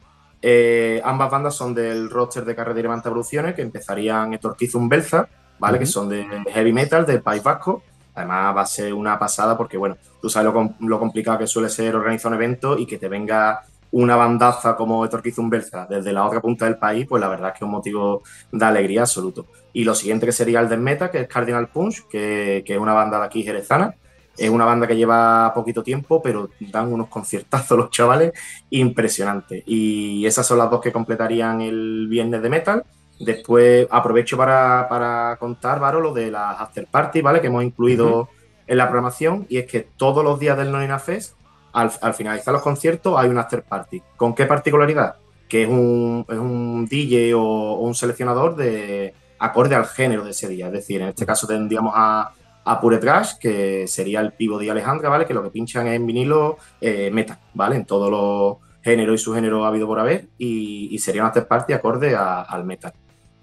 Eh, 0.45 1.01
ambas 1.05 1.31
bandas 1.31 1.55
son 1.55 1.73
del 1.73 2.09
roster 2.09 2.43
de 2.43 2.53
Carretera 2.53 2.87
y 2.87 2.89
Manta 2.89 3.07
Evoluciones, 3.07 3.55
que 3.55 3.61
empezarían 3.61 4.37
Torquizum 4.39 4.89
Belza, 4.89 5.25
¿vale? 5.57 5.79
Que 5.79 5.85
son 5.85 6.09
de 6.09 6.25
heavy 6.53 6.73
metal 6.73 7.05
del 7.05 7.21
País 7.21 7.41
Vasco. 7.41 7.81
Además 8.13 8.55
va 8.57 8.61
a 8.61 8.65
ser 8.65 8.93
una 8.93 9.17
pasada 9.17 9.57
porque, 9.57 9.77
bueno, 9.77 9.95
tú 10.21 10.29
sabes 10.29 10.53
lo, 10.53 10.75
lo 10.81 10.99
complicado 10.99 11.39
que 11.39 11.47
suele 11.47 11.69
ser 11.69 11.95
organizar 11.95 12.29
un 12.29 12.35
evento 12.35 12.77
y 12.77 12.85
que 12.85 12.97
te 12.97 13.07
venga 13.07 13.61
una 13.91 14.17
bandaza 14.17 14.75
como 14.75 15.07
Torquizum 15.07 15.49
Belza 15.49 15.87
desde 15.89 16.11
la 16.11 16.25
otra 16.25 16.41
punta 16.41 16.65
del 16.65 16.77
país, 16.77 17.05
pues 17.07 17.21
la 17.21 17.29
verdad 17.29 17.49
es 17.49 17.53
que 17.53 17.57
es 17.59 17.67
un 17.67 17.71
motivo 17.71 18.23
de 18.51 18.65
alegría 18.65 19.01
absoluto. 19.01 19.45
Y 19.71 19.85
lo 19.85 19.95
siguiente 19.95 20.25
que 20.25 20.33
sería 20.33 20.59
el 20.59 20.67
del 20.67 20.81
Meta, 20.81 21.09
que 21.09 21.21
es 21.21 21.27
Cardinal 21.27 21.69
Punch, 21.69 22.07
que, 22.09 22.63
que 22.65 22.73
es 22.73 22.79
una 22.79 22.93
banda 22.93 23.19
de 23.19 23.25
aquí 23.25 23.43
jerezana. 23.43 23.95
Es 24.37 24.49
una 24.49 24.65
banda 24.65 24.87
que 24.87 24.95
lleva 24.95 25.53
poquito 25.53 25.83
tiempo, 25.83 26.21
pero 26.21 26.49
dan 26.59 26.91
unos 26.91 27.07
conciertazos 27.07 27.77
los 27.77 27.89
chavales 27.91 28.33
impresionantes. 28.69 29.63
Y 29.67 30.25
esas 30.25 30.45
son 30.45 30.57
las 30.57 30.71
dos 30.71 30.81
que 30.81 30.91
completarían 30.91 31.61
el 31.61 32.07
viernes 32.09 32.41
de 32.41 32.49
metal. 32.49 32.83
Después 33.19 33.87
aprovecho 33.91 34.35
para, 34.35 34.87
para 34.89 35.37
contar, 35.39 35.79
Varo, 35.79 36.01
lo 36.01 36.13
de 36.13 36.31
las 36.31 36.59
after 36.59 36.87
party, 36.87 37.21
¿vale? 37.21 37.41
Que 37.41 37.47
hemos 37.47 37.63
incluido 37.63 38.29
en 38.65 38.77
la 38.77 38.85
programación. 38.85 39.45
Y 39.49 39.57
es 39.57 39.67
que 39.67 39.87
todos 39.97 40.23
los 40.23 40.39
días 40.39 40.57
del 40.57 40.71
Noina 40.71 40.97
Fest, 40.97 41.35
al, 41.71 41.91
al 42.01 42.13
finalizar 42.13 42.53
los 42.53 42.63
conciertos, 42.63 43.15
hay 43.17 43.29
un 43.29 43.37
after 43.37 43.63
party. 43.63 44.01
¿Con 44.17 44.33
qué 44.33 44.45
particularidad? 44.45 45.15
Que 45.47 45.63
es 45.63 45.69
un, 45.69 46.25
es 46.27 46.37
un 46.37 46.87
DJ 46.87 47.35
o, 47.35 47.41
o 47.41 47.79
un 47.81 47.93
seleccionador 47.93 48.55
de 48.55 49.13
acorde 49.37 49.75
al 49.75 49.85
género 49.85 50.23
de 50.23 50.31
ese 50.31 50.47
día. 50.47 50.67
Es 50.67 50.73
decir, 50.73 51.01
en 51.01 51.09
este 51.09 51.25
caso 51.25 51.45
tendríamos 51.45 51.93
a, 51.95 52.31
a 52.65 52.79
Pure 52.79 52.97
Trash, 52.97 53.33
que 53.39 53.87
sería 53.87 54.21
el 54.21 54.31
pivo 54.33 54.57
de 54.57 54.71
Alejandra, 54.71 55.09
¿vale? 55.09 55.25
Que 55.25 55.33
lo 55.33 55.43
que 55.43 55.49
pinchan 55.49 55.87
es 55.87 55.95
en 55.95 56.05
vinilo 56.07 56.57
eh, 56.81 57.09
metal, 57.11 57.37
¿vale? 57.53 57.75
En 57.75 57.85
todos 57.85 58.09
los 58.09 58.57
géneros 58.83 59.19
y 59.19 59.23
subgéneros 59.23 59.63
ha 59.63 59.67
habido 59.67 59.87
por 59.87 59.99
haber, 59.99 60.25
y, 60.37 60.89
y 60.91 60.97
sería 60.99 61.21
un 61.23 61.27
after 61.29 61.47
party 61.47 61.73
acorde 61.73 62.15
a- 62.15 62.41
al 62.41 62.63
metal. 62.65 62.91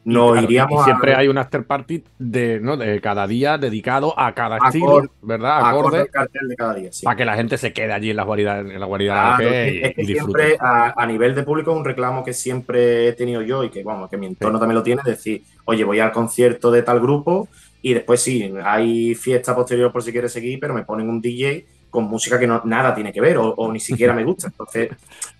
Nos 0.02 0.32
Claro, 0.32 0.44
iríamos 0.46 0.80
y 0.80 0.84
siempre 0.84 1.14
a, 1.14 1.18
hay 1.18 1.28
un 1.28 1.36
after 1.36 1.62
party 1.66 2.02
de, 2.18 2.58
¿no? 2.58 2.78
de 2.78 2.98
cada 3.02 3.26
día 3.26 3.58
dedicado 3.58 4.18
a 4.18 4.32
cada 4.32 4.56
Acorde- 4.56 4.68
estilo, 4.68 5.10
¿verdad? 5.20 5.60
acorde 5.68 6.08
cartel 6.08 6.48
de 6.48 6.56
cada 6.56 6.74
día. 6.74 6.90
sí. 6.90 7.04
Para 7.04 7.16
que 7.18 7.24
la 7.26 7.36
gente 7.36 7.58
se 7.58 7.74
quede 7.74 7.92
allí 7.92 8.08
en 8.10 8.16
la 8.16 8.22
guarida, 8.22 8.60
en 8.60 8.80
la 8.80 8.86
guarida 8.86 9.12
Claro, 9.36 9.42
es 9.44 9.50
que- 9.50 9.86
es 9.88 9.94
que 9.94 10.02
y, 10.02 10.06
siempre 10.06 10.56
a, 10.58 10.94
a 10.96 11.06
nivel 11.06 11.34
de 11.34 11.42
público 11.42 11.70
es 11.72 11.76
un 11.76 11.84
reclamo 11.84 12.24
que 12.24 12.32
siempre 12.32 13.08
he 13.08 13.12
tenido 13.12 13.42
yo 13.42 13.62
y 13.62 13.68
que, 13.68 13.82
bueno, 13.84 14.08
que 14.08 14.16
mi 14.16 14.26
entorno 14.26 14.58
también 14.58 14.76
lo 14.76 14.82
tiene, 14.82 15.02
es 15.02 15.06
decir, 15.06 15.42
oye, 15.66 15.84
voy 15.84 16.00
al 16.00 16.12
concierto 16.12 16.70
de 16.70 16.82
tal 16.82 16.98
grupo 17.00 17.48
y 17.83 17.95
después 17.95 18.20
sí, 18.20 18.53
hay 18.62 19.14
fiesta 19.14 19.55
posterior 19.55 19.93
por 19.93 20.03
si 20.03 20.12
quieres 20.12 20.33
seguir, 20.33 20.59
pero 20.61 20.74
me 20.74 20.85
ponen 20.85 21.09
un 21.09 21.20
DJ 21.20 21.66
con 21.91 22.05
música 22.05 22.39
que 22.39 22.47
no, 22.47 22.62
nada 22.64 22.95
tiene 22.95 23.12
que 23.12 23.20
ver 23.20 23.39
o, 23.39 23.49
o 23.55 23.72
ni 23.72 23.81
siquiera 23.81 24.12
me 24.12 24.24
gusta. 24.24 24.49
Entonces, 24.49 24.91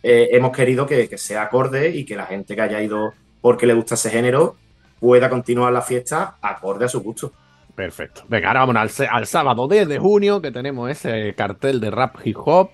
eh, 0.03 0.29
hemos 0.33 0.55
querido 0.55 0.87
que, 0.87 1.09
que 1.09 1.19
sea 1.19 1.43
acorde 1.43 1.91
y 1.91 2.05
que 2.05 2.17
la 2.17 2.27
gente 2.27 2.55
que 2.55 2.61
haya 2.63 2.83
ido 2.83 3.13
porque 3.41 3.67
le 3.67 3.75
gusta 3.75 3.95
ese 3.95 4.11
género 4.11 4.57
pueda 4.99 5.31
continuar 5.31 5.73
la 5.73 5.83
fiesta 5.83 6.37
acorde 6.41 6.85
a 6.85 6.89
su 6.89 7.01
gusto. 7.01 7.33
Perfecto. 7.75 8.25
Venga, 8.29 8.49
ahora 8.49 8.67
vamos 8.67 8.77
al, 8.77 9.09
al 9.11 9.27
sábado 9.27 9.67
10 9.67 9.89
de 9.89 9.99
junio, 9.99 10.43
que 10.43 10.51
tenemos 10.51 10.91
ese 10.91 11.35
cartel 11.35 11.81
de 11.81 11.91
rap 11.91 12.17
hip 12.25 12.37
hop. 12.45 12.71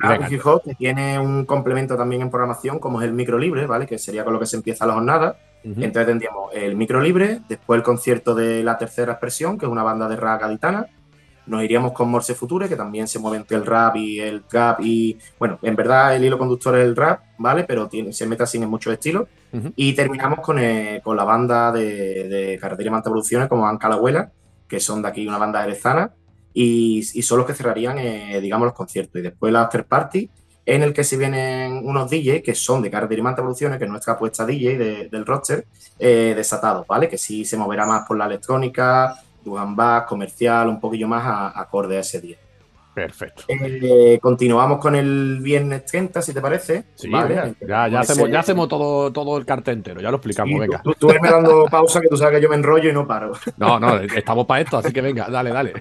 Rap 0.00 0.30
hip 0.30 0.40
hop 0.44 0.62
que 0.64 0.74
tiene 0.74 1.18
un 1.18 1.44
complemento 1.44 1.96
también 1.96 2.22
en 2.22 2.30
programación, 2.30 2.78
como 2.78 3.00
es 3.00 3.06
el 3.06 3.14
micro 3.14 3.38
libre, 3.38 3.66
¿vale? 3.66 3.86
Que 3.86 3.98
sería 3.98 4.24
con 4.24 4.32
lo 4.32 4.40
que 4.40 4.46
se 4.46 4.56
empieza 4.56 4.86
la 4.86 4.94
jornada. 4.94 5.36
Entonces 5.64 6.06
tendríamos 6.06 6.54
el 6.54 6.76
micro 6.76 7.00
libre, 7.00 7.40
después 7.48 7.78
el 7.78 7.82
concierto 7.82 8.34
de 8.34 8.62
la 8.62 8.78
tercera 8.78 9.12
expresión, 9.12 9.58
que 9.58 9.66
es 9.66 9.72
una 9.72 9.82
banda 9.82 10.08
de 10.08 10.16
rap 10.16 10.40
gaditana. 10.40 10.86
Nos 11.46 11.62
iríamos 11.62 11.92
con 11.92 12.10
Morse 12.10 12.34
Future, 12.34 12.68
que 12.68 12.76
también 12.76 13.08
se 13.08 13.18
mueve 13.18 13.38
entre 13.38 13.56
el 13.56 13.64
rap 13.64 13.96
y 13.96 14.20
el 14.20 14.42
trap. 14.42 14.80
Y 14.82 15.18
bueno, 15.38 15.58
en 15.62 15.74
verdad 15.76 16.14
el 16.14 16.24
hilo 16.24 16.38
conductor 16.38 16.76
es 16.76 16.84
el 16.84 16.94
rap, 16.94 17.22
¿vale? 17.38 17.64
Pero 17.64 17.88
tiene, 17.88 18.12
se 18.12 18.26
mete 18.26 18.42
así 18.42 18.58
en 18.58 18.68
muchos 18.68 18.92
estilos. 18.92 19.28
Y 19.74 19.94
terminamos 19.94 20.40
con, 20.40 20.58
eh, 20.58 21.00
con 21.02 21.16
la 21.16 21.24
banda 21.24 21.72
de, 21.72 22.28
de 22.28 22.58
Carretera 22.60 22.88
y 22.88 22.90
Manta 22.90 23.08
Producciones, 23.08 23.48
como 23.48 23.66
Anca 23.66 23.88
la 23.88 23.94
Abuela, 23.94 24.30
que 24.68 24.78
son 24.78 25.00
de 25.00 25.08
aquí 25.08 25.26
una 25.26 25.38
banda 25.38 25.62
jerezana. 25.62 26.12
Y, 26.52 26.98
y 26.98 27.22
son 27.22 27.38
los 27.38 27.46
que 27.46 27.54
cerrarían, 27.54 27.98
eh, 27.98 28.40
digamos, 28.42 28.66
los 28.66 28.74
conciertos. 28.74 29.18
Y 29.18 29.22
después 29.22 29.52
la 29.52 29.62
after 29.62 29.86
party, 29.86 30.28
en 30.74 30.82
el 30.82 30.92
que 30.92 31.02
se 31.02 31.16
vienen 31.16 31.80
unos 31.82 32.10
DJs 32.10 32.42
que 32.42 32.54
son 32.54 32.82
de 32.82 32.90
Carretera 32.90 33.20
y 33.20 33.22
Manta 33.22 33.42
Producciones, 33.42 33.78
que 33.78 33.84
es 33.84 33.90
nuestra 33.90 34.12
apuesta 34.14 34.44
DJ 34.44 34.76
de- 34.76 35.08
del 35.08 35.24
roster, 35.24 35.64
eh, 35.98 36.34
desatados, 36.36 36.86
¿vale? 36.86 37.08
Que 37.08 37.16
sí 37.16 37.44
se 37.44 37.56
moverá 37.56 37.86
más 37.86 38.06
por 38.06 38.18
la 38.18 38.26
electrónica, 38.26 39.14
Dugan 39.42 39.74
Bass, 39.74 40.04
comercial, 40.06 40.68
un 40.68 40.78
poquillo 40.78 41.08
más 41.08 41.24
a- 41.24 41.58
acorde 41.58 41.96
a 41.96 42.00
ese 42.00 42.20
día. 42.20 42.36
Perfecto. 42.92 43.44
Eh, 43.48 44.18
continuamos 44.20 44.78
con 44.78 44.96
el 44.96 45.38
viernes 45.40 45.86
30, 45.86 46.20
si 46.20 46.34
te 46.34 46.40
parece. 46.40 46.84
Sí, 46.96 47.08
¿vale? 47.08 47.28
venga, 47.36 47.54
ya, 47.60 47.88
ya 47.88 48.00
Ese- 48.00 48.12
hacemos, 48.12 48.30
ya 48.30 48.40
hacemos 48.40 48.68
todo, 48.68 49.12
todo 49.12 49.38
el 49.38 49.46
cartel 49.46 49.74
entero, 49.78 50.00
ya 50.00 50.10
lo 50.10 50.16
explicamos, 50.16 50.52
Sí, 50.52 50.58
venga. 50.58 50.82
Tú, 50.82 50.92
tú 50.98 51.06
dando 51.22 51.64
pausa, 51.70 52.00
que 52.00 52.08
tú 52.08 52.16
sabes 52.16 52.36
que 52.36 52.42
yo 52.42 52.48
me 52.50 52.56
enrollo 52.56 52.90
y 52.90 52.92
no 52.92 53.06
paro. 53.06 53.32
No, 53.56 53.78
no, 53.80 53.98
estamos 54.00 54.46
para 54.46 54.62
esto, 54.62 54.78
así 54.78 54.92
que 54.92 55.00
venga, 55.00 55.28
dale, 55.30 55.50
dale. 55.50 55.72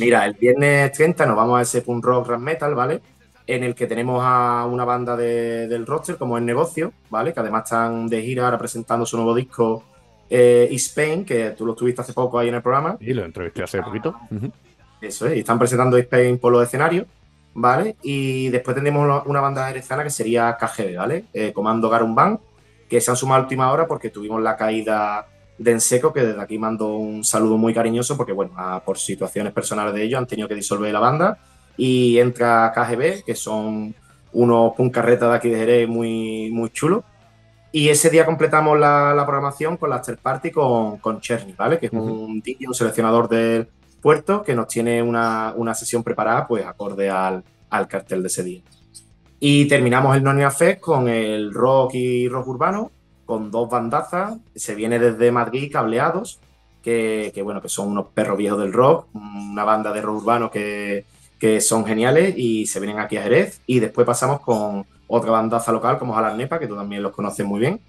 Mira, 0.00 0.24
el 0.24 0.32
viernes 0.34 0.90
30 0.92 1.26
nos 1.26 1.36
vamos 1.36 1.58
a 1.58 1.62
ese 1.62 1.82
punk 1.82 2.04
rock 2.04 2.28
rap 2.28 2.40
metal, 2.40 2.74
¿vale? 2.74 3.00
En 3.48 3.64
el 3.64 3.74
que 3.74 3.86
tenemos 3.86 4.20
a 4.22 4.66
una 4.70 4.84
banda 4.84 5.16
de- 5.16 5.66
del 5.66 5.86
roster, 5.86 6.16
como 6.18 6.36
el 6.38 6.44
negocio, 6.44 6.92
¿vale? 7.10 7.32
Que 7.32 7.40
además 7.40 7.64
están 7.64 8.06
de 8.06 8.22
gira 8.22 8.44
ahora 8.44 8.58
presentando 8.58 9.04
su 9.06 9.16
nuevo 9.16 9.34
disco 9.34 9.82
eh, 10.30 10.68
East 10.70 10.88
Spain, 10.88 11.24
que 11.24 11.50
tú 11.52 11.64
lo 11.64 11.74
tuviste 11.74 12.02
hace 12.02 12.12
poco 12.12 12.38
ahí 12.38 12.48
en 12.48 12.54
el 12.56 12.62
programa. 12.62 12.98
Y 13.00 13.14
lo 13.14 13.24
entrevisté 13.24 13.62
hace 13.62 13.82
poquito. 13.82 14.14
Ujú. 14.30 14.52
Eso 15.00 15.26
es, 15.26 15.36
y 15.36 15.38
están 15.40 15.58
presentando 15.58 15.96
East 15.96 16.12
Spain 16.12 16.36
por 16.38 16.52
los 16.52 16.62
escenarios, 16.62 17.06
¿vale? 17.54 17.96
Y 18.02 18.50
después 18.50 18.74
tendremos 18.74 19.02
una- 19.04 19.22
una 19.22 19.40
banda 19.40 19.66
jerezana 19.68 20.04
que 20.04 20.10
sería 20.10 20.54
KGB, 20.60 20.96
¿vale? 20.98 21.24
Eh, 21.32 21.52
Comando 21.54 21.88
Garum 21.88 22.14
Band, 22.14 22.38
que 22.90 23.00
se 23.00 23.10
han 23.10 23.16
sumado 23.16 23.40
a 23.40 23.42
última 23.44 23.72
hora 23.72 23.86
porque 23.86 24.10
tuvimos 24.10 24.42
la 24.42 24.54
caída 24.56 25.26
de 25.56 25.70
Enseco, 25.72 26.12
que 26.12 26.20
desde 26.26 26.40
aquí 26.42 26.58
mando 26.58 26.88
un 26.96 27.24
saludo 27.24 27.56
muy 27.56 27.72
cariñoso 27.72 28.14
porque, 28.16 28.32
bueno, 28.32 28.52
a- 28.56 28.80
por 28.84 28.98
situaciones 28.98 29.54
personales 29.54 29.94
de 29.94 30.02
ellos 30.02 30.18
han 30.18 30.26
tenido 30.26 30.46
que 30.46 30.54
disolver 30.54 30.92
la 30.92 31.00
banda. 31.00 31.38
Y 31.78 32.18
entra 32.18 32.70
KGB, 32.74 33.24
que 33.24 33.34
son 33.34 33.94
unos 34.32 34.74
puncarretas 34.74 35.30
de 35.30 35.36
aquí 35.36 35.48
de 35.48 35.56
Jerez 35.56 35.88
muy, 35.88 36.50
muy 36.50 36.68
chulos. 36.70 37.04
Y 37.72 37.88
ese 37.88 38.10
día 38.10 38.26
completamos 38.26 38.78
la, 38.78 39.14
la 39.14 39.24
programación 39.24 39.76
con 39.76 39.90
la 39.90 39.96
after 39.96 40.18
party 40.18 40.50
con, 40.50 40.98
con 40.98 41.20
Cherny, 41.20 41.52
¿vale? 41.52 41.78
Que 41.78 41.86
es 41.86 41.92
un 41.92 42.40
DJ, 42.40 42.66
un 42.68 42.74
seleccionador 42.74 43.28
del 43.28 43.68
puerto 44.00 44.42
que 44.42 44.54
nos 44.54 44.68
tiene 44.68 45.02
una, 45.02 45.52
una 45.56 45.74
sesión 45.74 46.02
preparada, 46.02 46.46
pues 46.46 46.64
acorde 46.64 47.10
al, 47.10 47.44
al 47.70 47.88
cartel 47.88 48.22
de 48.22 48.28
ese 48.28 48.42
día. 48.42 48.62
Y 49.40 49.68
terminamos 49.68 50.16
el 50.16 50.24
Nonia 50.24 50.50
Fest 50.50 50.80
con 50.80 51.08
el 51.08 51.52
rock 51.52 51.94
y 51.94 52.28
rock 52.28 52.48
urbano, 52.48 52.90
con 53.24 53.50
dos 53.50 53.70
bandazas. 53.70 54.38
Se 54.54 54.74
viene 54.74 54.98
desde 54.98 55.30
Madrid 55.30 55.70
Cableados, 55.70 56.40
que, 56.82 57.30
que, 57.34 57.42
bueno, 57.42 57.60
que 57.60 57.68
son 57.68 57.88
unos 57.88 58.06
perros 58.08 58.38
viejos 58.38 58.58
del 58.58 58.72
rock, 58.72 59.08
una 59.14 59.64
banda 59.64 59.92
de 59.92 60.00
rock 60.00 60.22
urbano 60.22 60.50
que, 60.50 61.04
que 61.38 61.60
son 61.60 61.84
geniales 61.86 62.34
y 62.36 62.66
se 62.66 62.80
vienen 62.80 62.98
aquí 62.98 63.16
a 63.16 63.22
Jerez. 63.22 63.60
Y 63.66 63.80
después 63.80 64.06
pasamos 64.06 64.40
con 64.40 64.84
otra 65.06 65.30
bandaza 65.30 65.72
local 65.72 65.98
como 65.98 66.14
Jalar 66.14 66.34
Nepa, 66.36 66.58
que 66.58 66.66
tú 66.66 66.76
también 66.76 67.02
los 67.02 67.12
conoces 67.12 67.44
muy 67.46 67.60
bien. 67.60 67.80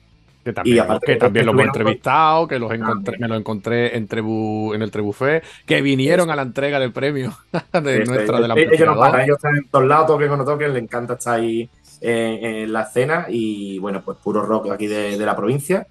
Que 0.43 0.53
también, 0.53 0.79
aparte 0.79 1.05
que 1.05 1.15
también 1.17 1.45
los 1.45 1.53
con- 1.55 1.65
entrevistado, 1.65 2.47
que 2.47 2.57
los 2.57 2.71
encontré, 2.71 3.17
me 3.19 3.27
los 3.27 3.37
encontré 3.39 3.97
en, 3.97 4.07
Trebu, 4.07 4.73
en 4.73 4.81
el 4.81 4.89
Trebufé, 4.89 5.41
que 5.65 5.81
vinieron 5.81 6.31
a 6.31 6.35
la 6.35 6.43
entrega 6.43 6.79
del 6.79 6.93
premio 6.93 7.33
de 7.73 8.05
nuestra 8.05 8.39
de 8.39 8.47
la 8.47 8.55
ellos 8.57 8.87
no 8.87 8.95
paran, 8.95 9.21
ellos 9.21 9.35
están 9.35 9.57
en 9.57 9.67
todos 9.67 9.85
lados, 9.85 10.07
toquen 10.07 10.29
o 10.31 10.37
no 10.37 10.45
toquen, 10.45 10.73
les 10.73 10.81
encanta 10.81 11.15
estar 11.15 11.39
ahí 11.41 11.69
en, 11.99 12.45
en 12.45 12.71
la 12.73 12.83
escena 12.83 13.25
y 13.27 13.79
bueno, 13.79 14.01
pues 14.03 14.17
puro 14.23 14.41
rock 14.41 14.71
aquí 14.71 14.87
de, 14.87 15.17
de 15.17 15.25
la 15.25 15.35
provincia. 15.35 15.85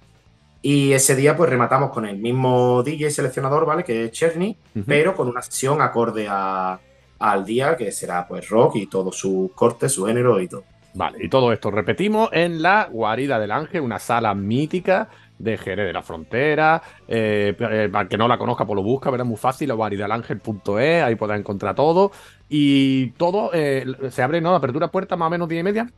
Y 0.63 0.93
ese 0.93 1.15
día 1.15 1.37
pues 1.37 1.47
rematamos 1.49 1.91
con 1.91 2.05
el 2.07 2.17
mismo 2.17 2.81
DJ 2.83 3.11
seleccionador, 3.11 3.65
¿vale? 3.67 3.83
Que 3.83 4.05
es 4.05 4.11
Cherny, 4.11 4.57
Ujú. 4.75 4.83
pero 4.87 5.15
con 5.15 5.27
una 5.29 5.43
sesión 5.43 5.79
acorde 5.81 6.25
a- 6.27 6.79
al 7.19 7.45
día, 7.45 7.75
que 7.77 7.91
será 7.91 8.27
pues 8.27 8.49
rock 8.49 8.77
y 8.77 8.87
todos 8.87 9.15
sus 9.17 9.51
cortes, 9.53 9.91
su 9.91 10.05
género 10.05 10.39
y 10.41 10.47
todo. 10.47 10.63
Vale, 10.93 11.19
y 11.23 11.29
todo 11.29 11.53
esto 11.53 11.69
repetimos 11.69 12.29
en 12.33 12.61
la 12.63 12.87
Guarida 12.91 13.37
del 13.39 13.51
Ángel, 13.51 13.81
una 13.81 13.99
sala 13.99 14.33
mítica 14.33 15.07
de 15.37 15.57
Jerez 15.57 15.85
de 15.85 15.93
la 15.93 16.01
Frontera. 16.01 16.81
Eh, 17.07 17.55
eh, 17.59 17.89
para 17.91 18.03
el 18.03 18.07
que 18.09 18.17
no 18.17 18.27
la 18.27 18.37
conozca, 18.39 18.65
pues 18.65 18.75
lo 18.75 18.83
busca, 18.83 19.11
verá 19.11 19.23
muy 19.23 19.37
fácil, 19.37 19.67
la 19.67 19.75
guaridadelangel.es, 19.75 21.03
ahí 21.03 21.15
podrá 21.15 21.37
encontrar 21.37 21.75
todo. 21.75 22.11
Y 22.49 23.11
todo 23.11 23.51
eh, 23.53 23.85
se 24.09 24.23
abre, 24.23 24.41
¿no? 24.41 24.55
Apertura 24.55 24.89
puerta 24.89 25.15
más 25.15 25.27
o 25.27 25.29
menos 25.29 25.47
10 25.47 25.59
y 25.59 25.63
media. 25.63 25.89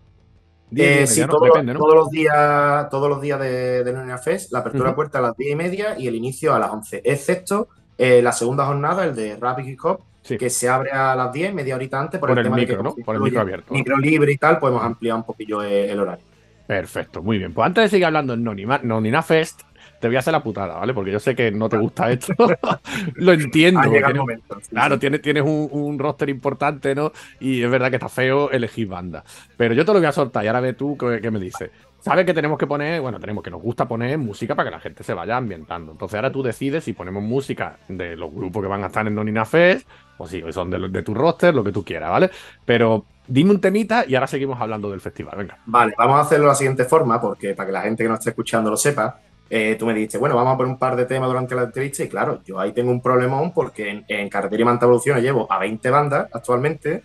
10 0.69 0.85
y 0.87 0.91
Eh, 0.91 0.93
media, 0.95 1.07
sí, 1.07 1.21
¿no? 1.21 1.27
todo- 1.27 1.45
Depende, 1.45 1.73
¿no? 1.73 1.79
todos 1.79 1.95
los 1.95 2.09
días, 2.09 2.89
todos 2.89 3.09
los 3.09 3.21
días 3.21 3.39
de, 3.39 3.83
de 3.83 4.17
Fest, 4.17 4.51
la 4.51 4.59
apertura 4.59 4.93
puerta 4.93 5.19
a 5.19 5.21
las 5.21 5.37
10 5.37 5.51
y 5.53 5.55
media 5.55 5.97
y 5.97 6.07
el 6.07 6.15
inicio 6.15 6.53
a 6.53 6.59
las 6.59 6.69
11, 6.71 7.01
excepto 7.05 7.69
eh, 7.97 8.21
la 8.21 8.31
segunda 8.33 8.65
jornada, 8.65 9.05
el 9.05 9.15
de 9.15 9.37
Rapid 9.37 9.65
Hip 9.65 9.79
Hop, 9.85 10.01
Sí. 10.23 10.37
que 10.37 10.49
se 10.49 10.69
abre 10.69 10.91
a 10.91 11.15
las 11.15 11.33
10, 11.33 11.53
media 11.53 11.75
horita 11.75 11.99
antes, 11.99 12.19
por, 12.19 12.29
Por 12.29 12.37
el, 12.39 12.43
tema 12.45 12.55
de 12.57 12.61
micro, 12.61 12.77
que 12.77 12.83
¿no? 12.83 12.95
Por 13.05 13.15
el 13.15 13.21
micro 13.21 13.41
abierto. 13.41 13.73
Micro 13.73 13.97
libre 13.97 14.31
y 14.31 14.37
tal, 14.37 14.59
podemos 14.59 14.83
ampliar 14.83 15.15
un 15.15 15.23
poquillo 15.23 15.63
el 15.63 15.99
horario. 15.99 16.25
Perfecto, 16.67 17.21
muy 17.21 17.37
bien. 17.37 17.53
Pues 17.53 17.65
antes 17.65 17.83
de 17.85 17.89
seguir 17.89 18.05
hablando 18.05 18.33
en 18.33 18.43
Nonima, 18.43 18.79
Nonina 18.83 19.23
Fest, 19.23 19.61
te 19.99 20.07
voy 20.07 20.15
a 20.15 20.19
hacer 20.19 20.31
la 20.31 20.41
putada, 20.41 20.75
¿vale? 20.75 20.93
Porque 20.93 21.11
yo 21.11 21.19
sé 21.19 21.35
que 21.35 21.51
no 21.51 21.67
te 21.69 21.77
gusta 21.77 22.11
esto. 22.11 22.33
lo 23.15 23.33
entiendo. 23.33 23.81
Tienes- 23.81 24.15
momento. 24.15 24.57
sí, 24.61 24.69
Claro, 24.69 24.95
sí. 24.95 24.99
tienes, 25.01 25.21
tienes 25.21 25.43
un, 25.43 25.67
un 25.71 25.99
roster 25.99 26.29
importante, 26.29 26.95
¿no? 26.95 27.11
Y 27.39 27.61
es 27.61 27.69
verdad 27.69 27.89
que 27.89 27.97
está 27.97 28.09
feo 28.09 28.49
elegir 28.51 28.87
banda. 28.87 29.23
Pero 29.57 29.73
yo 29.73 29.85
te 29.85 29.91
lo 29.93 29.99
voy 29.99 30.07
a 30.07 30.11
soltar 30.11 30.43
y 30.43 30.47
ahora 30.47 30.61
ve 30.61 30.73
tú 30.73 30.97
qué, 30.97 31.19
qué 31.21 31.29
me 31.31 31.39
dices. 31.39 31.69
Sabes 32.01 32.25
que 32.25 32.33
tenemos 32.33 32.57
que 32.57 32.65
poner, 32.65 32.99
bueno, 32.99 33.19
tenemos 33.19 33.43
que 33.43 33.51
nos 33.51 33.61
gusta 33.61 33.87
poner 33.87 34.17
música 34.17 34.55
para 34.55 34.69
que 34.69 34.75
la 34.75 34.81
gente 34.81 35.03
se 35.03 35.13
vaya 35.13 35.37
ambientando. 35.37 35.91
Entonces 35.91 36.15
ahora 36.15 36.31
tú 36.31 36.41
decides 36.41 36.83
si 36.83 36.93
ponemos 36.93 37.21
música 37.21 37.77
de 37.87 38.17
los 38.17 38.33
grupos 38.33 38.63
que 38.63 38.67
van 38.67 38.83
a 38.83 38.87
estar 38.87 39.05
en 39.05 39.13
Nonina 39.13 39.45
Fest, 39.45 39.87
o 40.17 40.27
si 40.27 40.41
son 40.51 40.71
de, 40.71 40.89
de 40.89 41.03
tu 41.03 41.13
roster, 41.13 41.53
lo 41.53 41.63
que 41.63 41.71
tú 41.71 41.83
quieras, 41.83 42.09
¿vale? 42.09 42.31
Pero 42.65 43.05
dime 43.27 43.51
un 43.51 43.61
temita 43.61 44.03
y 44.07 44.15
ahora 44.15 44.25
seguimos 44.25 44.59
hablando 44.59 44.89
del 44.89 44.99
festival. 44.99 45.37
Venga. 45.37 45.59
Vale, 45.65 45.93
vamos 45.97 46.17
a 46.17 46.21
hacerlo 46.21 46.45
de 46.45 46.49
la 46.49 46.55
siguiente 46.55 46.85
forma, 46.85 47.21
porque 47.21 47.53
para 47.53 47.67
que 47.67 47.73
la 47.73 47.81
gente 47.81 48.03
que 48.03 48.09
nos 48.09 48.19
esté 48.19 48.31
escuchando 48.31 48.71
lo 48.71 48.77
sepa, 48.77 49.19
eh, 49.47 49.75
tú 49.77 49.85
me 49.85 49.93
dijiste, 49.93 50.17
bueno, 50.17 50.35
vamos 50.35 50.55
a 50.55 50.57
poner 50.57 50.71
un 50.71 50.79
par 50.79 50.95
de 50.95 51.05
temas 51.05 51.29
durante 51.29 51.53
la 51.53 51.63
entrevista, 51.63 52.03
y 52.03 52.09
claro, 52.09 52.41
yo 52.43 52.59
ahí 52.59 52.71
tengo 52.71 52.89
un 52.89 53.01
problemón 53.01 53.53
porque 53.53 53.89
en, 53.89 54.05
en 54.07 54.27
Carretera 54.27 54.61
y 54.61 54.65
Manta 54.65 54.85
Evoluciones 54.85 55.21
llevo 55.21 55.51
a 55.51 55.59
20 55.59 55.89
bandas 55.91 56.29
actualmente 56.33 57.03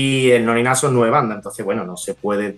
y 0.00 0.30
en 0.30 0.44
Nonina 0.46 0.74
son 0.76 0.94
9 0.94 1.10
bandas, 1.10 1.38
entonces, 1.38 1.64
bueno, 1.64 1.84
no 1.84 1.96
se 1.96 2.14
puede. 2.14 2.56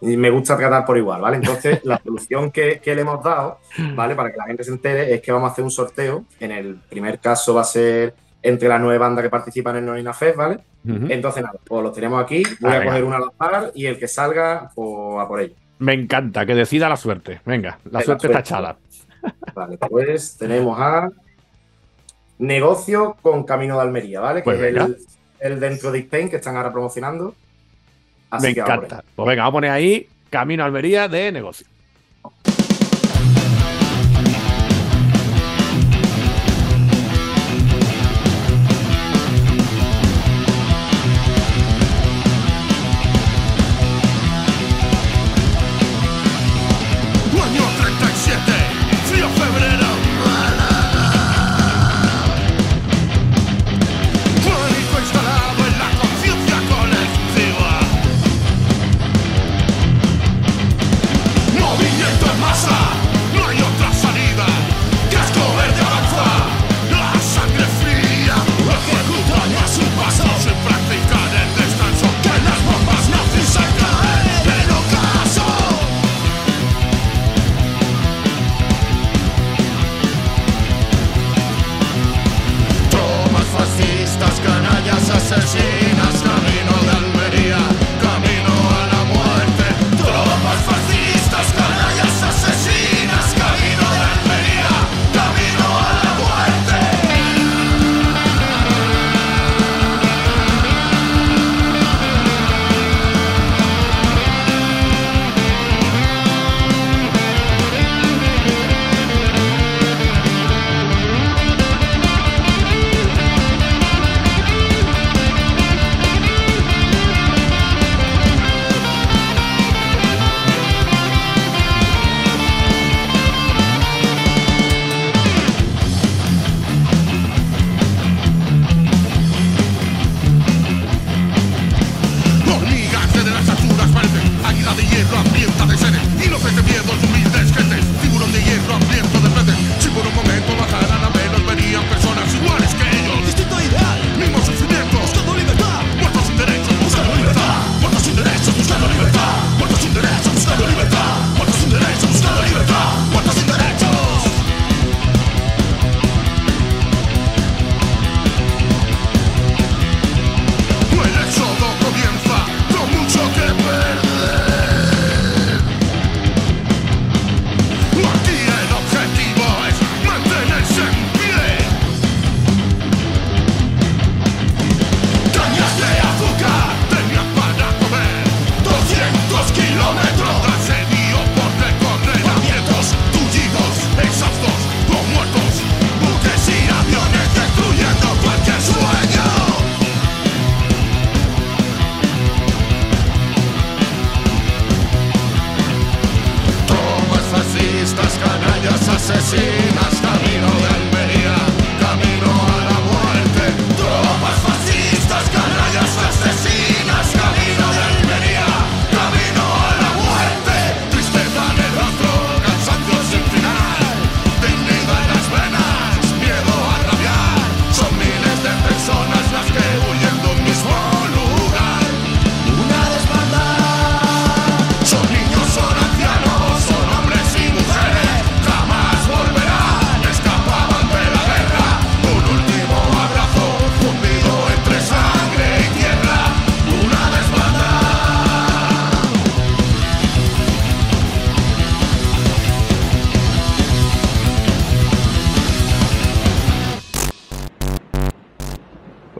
Me 0.00 0.30
gusta 0.30 0.56
tratar 0.56 0.86
por 0.86 0.96
igual, 0.96 1.20
¿vale? 1.20 1.36
Entonces, 1.36 1.80
la 1.84 1.98
solución 2.04 2.50
que, 2.50 2.80
que 2.82 2.94
le 2.94 3.02
hemos 3.02 3.22
dado, 3.22 3.58
¿vale? 3.94 4.14
Para 4.14 4.30
que 4.30 4.38
la 4.38 4.44
gente 4.44 4.64
se 4.64 4.70
entere, 4.70 5.12
es 5.12 5.20
que 5.20 5.30
vamos 5.32 5.50
a 5.50 5.52
hacer 5.52 5.64
un 5.64 5.70
sorteo. 5.70 6.24
En 6.40 6.50
el 6.50 6.76
primer 6.88 7.18
caso 7.18 7.52
va 7.54 7.60
a 7.60 7.64
ser 7.64 8.14
entre 8.42 8.68
las 8.68 8.80
nueve 8.80 8.96
bandas 8.98 9.22
que 9.22 9.28
participan 9.28 9.76
en 9.76 9.84
Nonina 9.86 10.14
Fest, 10.14 10.36
¿vale? 10.36 10.60
Entonces, 10.86 11.42
nada, 11.42 11.58
pues 11.66 11.82
los 11.82 11.92
tenemos 11.92 12.22
aquí. 12.22 12.42
Voy 12.60 12.72
Ah, 12.72 12.78
a 12.78 12.84
coger 12.84 13.04
una 13.04 13.16
al 13.16 13.24
azar 13.38 13.70
y 13.74 13.84
el 13.84 13.98
que 13.98 14.08
salga, 14.08 14.70
pues 14.74 14.88
a 15.20 15.28
por 15.28 15.40
ello. 15.40 15.54
Me 15.80 15.92
encanta, 15.92 16.46
que 16.46 16.54
decida 16.54 16.88
la 16.88 16.96
suerte. 16.96 17.40
Venga, 17.44 17.78
la 17.90 18.00
suerte 18.00 18.28
está 18.28 18.38
echada. 18.40 18.78
Vale, 19.54 19.76
pues 19.76 20.38
tenemos 20.38 20.78
a 20.80 21.10
Negocio 22.38 23.16
con 23.20 23.44
Camino 23.44 23.76
de 23.76 23.82
Almería, 23.82 24.20
¿vale? 24.20 24.40
Que 24.40 24.44
Pues 24.44 24.56
es 24.56 24.62
venga. 24.62 24.84
el, 24.86 24.96
el 25.40 25.60
dentro 25.60 25.92
de 25.92 26.00
Spain 26.00 26.28
que 26.28 26.36
están 26.36 26.56
ahora 26.56 26.72
promocionando. 26.72 27.34
Así 28.30 28.48
Me 28.48 28.54
que 28.54 28.60
encanta. 28.60 29.02
Pues 29.14 29.26
venga, 29.26 29.42
vamos 29.42 29.52
a 29.52 29.56
poner 29.56 29.70
ahí 29.70 30.08
Camino 30.30 30.62
a 30.62 30.66
Almería 30.66 31.08
de 31.08 31.32
negocio. 31.32 31.66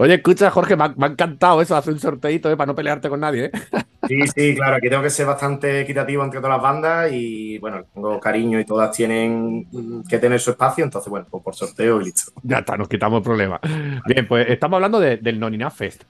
Oye, 0.08 0.14
escucha, 0.16 0.50
Jorge, 0.50 0.74
me 0.74 0.84
ha, 0.84 0.88
me 0.96 1.04
ha 1.04 1.10
encantado 1.10 1.60
eso, 1.60 1.76
hacer 1.76 1.92
un 1.92 2.00
sorteito, 2.00 2.50
¿eh? 2.50 2.56
Para 2.56 2.68
no 2.68 2.74
pelearte 2.74 3.10
con 3.10 3.20
nadie, 3.20 3.46
¿eh? 3.46 3.50
Sí, 4.08 4.16
sí, 4.34 4.54
claro, 4.54 4.76
aquí 4.76 4.88
tengo 4.88 5.02
que 5.02 5.10
ser 5.10 5.26
bastante 5.26 5.80
equitativo 5.82 6.24
entre 6.24 6.38
todas 6.40 6.54
las 6.56 6.62
bandas 6.62 7.10
y 7.12 7.58
bueno, 7.58 7.84
tengo 7.92 8.18
cariño 8.18 8.58
y 8.58 8.64
todas 8.64 8.96
tienen 8.96 9.66
que 10.08 10.18
tener 10.18 10.40
su 10.40 10.52
espacio, 10.52 10.82
entonces 10.84 11.10
bueno, 11.10 11.26
pues 11.28 11.42
por 11.44 11.54
sorteo 11.54 12.00
y 12.00 12.04
listo. 12.06 12.32
Ya 12.42 12.58
está, 12.60 12.76
nos 12.78 12.88
quitamos 12.88 13.18
el 13.18 13.24
problema. 13.24 13.60
Bien, 14.06 14.26
pues 14.26 14.48
estamos 14.48 14.76
hablando 14.76 14.98
de- 15.00 15.18
del 15.18 15.38
Nonina 15.38 15.68
Fest, 15.70 16.04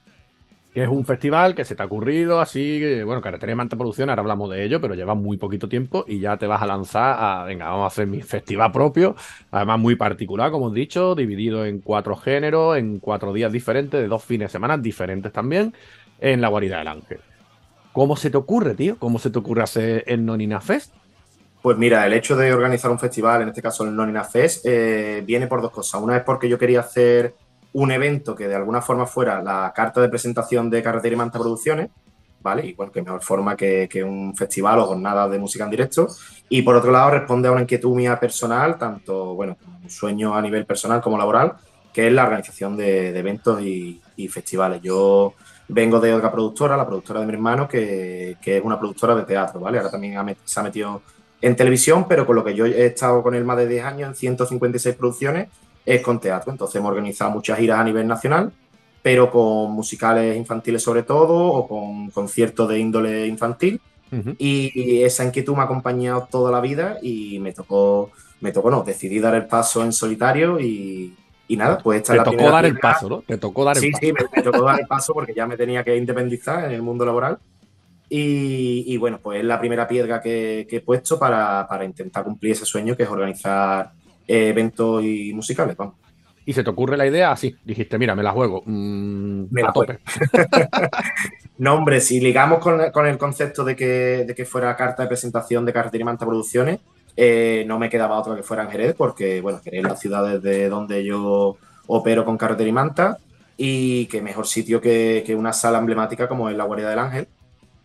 que 0.73 0.83
es 0.83 0.89
un 0.89 1.03
festival 1.03 1.55
que 1.55 1.65
se 1.65 1.75
te 1.75 1.81
ha 1.81 1.85
ocurrido 1.85 2.39
así, 2.39 3.01
bueno, 3.03 3.21
Carretera 3.21 3.51
y 3.51 3.55
Manta 3.55 3.75
Producción, 3.75 4.09
ahora 4.09 4.21
hablamos 4.21 4.51
de 4.51 4.63
ello, 4.63 4.79
pero 4.79 4.93
lleva 4.93 5.15
muy 5.15 5.37
poquito 5.37 5.67
tiempo 5.67 6.05
y 6.07 6.19
ya 6.19 6.37
te 6.37 6.45
vas 6.45 6.61
a 6.61 6.67
lanzar 6.67 7.15
a, 7.19 7.43
venga, 7.43 7.69
vamos 7.69 7.85
a 7.85 7.87
hacer 7.87 8.05
mi 8.05 8.21
festival 8.21 8.71
propio, 8.71 9.15
además 9.49 9.79
muy 9.79 9.95
particular, 9.95 10.51
como 10.51 10.69
he 10.69 10.75
dicho, 10.75 11.15
dividido 11.15 11.65
en 11.65 11.79
cuatro 11.79 12.15
géneros, 12.15 12.77
en 12.77 12.99
cuatro 12.99 13.33
días 13.33 13.51
diferentes, 13.51 13.99
de 13.99 14.07
dos 14.07 14.23
fines 14.23 14.49
de 14.49 14.51
semana 14.51 14.77
diferentes 14.77 15.33
también, 15.33 15.73
en 16.19 16.39
la 16.39 16.49
guarida 16.49 16.77
del 16.77 16.87
ángel. 16.87 17.19
¿Cómo 17.91 18.15
se 18.15 18.29
te 18.29 18.37
ocurre, 18.37 18.75
tío? 18.75 18.97
¿Cómo 18.99 19.17
se 19.17 19.31
te 19.31 19.39
ocurre 19.39 19.63
hacer 19.63 20.03
el 20.05 20.23
Nonina 20.23 20.61
Fest? 20.61 20.93
Pues 21.61 21.77
mira, 21.77 22.05
el 22.05 22.13
hecho 22.13 22.37
de 22.37 22.53
organizar 22.53 22.91
un 22.91 22.99
festival, 22.99 23.41
en 23.41 23.49
este 23.49 23.61
caso 23.61 23.83
el 23.83 23.95
Nonina 23.95 24.23
Fest, 24.23 24.65
eh, 24.65 25.23
viene 25.25 25.47
por 25.47 25.61
dos 25.61 25.71
cosas. 25.71 26.01
Una 26.01 26.15
es 26.15 26.23
porque 26.23 26.47
yo 26.47 26.57
quería 26.57 26.81
hacer 26.81 27.33
un 27.73 27.91
evento 27.91 28.35
que 28.35 28.47
de 28.47 28.55
alguna 28.55 28.81
forma 28.81 29.05
fuera 29.05 29.41
la 29.41 29.71
carta 29.75 30.01
de 30.01 30.09
presentación 30.09 30.69
de 30.69 30.81
Carretera 30.81 31.13
y 31.13 31.17
Manta 31.17 31.39
Producciones, 31.39 31.89
¿vale? 32.41 32.65
Igual 32.65 32.91
que 32.91 33.01
mejor 33.01 33.21
forma 33.21 33.55
que, 33.55 33.87
un 34.03 34.35
festival 34.35 34.79
o 34.79 34.85
jornada 34.85 35.27
de 35.27 35.39
música 35.39 35.65
en 35.65 35.69
directo. 35.69 36.07
Y 36.47 36.61
por 36.61 36.75
otro 36.75 36.91
lado, 36.91 37.11
responde 37.11 37.47
a 37.47 37.51
una 37.51 37.61
inquietud 37.61 37.95
mía 37.95 38.19
personal, 38.19 38.77
tanto, 38.77 39.35
bueno, 39.35 39.57
un 39.83 39.89
sueño 39.89 40.35
a 40.35 40.41
nivel 40.41 40.65
personal 40.65 41.01
como 41.01 41.17
laboral, 41.17 41.53
que 41.93 42.07
es 42.07 42.13
la 42.13 42.23
organización 42.23 42.77
de, 42.77 43.17
eventos 43.17 43.61
y, 43.61 44.01
festivales. 44.29 44.81
Yo 44.81 45.33
vengo 45.67 45.99
de 45.99 46.13
otra 46.13 46.31
productora, 46.31 46.75
la 46.75 46.85
productora 46.85 47.21
de 47.21 47.25
mi 47.25 47.33
hermano, 47.33 47.67
que, 47.67 48.37
es 48.43 48.63
una 48.63 48.79
productora 48.79 49.15
de 49.15 49.23
teatro, 49.23 49.59
¿vale? 49.59 49.77
Ahora 49.77 49.91
también 49.91 50.15
se 50.43 50.59
ha 50.59 50.63
metido 50.63 51.01
en 51.41 51.55
televisión, 51.55 52.05
pero 52.07 52.25
con 52.25 52.35
lo 52.35 52.43
que 52.43 52.53
yo 52.53 52.65
he 52.65 52.87
estado 52.87 53.23
con 53.23 53.33
él 53.33 53.45
más 53.45 53.57
de 53.57 53.67
10 53.67 53.85
años, 53.85 54.09
en 54.09 54.15
156 54.15 54.95
producciones, 54.95 55.47
es 55.85 56.01
con 56.01 56.19
teatro. 56.19 56.51
Entonces 56.51 56.75
hemos 56.77 56.89
organizado 56.91 57.31
muchas 57.31 57.57
giras 57.59 57.79
a 57.79 57.83
nivel 57.83 58.07
nacional, 58.07 58.51
pero 59.01 59.31
con 59.31 59.71
musicales 59.71 60.35
infantiles 60.37 60.83
sobre 60.83 61.03
todo, 61.03 61.35
o 61.53 61.67
con 61.67 62.09
conciertos 62.11 62.67
de 62.69 62.79
índole 62.79 63.27
infantil. 63.27 63.79
Y, 64.39 64.71
y 64.73 65.03
esa 65.03 65.23
inquietud 65.23 65.53
me 65.53 65.61
ha 65.61 65.65
acompañado 65.65 66.27
toda 66.31 66.51
la 66.51 66.59
vida 66.61 66.97
y 66.99 67.37
me 67.39 67.53
tocó, 67.53 68.09
me 68.41 68.51
tocó, 68.51 68.71
no, 68.71 68.81
decidí 68.81 69.19
dar 69.19 69.35
el 69.35 69.45
paso 69.45 69.83
en 69.83 69.93
solitario 69.93 70.59
y, 70.59 71.15
y 71.47 71.55
nada, 71.55 71.77
pues 71.77 71.97
esta 72.01 72.13
Te 72.13 72.19
es 72.19 72.25
la 72.25 72.31
tocó 72.31 72.49
dar 72.51 72.65
el 72.65 72.79
paso, 72.79 73.07
¿no? 73.07 73.21
Te 73.21 73.37
tocó 73.37 73.63
dar 73.63 73.77
el 73.77 73.83
Sí, 73.83 73.91
paso. 73.91 73.99
sí, 74.01 74.11
me, 74.13 74.25
me 74.35 74.41
tocó 74.41 74.63
dar 74.63 74.79
el 74.79 74.87
paso 74.87 75.13
porque 75.13 75.33
ya 75.35 75.45
me 75.45 75.57
tenía 75.57 75.83
que 75.83 75.95
independizar 75.95 76.65
en 76.65 76.71
el 76.71 76.81
mundo 76.81 77.05
laboral. 77.05 77.37
Y, 78.11 78.85
y 78.87 78.97
bueno, 78.97 79.19
pues 79.21 79.39
es 79.39 79.45
la 79.45 79.59
primera 79.59 79.87
piedra 79.87 80.19
que, 80.19 80.65
que 80.67 80.77
he 80.77 80.81
puesto 80.81 81.19
para, 81.19 81.67
para 81.69 81.85
intentar 81.85 82.23
cumplir 82.23 82.53
ese 82.53 82.65
sueño 82.65 82.97
que 82.97 83.03
es 83.03 83.09
organizar 83.09 83.91
eventos 84.29 85.03
y 85.03 85.33
musicales. 85.33 85.75
Vamos. 85.75 85.95
Y 86.45 86.53
se 86.53 86.63
te 86.63 86.69
ocurre 86.69 86.97
la 86.97 87.05
idea 87.05 87.31
así. 87.31 87.55
Dijiste, 87.63 87.97
mira, 87.97 88.15
me 88.15 88.23
la 88.23 88.31
juego. 88.31 88.63
Mm, 88.65 89.45
Me 89.51 89.61
la 89.61 89.73
tope. 89.73 89.99
No, 91.59 91.73
hombre, 91.75 91.99
si 91.99 92.21
ligamos 92.21 92.59
con, 92.59 92.89
con 92.91 93.05
el 93.05 93.17
concepto 93.17 93.65
de 93.65 93.75
que, 93.75 94.23
de 94.25 94.33
que 94.33 94.45
fuera 94.45 94.77
carta 94.77 95.03
de 95.03 95.09
presentación 95.09 95.65
de 95.65 95.73
Carretera 95.73 96.01
y 96.01 96.05
Manta 96.05 96.25
Producciones, 96.25 96.79
eh, 97.17 97.65
no 97.67 97.77
me 97.77 97.89
quedaba 97.89 98.17
otra 98.17 98.33
que 98.33 98.43
fuera 98.43 98.63
en 98.63 98.69
Jerez, 98.69 98.95
porque, 98.97 99.41
bueno, 99.41 99.59
Jerez 99.61 99.83
es 99.83 99.89
la 99.89 99.97
ciudad 99.97 100.39
desde 100.39 100.69
donde 100.69 101.03
yo 101.03 101.57
opero 101.87 102.23
con 102.23 102.37
Carretera 102.37 102.69
y 102.69 102.71
Manta, 102.71 103.17
y 103.57 104.05
qué 104.05 104.21
mejor 104.21 104.47
sitio 104.47 104.79
que, 104.79 105.21
que 105.25 105.35
una 105.35 105.51
sala 105.51 105.79
emblemática 105.79 106.29
como 106.29 106.49
es 106.49 106.55
la 106.55 106.63
Guardia 106.63 106.89
del 106.89 106.99
Ángel. 106.99 107.27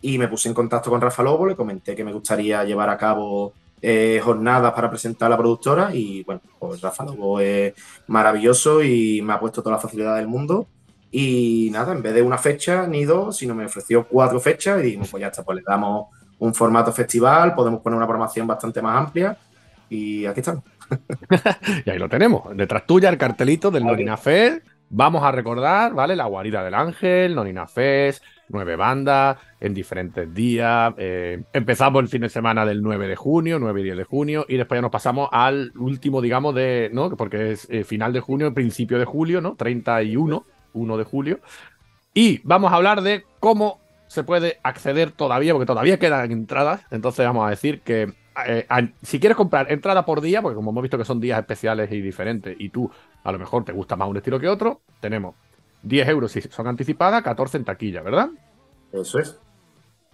Y 0.00 0.18
me 0.18 0.28
puse 0.28 0.48
en 0.48 0.54
contacto 0.54 0.88
con 0.88 1.00
Rafa 1.00 1.24
Lobo, 1.24 1.44
le 1.44 1.56
comenté 1.56 1.96
que 1.96 2.04
me 2.04 2.12
gustaría 2.12 2.62
llevar 2.62 2.90
a 2.90 2.96
cabo 2.96 3.54
eh, 3.86 4.18
jornadas 4.24 4.72
para 4.72 4.88
presentar 4.88 5.26
a 5.26 5.30
la 5.30 5.36
productora, 5.36 5.94
y 5.94 6.24
bueno, 6.24 6.40
pues 6.58 6.80
Rafa 6.80 7.04
Lobo 7.04 7.38
es 7.38 7.74
maravilloso 8.06 8.82
y 8.82 9.20
me 9.20 9.34
ha 9.34 9.38
puesto 9.38 9.62
toda 9.62 9.76
la 9.76 9.82
facilidad 9.82 10.16
del 10.16 10.26
mundo. 10.26 10.66
Y 11.10 11.68
nada, 11.70 11.92
en 11.92 12.00
vez 12.00 12.14
de 12.14 12.22
una 12.22 12.38
fecha 12.38 12.86
ni 12.86 13.04
dos, 13.04 13.36
sino 13.36 13.54
me 13.54 13.66
ofreció 13.66 14.08
cuatro 14.08 14.40
fechas 14.40 14.80
y 14.80 14.84
dijimos, 14.84 15.10
pues 15.10 15.20
ya 15.20 15.26
está, 15.26 15.42
pues 15.42 15.56
le 15.56 15.62
damos 15.66 16.06
un 16.38 16.54
formato 16.54 16.94
festival, 16.94 17.54
podemos 17.54 17.82
poner 17.82 17.98
una 17.98 18.06
programación 18.06 18.46
bastante 18.46 18.80
más 18.80 18.96
amplia 18.96 19.36
y 19.90 20.24
aquí 20.24 20.40
estamos. 20.40 20.64
Y 21.84 21.90
ahí 21.90 21.98
lo 21.98 22.08
tenemos. 22.08 22.56
Detrás 22.56 22.86
tuya 22.86 23.10
el 23.10 23.18
cartelito 23.18 23.70
del 23.70 23.84
Vale. 23.84 23.96
Nonina 23.96 24.16
Fest. 24.16 24.66
Vamos 24.90 25.24
a 25.24 25.32
recordar, 25.32 25.92
¿vale? 25.94 26.14
La 26.14 26.26
guarida 26.26 26.62
del 26.62 26.74
ángel, 26.74 27.34
Nonina 27.34 27.66
Fest, 27.66 28.22
nueve 28.48 28.76
bandas 28.76 29.38
en 29.60 29.74
diferentes 29.74 30.32
días. 30.32 30.94
eh, 30.98 31.42
empezamos 31.52 32.02
el 32.02 32.08
fin 32.08 32.22
de 32.22 32.28
semana 32.28 32.64
del 32.64 32.82
9 32.82 33.08
de 33.08 33.16
junio, 33.16 33.58
9 33.58 33.80
y 33.80 33.84
10 33.84 33.96
de 33.96 34.04
junio, 34.04 34.46
y 34.48 34.56
después 34.56 34.78
ya 34.78 34.82
nos 34.82 34.90
pasamos 34.90 35.28
al 35.32 35.72
último, 35.76 36.20
digamos, 36.20 36.54
de, 36.54 36.90
¿no? 36.92 37.10
Porque 37.16 37.52
es 37.52 37.66
eh, 37.70 37.84
final 37.84 38.12
de 38.12 38.20
junio, 38.20 38.52
principio 38.54 38.98
de 38.98 39.04
julio, 39.04 39.40
¿no? 39.40 39.56
31, 39.56 40.44
1 40.74 40.96
de 40.96 41.04
julio. 41.04 41.40
Y 42.12 42.40
vamos 42.44 42.72
a 42.72 42.76
hablar 42.76 43.02
de 43.02 43.24
cómo 43.40 43.80
se 44.06 44.22
puede 44.22 44.60
acceder 44.62 45.10
todavía, 45.10 45.52
porque 45.54 45.66
todavía 45.66 45.98
quedan 45.98 46.30
entradas. 46.30 46.82
Entonces 46.90 47.26
vamos 47.26 47.46
a 47.46 47.50
decir 47.50 47.80
que 47.80 48.12
eh, 48.46 48.66
si 49.02 49.18
quieres 49.18 49.36
comprar 49.36 49.72
entrada 49.72 50.04
por 50.04 50.20
día, 50.20 50.42
porque 50.42 50.56
como 50.56 50.70
hemos 50.70 50.82
visto 50.82 50.98
que 50.98 51.04
son 51.04 51.20
días 51.20 51.38
especiales 51.38 51.90
y 51.90 52.00
diferentes, 52.00 52.54
y 52.58 52.68
tú 52.68 52.90
a 53.24 53.32
lo 53.32 53.38
mejor 53.38 53.64
te 53.64 53.72
gusta 53.72 53.96
más 53.96 54.08
un 54.08 54.16
estilo 54.18 54.38
que 54.38 54.48
otro, 54.48 54.80
tenemos 55.00 55.34
10 55.82 56.08
euros 56.08 56.30
si 56.32 56.40
son 56.42 56.66
anticipadas, 56.68 57.22
14 57.22 57.56
en 57.58 57.64
taquilla, 57.64 58.02
¿verdad? 58.02 58.28
Eso 58.92 59.18
es. 59.18 59.38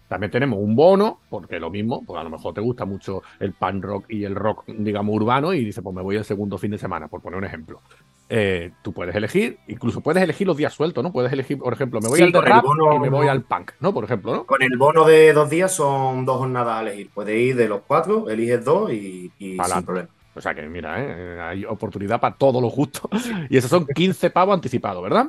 También 0.09 0.33
tenemos 0.33 0.59
un 0.59 0.75
bono, 0.75 1.21
porque 1.31 1.61
lo 1.61 1.71
mismo, 1.71 2.03
porque 2.05 2.19
a 2.21 2.25
lo 2.25 2.31
mejor 2.31 2.53
te 2.53 2.61
gusta 2.61 2.85
mucho 2.85 3.23
el 3.39 3.53
pan 3.53 3.81
rock 3.81 4.07
y 4.09 4.25
el 4.25 4.35
rock, 4.35 4.65
digamos, 4.67 5.15
urbano, 5.15 5.55
y 5.55 5.65
dices, 5.65 5.85
pues 5.85 5.95
me 5.95 6.03
voy 6.03 6.17
el 6.17 6.25
segundo 6.25 6.59
fin 6.59 6.73
de 6.73 6.79
semana, 6.79 7.07
por 7.07 7.21
poner 7.21 7.39
un 7.39 7.45
ejemplo. 7.45 7.81
Eh, 8.29 8.73
tú 8.83 8.93
puedes 8.93 9.15
elegir, 9.15 9.59
incluso 9.69 10.01
puedes 10.01 10.21
elegir 10.21 10.49
los 10.49 10.57
días 10.57 10.73
sueltos, 10.73 11.05
¿no? 11.05 11.13
Puedes 11.13 11.33
elegir, 11.33 11.59
por 11.59 11.73
ejemplo, 11.73 12.01
me 12.01 12.09
voy 12.09 12.17
Sí, 12.19 12.25
al 12.25 12.33
de 12.33 12.39
con 12.39 12.47
el 12.49 12.53
rap 12.53 12.65
bono- 12.65 12.95
y 12.97 12.99
me 12.99 13.09
voy 13.09 13.29
al 13.29 13.43
punk, 13.43 13.71
¿no? 13.79 13.95
Por 13.95 14.03
ejemplo, 14.03 14.35
¿no? 14.35 14.47
Con 14.47 14.63
el 14.63 14.77
bono 14.77 15.05
de 15.05 15.33
dos 15.33 15.49
días 15.49 15.73
son 15.73 16.25
dos 16.25 16.39
jornadas 16.39 16.79
a 16.79 16.81
elegir. 16.83 17.11
Puedes 17.15 17.37
ir 17.39 17.55
de 17.55 17.69
los 17.69 17.83
cuatro, 17.87 18.29
eliges 18.29 18.65
dos 18.65 18.93
y, 18.93 19.31
sin 19.39 19.85
problema. 19.85 20.09
O 20.41 20.43
sea 20.43 20.55
que, 20.55 20.63
mira, 20.63 20.97
¿eh? 20.99 21.39
hay 21.39 21.65
oportunidad 21.67 22.19
para 22.19 22.35
todo 22.35 22.63
lo 22.63 22.71
justo. 22.71 23.11
Y 23.51 23.59
esos 23.59 23.69
son 23.69 23.87
15 23.87 24.31
pavos 24.31 24.55
anticipados, 24.55 25.03
¿verdad? 25.03 25.27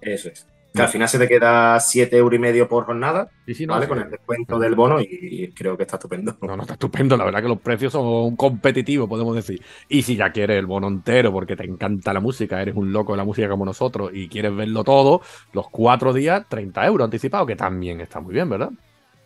Eso 0.00 0.30
es. 0.30 0.46
Que 0.74 0.80
al 0.80 0.88
final 0.88 1.08
se 1.10 1.18
te 1.18 1.28
queda 1.28 1.78
siete 1.78 2.16
euros 2.16 2.36
y 2.36 2.38
medio 2.38 2.66
por 2.66 2.86
jornada, 2.86 3.28
Sí, 3.44 3.54
sí, 3.54 3.66
no, 3.66 3.74
¿vale? 3.74 3.84
sí. 3.84 3.88
Con 3.90 3.98
el 3.98 4.10
descuento 4.10 4.58
del 4.58 4.74
bono 4.74 4.98
y, 4.98 5.06
y 5.10 5.48
creo 5.52 5.76
que 5.76 5.82
está 5.82 5.96
estupendo. 5.96 6.38
No, 6.40 6.56
no, 6.56 6.62
está 6.62 6.72
estupendo. 6.72 7.18
La 7.18 7.26
verdad 7.26 7.42
que 7.42 7.48
los 7.48 7.60
precios 7.60 7.92
son 7.92 8.34
competitivos, 8.34 9.10
podemos 9.10 9.36
decir. 9.36 9.60
Y 9.90 10.00
si 10.00 10.16
ya 10.16 10.32
quieres 10.32 10.58
el 10.58 10.64
bono 10.64 10.88
entero 10.88 11.30
porque 11.30 11.54
te 11.54 11.64
encanta 11.64 12.14
la 12.14 12.20
música, 12.20 12.62
eres 12.62 12.76
un 12.76 12.92
loco 12.94 13.12
de 13.12 13.18
la 13.18 13.24
música 13.24 13.46
como 13.46 13.66
nosotros 13.66 14.10
y 14.14 14.26
quieres 14.26 14.56
verlo 14.56 14.84
todo, 14.84 15.20
los 15.52 15.68
cuatro 15.68 16.14
días, 16.14 16.46
30 16.48 16.86
euros 16.86 17.04
anticipados, 17.04 17.46
que 17.46 17.56
también 17.56 18.00
está 18.00 18.20
muy 18.20 18.32
bien, 18.32 18.48
¿verdad? 18.48 18.70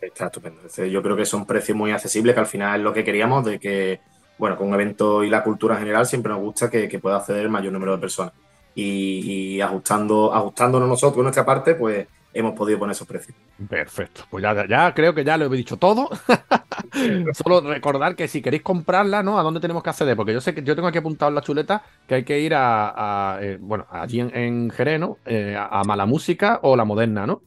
Está 0.00 0.26
estupendo. 0.26 0.62
Yo 0.66 1.02
creo 1.02 1.16
que 1.16 1.26
son 1.26 1.46
precios 1.46 1.76
muy 1.78 1.92
accesibles, 1.92 2.34
que 2.34 2.40
al 2.40 2.46
final 2.46 2.80
es 2.80 2.84
lo 2.84 2.92
que 2.92 3.04
queríamos, 3.04 3.44
de 3.44 3.60
que, 3.60 4.00
bueno, 4.40 4.56
con 4.56 4.68
un 4.68 4.74
evento 4.74 5.22
y 5.22 5.30
la 5.30 5.44
cultura 5.44 5.74
en 5.74 5.80
general 5.80 6.06
siempre 6.06 6.32
nos 6.32 6.40
gusta 6.40 6.68
que, 6.68 6.98
pueda 6.98 7.18
acceder 7.18 7.42
el 7.42 7.50
mayor 7.50 7.72
número 7.72 7.92
de 7.92 7.98
personas. 7.98 8.32
Y, 8.74 9.54
y 9.56 9.60
ajustando, 9.60 10.32
ajustándonos 10.32 10.88
nosotros 10.88 11.22
nuestra 11.22 11.44
parte, 11.44 11.74
pues 11.74 12.08
hemos 12.32 12.54
podido 12.54 12.78
poner 12.78 12.94
esos 12.94 13.06
precios. 13.06 13.36
Perfecto. 13.68 14.22
Pues 14.30 14.42
ya, 14.42 14.94
creo 14.94 15.14
que 15.14 15.24
ya 15.24 15.36
lo 15.36 15.46
he 15.46 15.56
dicho 15.56 15.76
todo. 15.76 16.08
Solo 17.34 17.60
recordar 17.60 18.16
que 18.16 18.28
si 18.28 18.40
queréis 18.40 18.62
comprarla, 18.62 19.22
¿no? 19.22 19.38
¿A 19.38 19.42
dónde 19.42 19.60
tenemos 19.60 19.82
que 19.82 19.90
acceder? 19.90 20.16
Porque 20.16 20.32
yo 20.32 20.40
sé 20.40 20.54
que 20.54 20.62
yo 20.62 20.74
tengo 20.74 20.88
aquí 20.88 20.98
apuntado 20.98 21.28
en 21.28 21.34
la 21.34 21.42
chuleta 21.42 21.82
que 22.06 22.14
hay 22.14 22.24
que 22.24 22.40
ir 22.40 22.54
a, 22.54 23.38
eh, 23.42 23.58
bueno, 23.60 23.86
allí 23.90 24.20
en, 24.20 24.34
en 24.34 25.00
¿no? 25.00 25.18
Eh, 25.26 25.54
a 25.58 25.84
Mala 25.84 26.06
Música 26.06 26.60
o 26.62 26.76
la 26.76 26.84
Moderna, 26.84 27.26
¿no? 27.26 27.42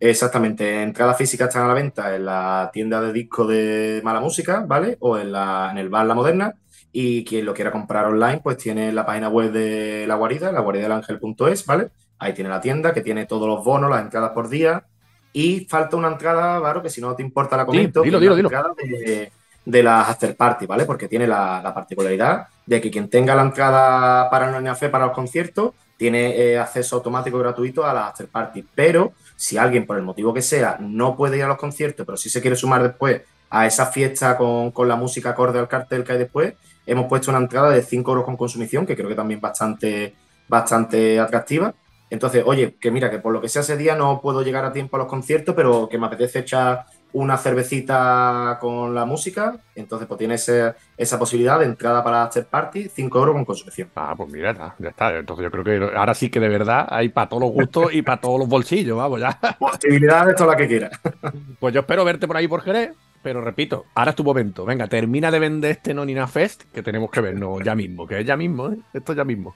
Exactamente, 0.00 0.82
entradas 0.82 1.16
físicas 1.16 1.48
están 1.48 1.64
a 1.64 1.68
la 1.68 1.74
venta 1.74 2.14
en 2.14 2.24
la 2.24 2.70
tienda 2.72 3.00
de 3.00 3.12
disco 3.12 3.46
de 3.46 4.00
Mala 4.04 4.20
Música, 4.20 4.64
¿vale? 4.66 4.96
O 5.00 5.18
en, 5.18 5.32
la, 5.32 5.68
en 5.72 5.78
el 5.78 5.88
bar 5.88 6.06
La 6.06 6.14
Moderna. 6.14 6.54
Y 6.92 7.24
quien 7.24 7.44
lo 7.44 7.52
quiera 7.52 7.70
comprar 7.70 8.06
online, 8.06 8.40
pues 8.42 8.56
tiene 8.56 8.92
la 8.92 9.04
página 9.04 9.28
web 9.28 9.52
de 9.52 10.06
La 10.06 10.14
Guarida, 10.14 10.46
la 10.46 10.60
laguaridadelangel.es, 10.60 11.66
¿vale? 11.66 11.88
Ahí 12.18 12.32
tiene 12.32 12.48
la 12.50 12.60
tienda 12.60 12.94
que 12.94 13.02
tiene 13.02 13.26
todos 13.26 13.46
los 13.46 13.64
bonos, 13.64 13.90
las 13.90 14.02
entradas 14.02 14.30
por 14.30 14.48
día. 14.48 14.84
Y 15.32 15.66
falta 15.66 15.96
una 15.96 16.08
entrada, 16.08 16.58
Varo, 16.58 16.82
que 16.82 16.90
si 16.90 17.00
no 17.00 17.14
te 17.14 17.22
importa 17.22 17.56
la 17.56 17.66
comento. 17.66 18.02
dilo, 18.02 18.18
es 18.18 18.24
la 18.24 18.34
dilo, 18.34 18.36
dilo. 18.36 18.48
entrada 18.48 18.74
De, 18.76 19.32
de 19.64 19.82
las 19.82 20.08
after 20.08 20.34
party, 20.34 20.66
¿vale? 20.66 20.84
Porque 20.84 21.08
tiene 21.08 21.26
la, 21.26 21.60
la 21.62 21.74
particularidad 21.74 22.46
de 22.64 22.80
que 22.80 22.90
quien 22.90 23.10
tenga 23.10 23.34
la 23.34 23.42
entrada 23.42 24.30
para 24.30 24.56
el 24.56 24.76
fe 24.76 24.88
para 24.88 25.06
los 25.06 25.14
conciertos 25.14 25.72
tiene 25.96 26.36
eh, 26.36 26.58
acceso 26.58 26.96
automático 26.96 27.36
y 27.38 27.40
gratuito 27.40 27.84
a 27.84 27.92
las 27.92 28.10
after 28.10 28.28
party. 28.28 28.64
Pero 28.74 29.12
si 29.38 29.56
alguien, 29.56 29.86
por 29.86 29.96
el 29.96 30.02
motivo 30.02 30.34
que 30.34 30.42
sea, 30.42 30.78
no 30.80 31.16
puede 31.16 31.36
ir 31.36 31.44
a 31.44 31.46
los 31.46 31.58
conciertos, 31.58 32.04
pero 32.04 32.18
sí 32.18 32.28
se 32.28 32.40
quiere 32.40 32.56
sumar 32.56 32.82
después 32.82 33.22
a 33.50 33.66
esa 33.66 33.86
fiesta 33.86 34.36
con, 34.36 34.72
con 34.72 34.88
la 34.88 34.96
música 34.96 35.30
acorde 35.30 35.60
al 35.60 35.68
cartel 35.68 36.02
que 36.02 36.12
hay 36.12 36.18
después, 36.18 36.54
hemos 36.86 37.06
puesto 37.06 37.30
una 37.30 37.38
entrada 37.38 37.70
de 37.70 37.82
5 37.82 38.10
euros 38.10 38.24
con 38.24 38.36
consumición, 38.36 38.84
que 38.84 38.96
creo 38.96 39.08
que 39.08 39.14
también 39.14 39.40
bastante, 39.40 40.16
bastante 40.48 41.20
atractiva. 41.20 41.72
Entonces, 42.10 42.42
oye, 42.44 42.76
que 42.80 42.90
mira, 42.90 43.10
que 43.10 43.20
por 43.20 43.32
lo 43.32 43.40
que 43.40 43.48
sea 43.48 43.62
ese 43.62 43.76
día 43.76 43.94
no 43.94 44.20
puedo 44.20 44.42
llegar 44.42 44.64
a 44.64 44.72
tiempo 44.72 44.96
a 44.96 44.98
los 44.98 45.08
conciertos, 45.08 45.54
pero 45.54 45.88
que 45.88 45.98
me 45.98 46.06
apetece 46.06 46.40
echar 46.40 46.86
una 47.18 47.36
cervecita 47.36 48.58
con 48.60 48.94
la 48.94 49.04
música, 49.04 49.56
entonces 49.74 50.06
pues 50.08 50.18
tiene 50.18 50.34
ese- 50.34 50.74
esa 50.96 51.18
posibilidad 51.18 51.58
de 51.58 51.66
entrada 51.66 52.02
para 52.02 52.22
after 52.24 52.46
party, 52.46 52.88
5 52.88 53.18
euros 53.18 53.34
con 53.34 53.44
consumición. 53.44 53.90
Ah, 53.96 54.14
pues 54.16 54.30
mira, 54.30 54.52
ya, 54.54 54.74
ya 54.78 54.88
está. 54.90 55.16
Entonces 55.16 55.44
yo 55.44 55.50
creo 55.50 55.64
que 55.64 55.96
ahora 55.96 56.14
sí 56.14 56.30
que 56.30 56.40
de 56.40 56.48
verdad 56.48 56.86
hay 56.90 57.08
para 57.08 57.28
todos 57.28 57.42
los 57.42 57.52
gustos 57.52 57.92
y 57.92 58.02
para 58.02 58.20
todos 58.20 58.38
los 58.40 58.48
bolsillos, 58.48 58.96
vamos 58.96 59.20
ya. 59.20 59.38
Posibilidades, 59.58 60.34
toda 60.36 60.52
la 60.52 60.56
que 60.56 60.66
quiera. 60.68 60.90
Pues 61.60 61.74
yo 61.74 61.80
espero 61.80 62.04
verte 62.04 62.26
por 62.26 62.36
ahí 62.36 62.46
por 62.46 62.62
Jerez, 62.62 62.92
pero 63.22 63.40
repito, 63.40 63.84
ahora 63.94 64.10
es 64.10 64.16
tu 64.16 64.22
momento. 64.24 64.64
Venga, 64.64 64.86
termina 64.86 65.30
de 65.30 65.38
vender 65.40 65.72
este 65.72 65.92
Nonina 65.92 66.26
Fest, 66.28 66.62
que 66.72 66.82
tenemos 66.82 67.10
que 67.10 67.20
vernos 67.20 67.62
ya 67.64 67.74
mismo, 67.74 68.06
que 68.06 68.20
es 68.20 68.26
ya 68.26 68.36
mismo, 68.36 68.68
¿eh? 68.70 68.78
Esto 68.94 69.12
ya 69.12 69.24
mismo. 69.24 69.54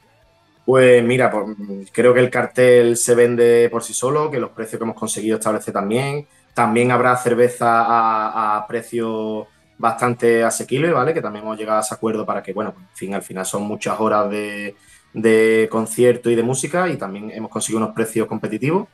Pues 0.64 1.02
mira, 1.02 1.28
pues, 1.30 1.46
creo 1.92 2.14
que 2.14 2.20
el 2.20 2.30
cartel 2.30 2.96
se 2.96 3.14
vende 3.16 3.68
por 3.70 3.82
sí 3.82 3.94
solo, 3.94 4.30
que 4.30 4.38
los 4.38 4.50
precios 4.50 4.78
que 4.78 4.84
hemos 4.84 4.96
conseguido 4.96 5.36
establecer 5.38 5.74
también. 5.74 6.26
También 6.54 6.90
habrá 6.90 7.16
cerveza 7.16 7.82
a, 7.82 8.58
a 8.58 8.66
precio 8.66 9.48
bastante 9.78 10.44
asequible, 10.44 10.92
¿vale? 10.92 11.12
Que 11.12 11.20
también 11.20 11.44
hemos 11.44 11.58
llegado 11.58 11.78
a 11.78 11.82
ese 11.82 11.94
acuerdo 11.94 12.24
para 12.24 12.42
que, 12.42 12.52
bueno, 12.52 12.74
en 12.78 12.96
fin, 12.96 13.14
al 13.14 13.22
final 13.22 13.44
son 13.44 13.64
muchas 13.64 13.98
horas 13.98 14.30
de, 14.30 14.76
de 15.12 15.68
concierto 15.70 16.30
y 16.30 16.34
de 16.34 16.42
música 16.42 16.88
y 16.88 16.96
también 16.96 17.30
hemos 17.30 17.50
conseguido 17.50 17.82
unos 17.84 17.94
precios 17.94 18.28
competitivos. 18.28 18.88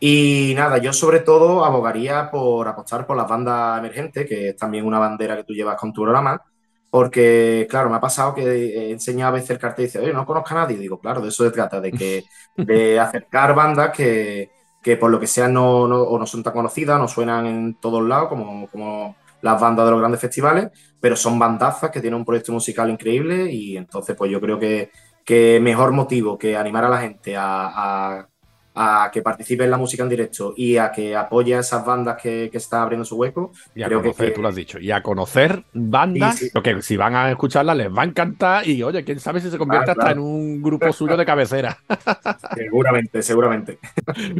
Y 0.00 0.52
nada, 0.56 0.78
yo 0.78 0.92
sobre 0.92 1.20
todo 1.20 1.64
abogaría 1.64 2.30
por 2.30 2.66
apostar 2.68 3.06
por 3.06 3.16
las 3.16 3.28
bandas 3.28 3.78
emergentes, 3.78 4.26
que 4.28 4.50
es 4.50 4.56
también 4.56 4.84
una 4.86 4.98
bandera 4.98 5.36
que 5.36 5.44
tú 5.44 5.54
llevas 5.54 5.76
con 5.76 5.92
tu 5.92 6.02
programa, 6.02 6.42
porque, 6.90 7.66
claro, 7.70 7.88
me 7.88 7.96
ha 7.96 8.00
pasado 8.00 8.34
que 8.34 8.42
he 8.42 8.90
enseñado 8.90 9.30
a 9.30 9.34
veces 9.34 9.50
el 9.50 9.58
cartel 9.58 9.84
y 9.84 9.86
dice, 9.86 9.98
oye, 10.00 10.12
no 10.12 10.26
conozco 10.26 10.50
a 10.54 10.62
nadie. 10.62 10.76
Y 10.76 10.80
digo, 10.80 10.98
claro, 11.00 11.20
de 11.20 11.28
eso 11.28 11.44
se 11.44 11.50
trata, 11.52 11.80
de 11.80 11.92
que 11.92 12.24
de 12.56 13.00
acercar 13.00 13.54
bandas 13.54 13.90
que, 13.96 14.50
que 14.82 14.96
por 14.96 15.10
lo 15.10 15.20
que 15.20 15.26
sea 15.26 15.48
no, 15.48 15.86
no, 15.88 16.02
o 16.02 16.18
no 16.18 16.26
son 16.26 16.42
tan 16.42 16.52
conocidas, 16.52 16.98
no 16.98 17.08
suenan 17.08 17.46
en 17.46 17.74
todos 17.80 18.02
lados 18.06 18.28
como, 18.28 18.68
como 18.68 19.16
las 19.40 19.60
bandas 19.60 19.84
de 19.86 19.90
los 19.92 20.00
grandes 20.00 20.20
festivales, 20.20 20.70
pero 21.00 21.16
son 21.16 21.38
bandazas 21.38 21.90
que 21.90 22.00
tienen 22.00 22.18
un 22.20 22.24
proyecto 22.24 22.52
musical 22.52 22.90
increíble 22.90 23.50
y 23.52 23.76
entonces 23.76 24.16
pues 24.16 24.30
yo 24.30 24.40
creo 24.40 24.58
que, 24.58 24.90
que 25.24 25.60
mejor 25.60 25.92
motivo 25.92 26.38
que 26.38 26.56
animar 26.56 26.84
a 26.84 26.88
la 26.88 26.98
gente 27.00 27.36
a, 27.36 28.18
a- 28.18 28.28
a 28.74 29.10
que 29.12 29.20
participe 29.22 29.64
en 29.64 29.70
la 29.70 29.76
música 29.76 30.02
en 30.02 30.08
directo 30.08 30.54
y 30.56 30.76
a 30.78 30.90
que 30.90 31.14
apoye 31.14 31.54
a 31.54 31.60
esas 31.60 31.84
bandas 31.84 32.20
que, 32.22 32.48
que 32.50 32.56
están 32.58 32.80
abriendo 32.82 33.04
su 33.04 33.16
hueco. 33.16 33.52
Y 33.74 33.82
a 33.82 33.86
Creo 33.86 34.00
conocer, 34.00 34.26
que- 34.28 34.32
tú 34.34 34.42
lo 34.42 34.48
has 34.48 34.54
dicho, 34.54 34.78
y 34.78 34.90
a 34.90 35.02
conocer 35.02 35.64
bandas, 35.72 36.36
Sí, 36.38 36.46
sí. 36.46 36.50
lo 36.54 36.62
que 36.62 36.80
si 36.82 36.96
van 36.96 37.14
a 37.14 37.30
escucharla 37.30 37.74
les 37.74 37.88
va 37.94 38.02
a 38.02 38.06
encantar 38.06 38.66
y 38.66 38.82
oye, 38.82 39.04
quién 39.04 39.20
sabe 39.20 39.40
si 39.40 39.50
se 39.50 39.58
convierte 39.58 39.90
Ah, 39.90 39.92
hasta 39.92 40.04
claro. 40.04 40.20
en 40.20 40.26
un 40.26 40.62
grupo 40.62 40.92
suyo 40.92 41.16
de 41.16 41.26
cabecera. 41.26 41.76
Seguramente, 42.54 43.22
seguramente. 43.22 43.78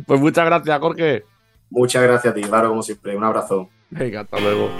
Pues 0.07 0.20
muchas 0.20 0.47
gracias, 0.47 0.78
Jorge. 0.78 1.24
Muchas 1.70 2.03
gracias 2.03 2.33
a 2.33 2.35
ti, 2.35 2.43
Varo, 2.49 2.68
como 2.70 2.83
siempre. 2.83 3.16
Un 3.16 3.24
abrazo. 3.24 3.68
Venga, 3.91 4.20
hasta 4.20 4.41
luego. 4.41 4.70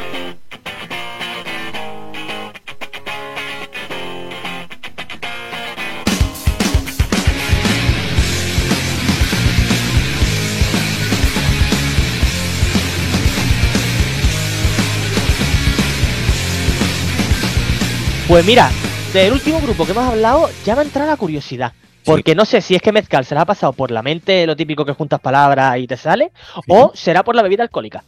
Pues 18.33 18.47
mira, 18.47 18.71
del 19.13 19.31
último 19.35 19.61
grupo 19.61 19.85
que 19.85 19.93
hemos 19.93 20.05
hablado, 20.05 20.49
ya 20.65 20.75
me 20.75 20.81
ha 20.81 20.85
entrado 20.85 21.11
la 21.11 21.19
curiosidad. 21.19 21.75
Porque 22.03 22.35
no 22.35 22.47
sé 22.47 22.63
si 22.63 22.75
es 22.75 22.81
que 22.81 22.91
Mezcal 22.91 23.27
se 23.27 23.35
le 23.35 23.43
ha 23.43 23.45
pasado 23.45 23.75
por 23.75 23.91
la 23.91 24.01
mente 24.01 24.47
lo 24.47 24.57
típico 24.57 24.87
que 24.87 24.93
juntas 24.95 25.21
palabras 25.21 25.77
y 25.77 25.87
te 25.87 25.99
sale, 25.99 26.33
o 26.67 26.93
será 26.95 27.25
por 27.25 27.37
la 27.37 27.43
bebida 27.43 27.63
alcohólica. 27.63 28.03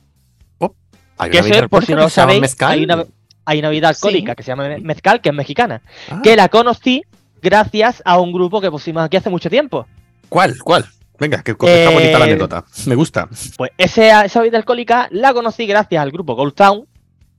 Hay 1.19 1.31
Que 1.31 1.41
eso 1.41 1.53
es, 1.53 1.69
por 1.69 1.85
si 1.85 1.93
no 1.95 2.01
lo 2.01 2.09
sabéis, 2.09 2.41
mezcal. 2.41 2.71
hay 2.73 2.85
una, 2.85 3.05
hay 3.45 3.59
una 3.59 3.69
bebida 3.69 3.91
alcohólica 3.91 4.33
Sí. 4.33 4.37
que 4.37 4.43
se 4.45 4.51
llama 4.53 4.69
Mezcal, 4.81 5.21
que 5.21 5.29
es 5.29 5.35
mexicana, 5.35 5.83
Ah, 6.11 6.21
que 6.25 6.35
la 6.37 6.49
conocí 6.49 7.03
gracias 7.43 8.01
a 8.07 8.19
un 8.19 8.33
grupo 8.33 8.63
que 8.63 8.71
pusimos 8.71 9.05
aquí 9.05 9.19
hace 9.19 9.29
mucho 9.29 9.51
tiempo. 9.51 9.87
¿Cuál? 10.31 10.57
¿Cuál? 10.59 10.87
Venga, 11.21 11.43
que 11.43 11.55
que 11.55 11.85
está 11.85 11.91
bonita 11.91 12.19
la 12.19 12.25
Eh, 12.25 12.29
anécdota. 12.31 12.65
Me 12.87 12.95
gusta. 12.95 13.29
Pues 13.59 13.73
ese- 13.77 14.09
esa 14.25 14.41
bebida 14.41 14.57
alcohólica 14.57 15.07
la 15.11 15.35
conocí 15.35 15.67
gracias 15.67 16.03
al 16.03 16.11
grupo 16.11 16.35
Gold 16.35 16.55
Town, 16.55 16.87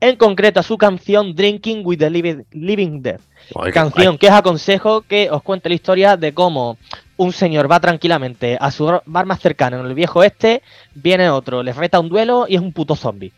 en 0.10 0.16
concreto 0.16 0.60
a 0.60 0.64
su 0.64 0.78
canción 0.78 1.36
Drinking 1.36 1.82
with 1.86 2.00
the 2.00 2.10
Living, 2.10 3.02
Dead. 3.02 3.20
Ay, 3.56 3.72
canción 3.72 4.18
que 4.18 4.28
os 4.28 4.34
aconsejo 4.34 5.02
que 5.02 5.30
os 5.30 5.42
cuente 5.44 5.70
la 5.70 5.76
historia 5.76 6.18
de 6.18 6.34
cómo 6.34 6.78
un 7.18 7.32
señor 7.32 7.72
va 7.72 7.80
tranquilamente 7.80 8.58
a 8.60 8.72
su 8.72 8.86
bar 9.06 9.26
más 9.26 9.40
cercano 9.40 9.80
en 9.80 9.86
el 9.86 9.94
viejo 9.94 10.24
este, 10.24 10.62
viene 10.94 11.30
otro, 11.30 11.64
le 11.64 11.72
reta 11.72 12.00
un 12.00 12.10
duelo 12.10 12.46
y 12.48 12.56
es 12.56 12.62
un 12.62 12.74
puto 12.74 12.96
zombie. 12.96 13.32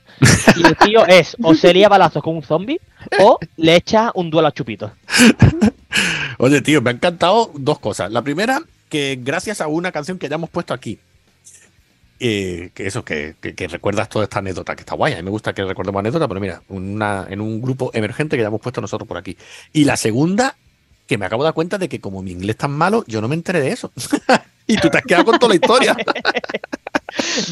Y 0.56 0.66
el 0.66 0.76
tío 0.78 1.06
es 1.08 1.36
o 1.44 1.54
se 1.54 1.74
lía 1.74 1.90
balazos 1.90 2.24
con 2.24 2.36
un 2.36 2.44
zombie 2.44 2.80
o 3.20 3.38
le 3.58 3.76
echa 3.76 4.12
un 4.16 4.30
duelo 4.30 4.48
a 4.48 4.52
chupitos. 4.52 4.92
Oye, 6.40 6.62
tío, 6.62 6.82
me 6.82 6.92
ha 6.92 6.94
encantado 6.94 7.52
dos 7.56 7.80
cosas. 7.80 8.12
La 8.12 8.22
primera, 8.22 8.62
que 8.90 9.20
gracias 9.22 9.62
a 9.62 9.68
una 9.68 9.92
canción 9.92 10.18
que 10.18 10.30
ya 10.30 10.36
hemos 10.36 10.50
puesto 10.50 10.74
aquí, 10.74 11.00
eh, 12.20 12.70
que 12.74 12.88
eso, 12.88 13.04
que, 13.06 13.36
que- 13.42 13.54
que 13.56 13.68
recuerdas 13.68 14.10
toda 14.10 14.24
esta 14.26 14.40
anécdota, 14.40 14.76
que 14.76 14.82
está 14.82 14.96
guay. 14.96 15.14
A 15.14 15.18
mí 15.18 15.24
me 15.24 15.30
gusta 15.30 15.54
que 15.54 15.64
recordemos 15.64 16.00
anécdota, 16.00 16.28
pero 16.28 16.40
mira, 16.40 16.62
una, 16.70 17.26
en 17.30 17.42
un 17.42 17.62
grupo 17.62 17.92
emergente 17.94 18.36
que 18.38 18.42
ya 18.42 18.48
hemos 18.48 18.62
puesto 18.62 18.82
nosotros 18.82 19.08
por 19.08 19.18
aquí. 19.18 19.38
Y 19.74 19.86
la 19.86 19.98
segunda, 19.98 20.56
que 21.08 21.18
me 21.18 21.26
acabo 21.26 21.44
de 21.44 21.48
dar 21.48 21.54
cuenta 21.54 21.78
de 21.78 21.88
que 21.90 22.00
como 22.02 22.22
mi 22.22 22.32
inglés 22.32 22.52
es 22.56 22.58
tan 22.58 22.72
malo, 22.72 23.04
yo 23.08 23.22
no 23.22 23.28
me 23.28 23.36
enteré 23.36 23.62
de 23.62 23.70
eso. 23.70 23.92
y 24.68 24.78
tú 24.78 24.90
te 24.90 24.98
has 24.98 25.04
quedado 25.06 25.26
con 25.26 25.40
toda 25.40 25.50
la 25.50 25.56
historia. 25.56 25.96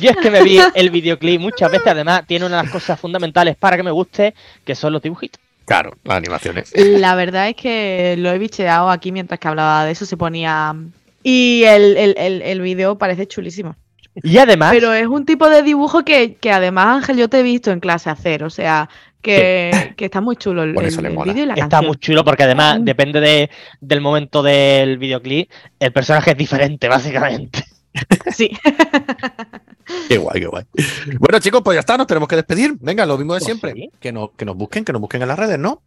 Yo 0.02 0.12
es 0.12 0.18
que 0.18 0.30
me 0.30 0.44
vi 0.44 0.60
el 0.76 0.90
videoclip 0.90 1.40
muchas 1.40 1.72
veces, 1.72 1.88
además 1.88 2.24
tiene 2.28 2.46
una 2.46 2.58
de 2.58 2.64
las 2.64 2.72
cosas 2.72 3.00
fundamentales 3.00 3.56
para 3.56 3.78
que 3.78 3.84
me 3.84 3.92
guste, 3.92 4.36
que 4.66 4.76
son 4.76 4.92
los 4.94 5.02
dibujitos. 5.02 5.40
claro, 5.64 5.94
las 6.04 6.18
animaciones. 6.18 6.72
La 6.76 7.16
verdad 7.16 7.50
es 7.50 7.56
que 7.56 8.16
lo 8.18 8.32
he 8.32 8.38
bicheado 8.38 8.90
aquí 8.90 9.12
mientras 9.12 9.40
que 9.40 9.48
hablaba 9.48 9.86
de 9.86 9.92
eso, 9.92 10.06
se 10.06 10.18
ponía... 10.18 10.76
Y 11.24 11.64
el, 11.64 11.98
el, 11.98 12.16
el, 12.18 12.42
el 12.44 12.62
vídeo 12.62 12.98
parece 12.98 13.28
chulísimo. 13.28 13.76
Y 14.24 14.38
además, 14.38 14.72
Pero 14.74 14.94
es 14.94 15.08
un 15.08 15.26
tipo 15.26 15.50
de 15.50 15.62
dibujo 15.62 16.04
que, 16.06 16.36
que 16.36 16.52
además, 16.52 16.98
Ángel, 16.98 17.18
yo 17.18 17.30
te 17.30 17.40
he 17.40 17.44
visto 17.44 17.72
en 17.72 17.80
clase 17.80 18.10
hacer. 18.10 18.44
O 18.44 18.50
sea, 18.50 18.90
que, 19.22 19.94
que 19.98 20.06
está 20.06 20.22
muy 20.22 20.36
chulo 20.38 20.64
el, 20.64 20.70
el- 20.78 21.06
el 21.06 21.18
vídeo 21.18 21.44
y 21.44 21.46
la 21.48 21.54
está 21.56 21.68
canción. 21.70 21.88
muy 21.88 21.98
chulo 21.98 22.24
porque 22.24 22.44
además 22.44 22.80
Mm. 22.80 22.84
depende 22.86 23.20
de, 23.20 23.50
del 23.82 24.02
momento 24.02 24.42
del 24.44 24.98
videoclip, 25.00 25.50
el 25.80 25.92
personaje 25.92 26.32
es 26.32 26.38
diferente, 26.38 26.88
básicamente. 26.88 27.64
Sí. 28.32 28.52
Qué 30.10 30.18
guay, 30.18 30.42
qué 30.42 30.48
guay. 30.48 30.64
Bueno, 31.20 31.40
chicos, 31.40 31.62
pues 31.64 31.76
ya 31.76 31.80
está, 31.82 31.98
nos 31.98 32.08
tenemos 32.08 32.28
que 32.28 32.36
despedir. 32.36 32.76
Venga, 32.80 33.06
lo 33.06 33.18
mismo 33.18 33.34
de 33.34 33.40
Pues 33.40 33.46
siempre. 33.46 33.72
sí. 33.74 33.90
Que, 34.00 34.12
nos, 34.12 34.32
que 34.32 34.44
nos 34.46 34.56
busquen, 34.58 34.84
que 34.84 34.92
nos 34.92 35.00
busquen 35.02 35.22
en 35.22 35.28
las 35.28 35.38
redes, 35.40 35.60
¿no? 35.60 35.82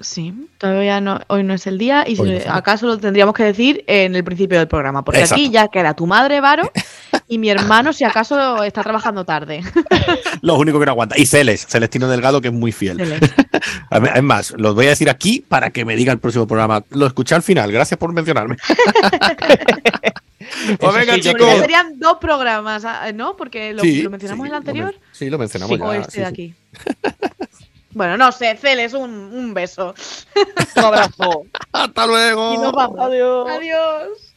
Sí, 0.00 0.48
todavía 0.58 1.00
no, 1.00 1.20
hoy 1.28 1.44
no 1.44 1.54
es 1.54 1.68
el 1.68 1.78
día 1.78 2.04
y 2.06 2.16
si 2.16 2.38
acaso 2.48 2.86
lo 2.86 2.98
tendríamos 2.98 3.32
que 3.32 3.44
decir 3.44 3.84
en 3.86 4.16
el 4.16 4.24
principio 4.24 4.58
del 4.58 4.66
programa, 4.66 5.04
porque 5.04 5.22
aquí 5.22 5.50
ya 5.50 5.68
queda 5.68 5.94
tu 5.94 6.08
madre, 6.08 6.40
Varo, 6.40 6.72
y 7.28 7.38
mi 7.38 7.48
hermano 7.48 7.92
si 7.92 8.02
acaso 8.02 8.64
está 8.64 8.82
trabajando 8.82 9.24
tarde. 9.24 9.62
Los 10.42 10.58
únicos 10.58 10.80
que 10.80 10.86
no 10.86 10.92
aguanta. 10.92 11.16
Y 11.16 11.26
Celes, 11.26 11.66
Celestino 11.68 12.08
Delgado, 12.08 12.40
que 12.40 12.48
es 12.48 12.54
muy 12.54 12.72
fiel. 12.72 13.00
Es 14.14 14.22
más, 14.22 14.52
los 14.58 14.74
voy 14.74 14.86
a 14.86 14.90
decir 14.90 15.08
aquí 15.08 15.44
para 15.46 15.70
que 15.70 15.84
me 15.84 15.96
diga 15.96 16.12
el 16.12 16.18
próximo 16.18 16.46
programa. 16.46 16.84
Lo 16.90 17.06
escuché 17.06 17.34
al 17.34 17.42
final, 17.42 17.72
gracias 17.72 17.96
por 17.96 18.12
mencionarme. 18.12 18.56
pues 20.78 21.20
chicos. 21.20 21.48
Serían 21.60 21.98
dos 21.98 22.18
programas, 22.20 22.84
¿ah? 22.84 23.10
¿no? 23.14 23.36
Porque 23.36 23.72
lo, 23.72 23.82
mencionamos 24.10 24.46
en 24.46 24.52
el 24.52 24.58
anterior. 24.58 24.94
Sí, 25.12 25.30
lo 25.30 25.38
mencionamos 25.38 25.78
ya. 25.78 25.84
O 25.84 25.92
este 25.92 26.20
de 26.20 26.26
aquí. 26.26 26.54
Bueno, 27.94 28.16
no 28.16 28.32
sé, 28.32 28.56
Celes, 28.56 28.92
un, 28.92 29.10
un 29.10 29.54
beso. 29.54 29.94
Un 30.76 30.84
abrazo. 30.84 31.44
Hasta 31.72 32.06
luego. 32.06 32.54
Y 32.54 32.58
nos 32.58 32.72
vamos. 32.72 32.98
Adiós. 33.00 33.48
Adiós. 33.48 34.33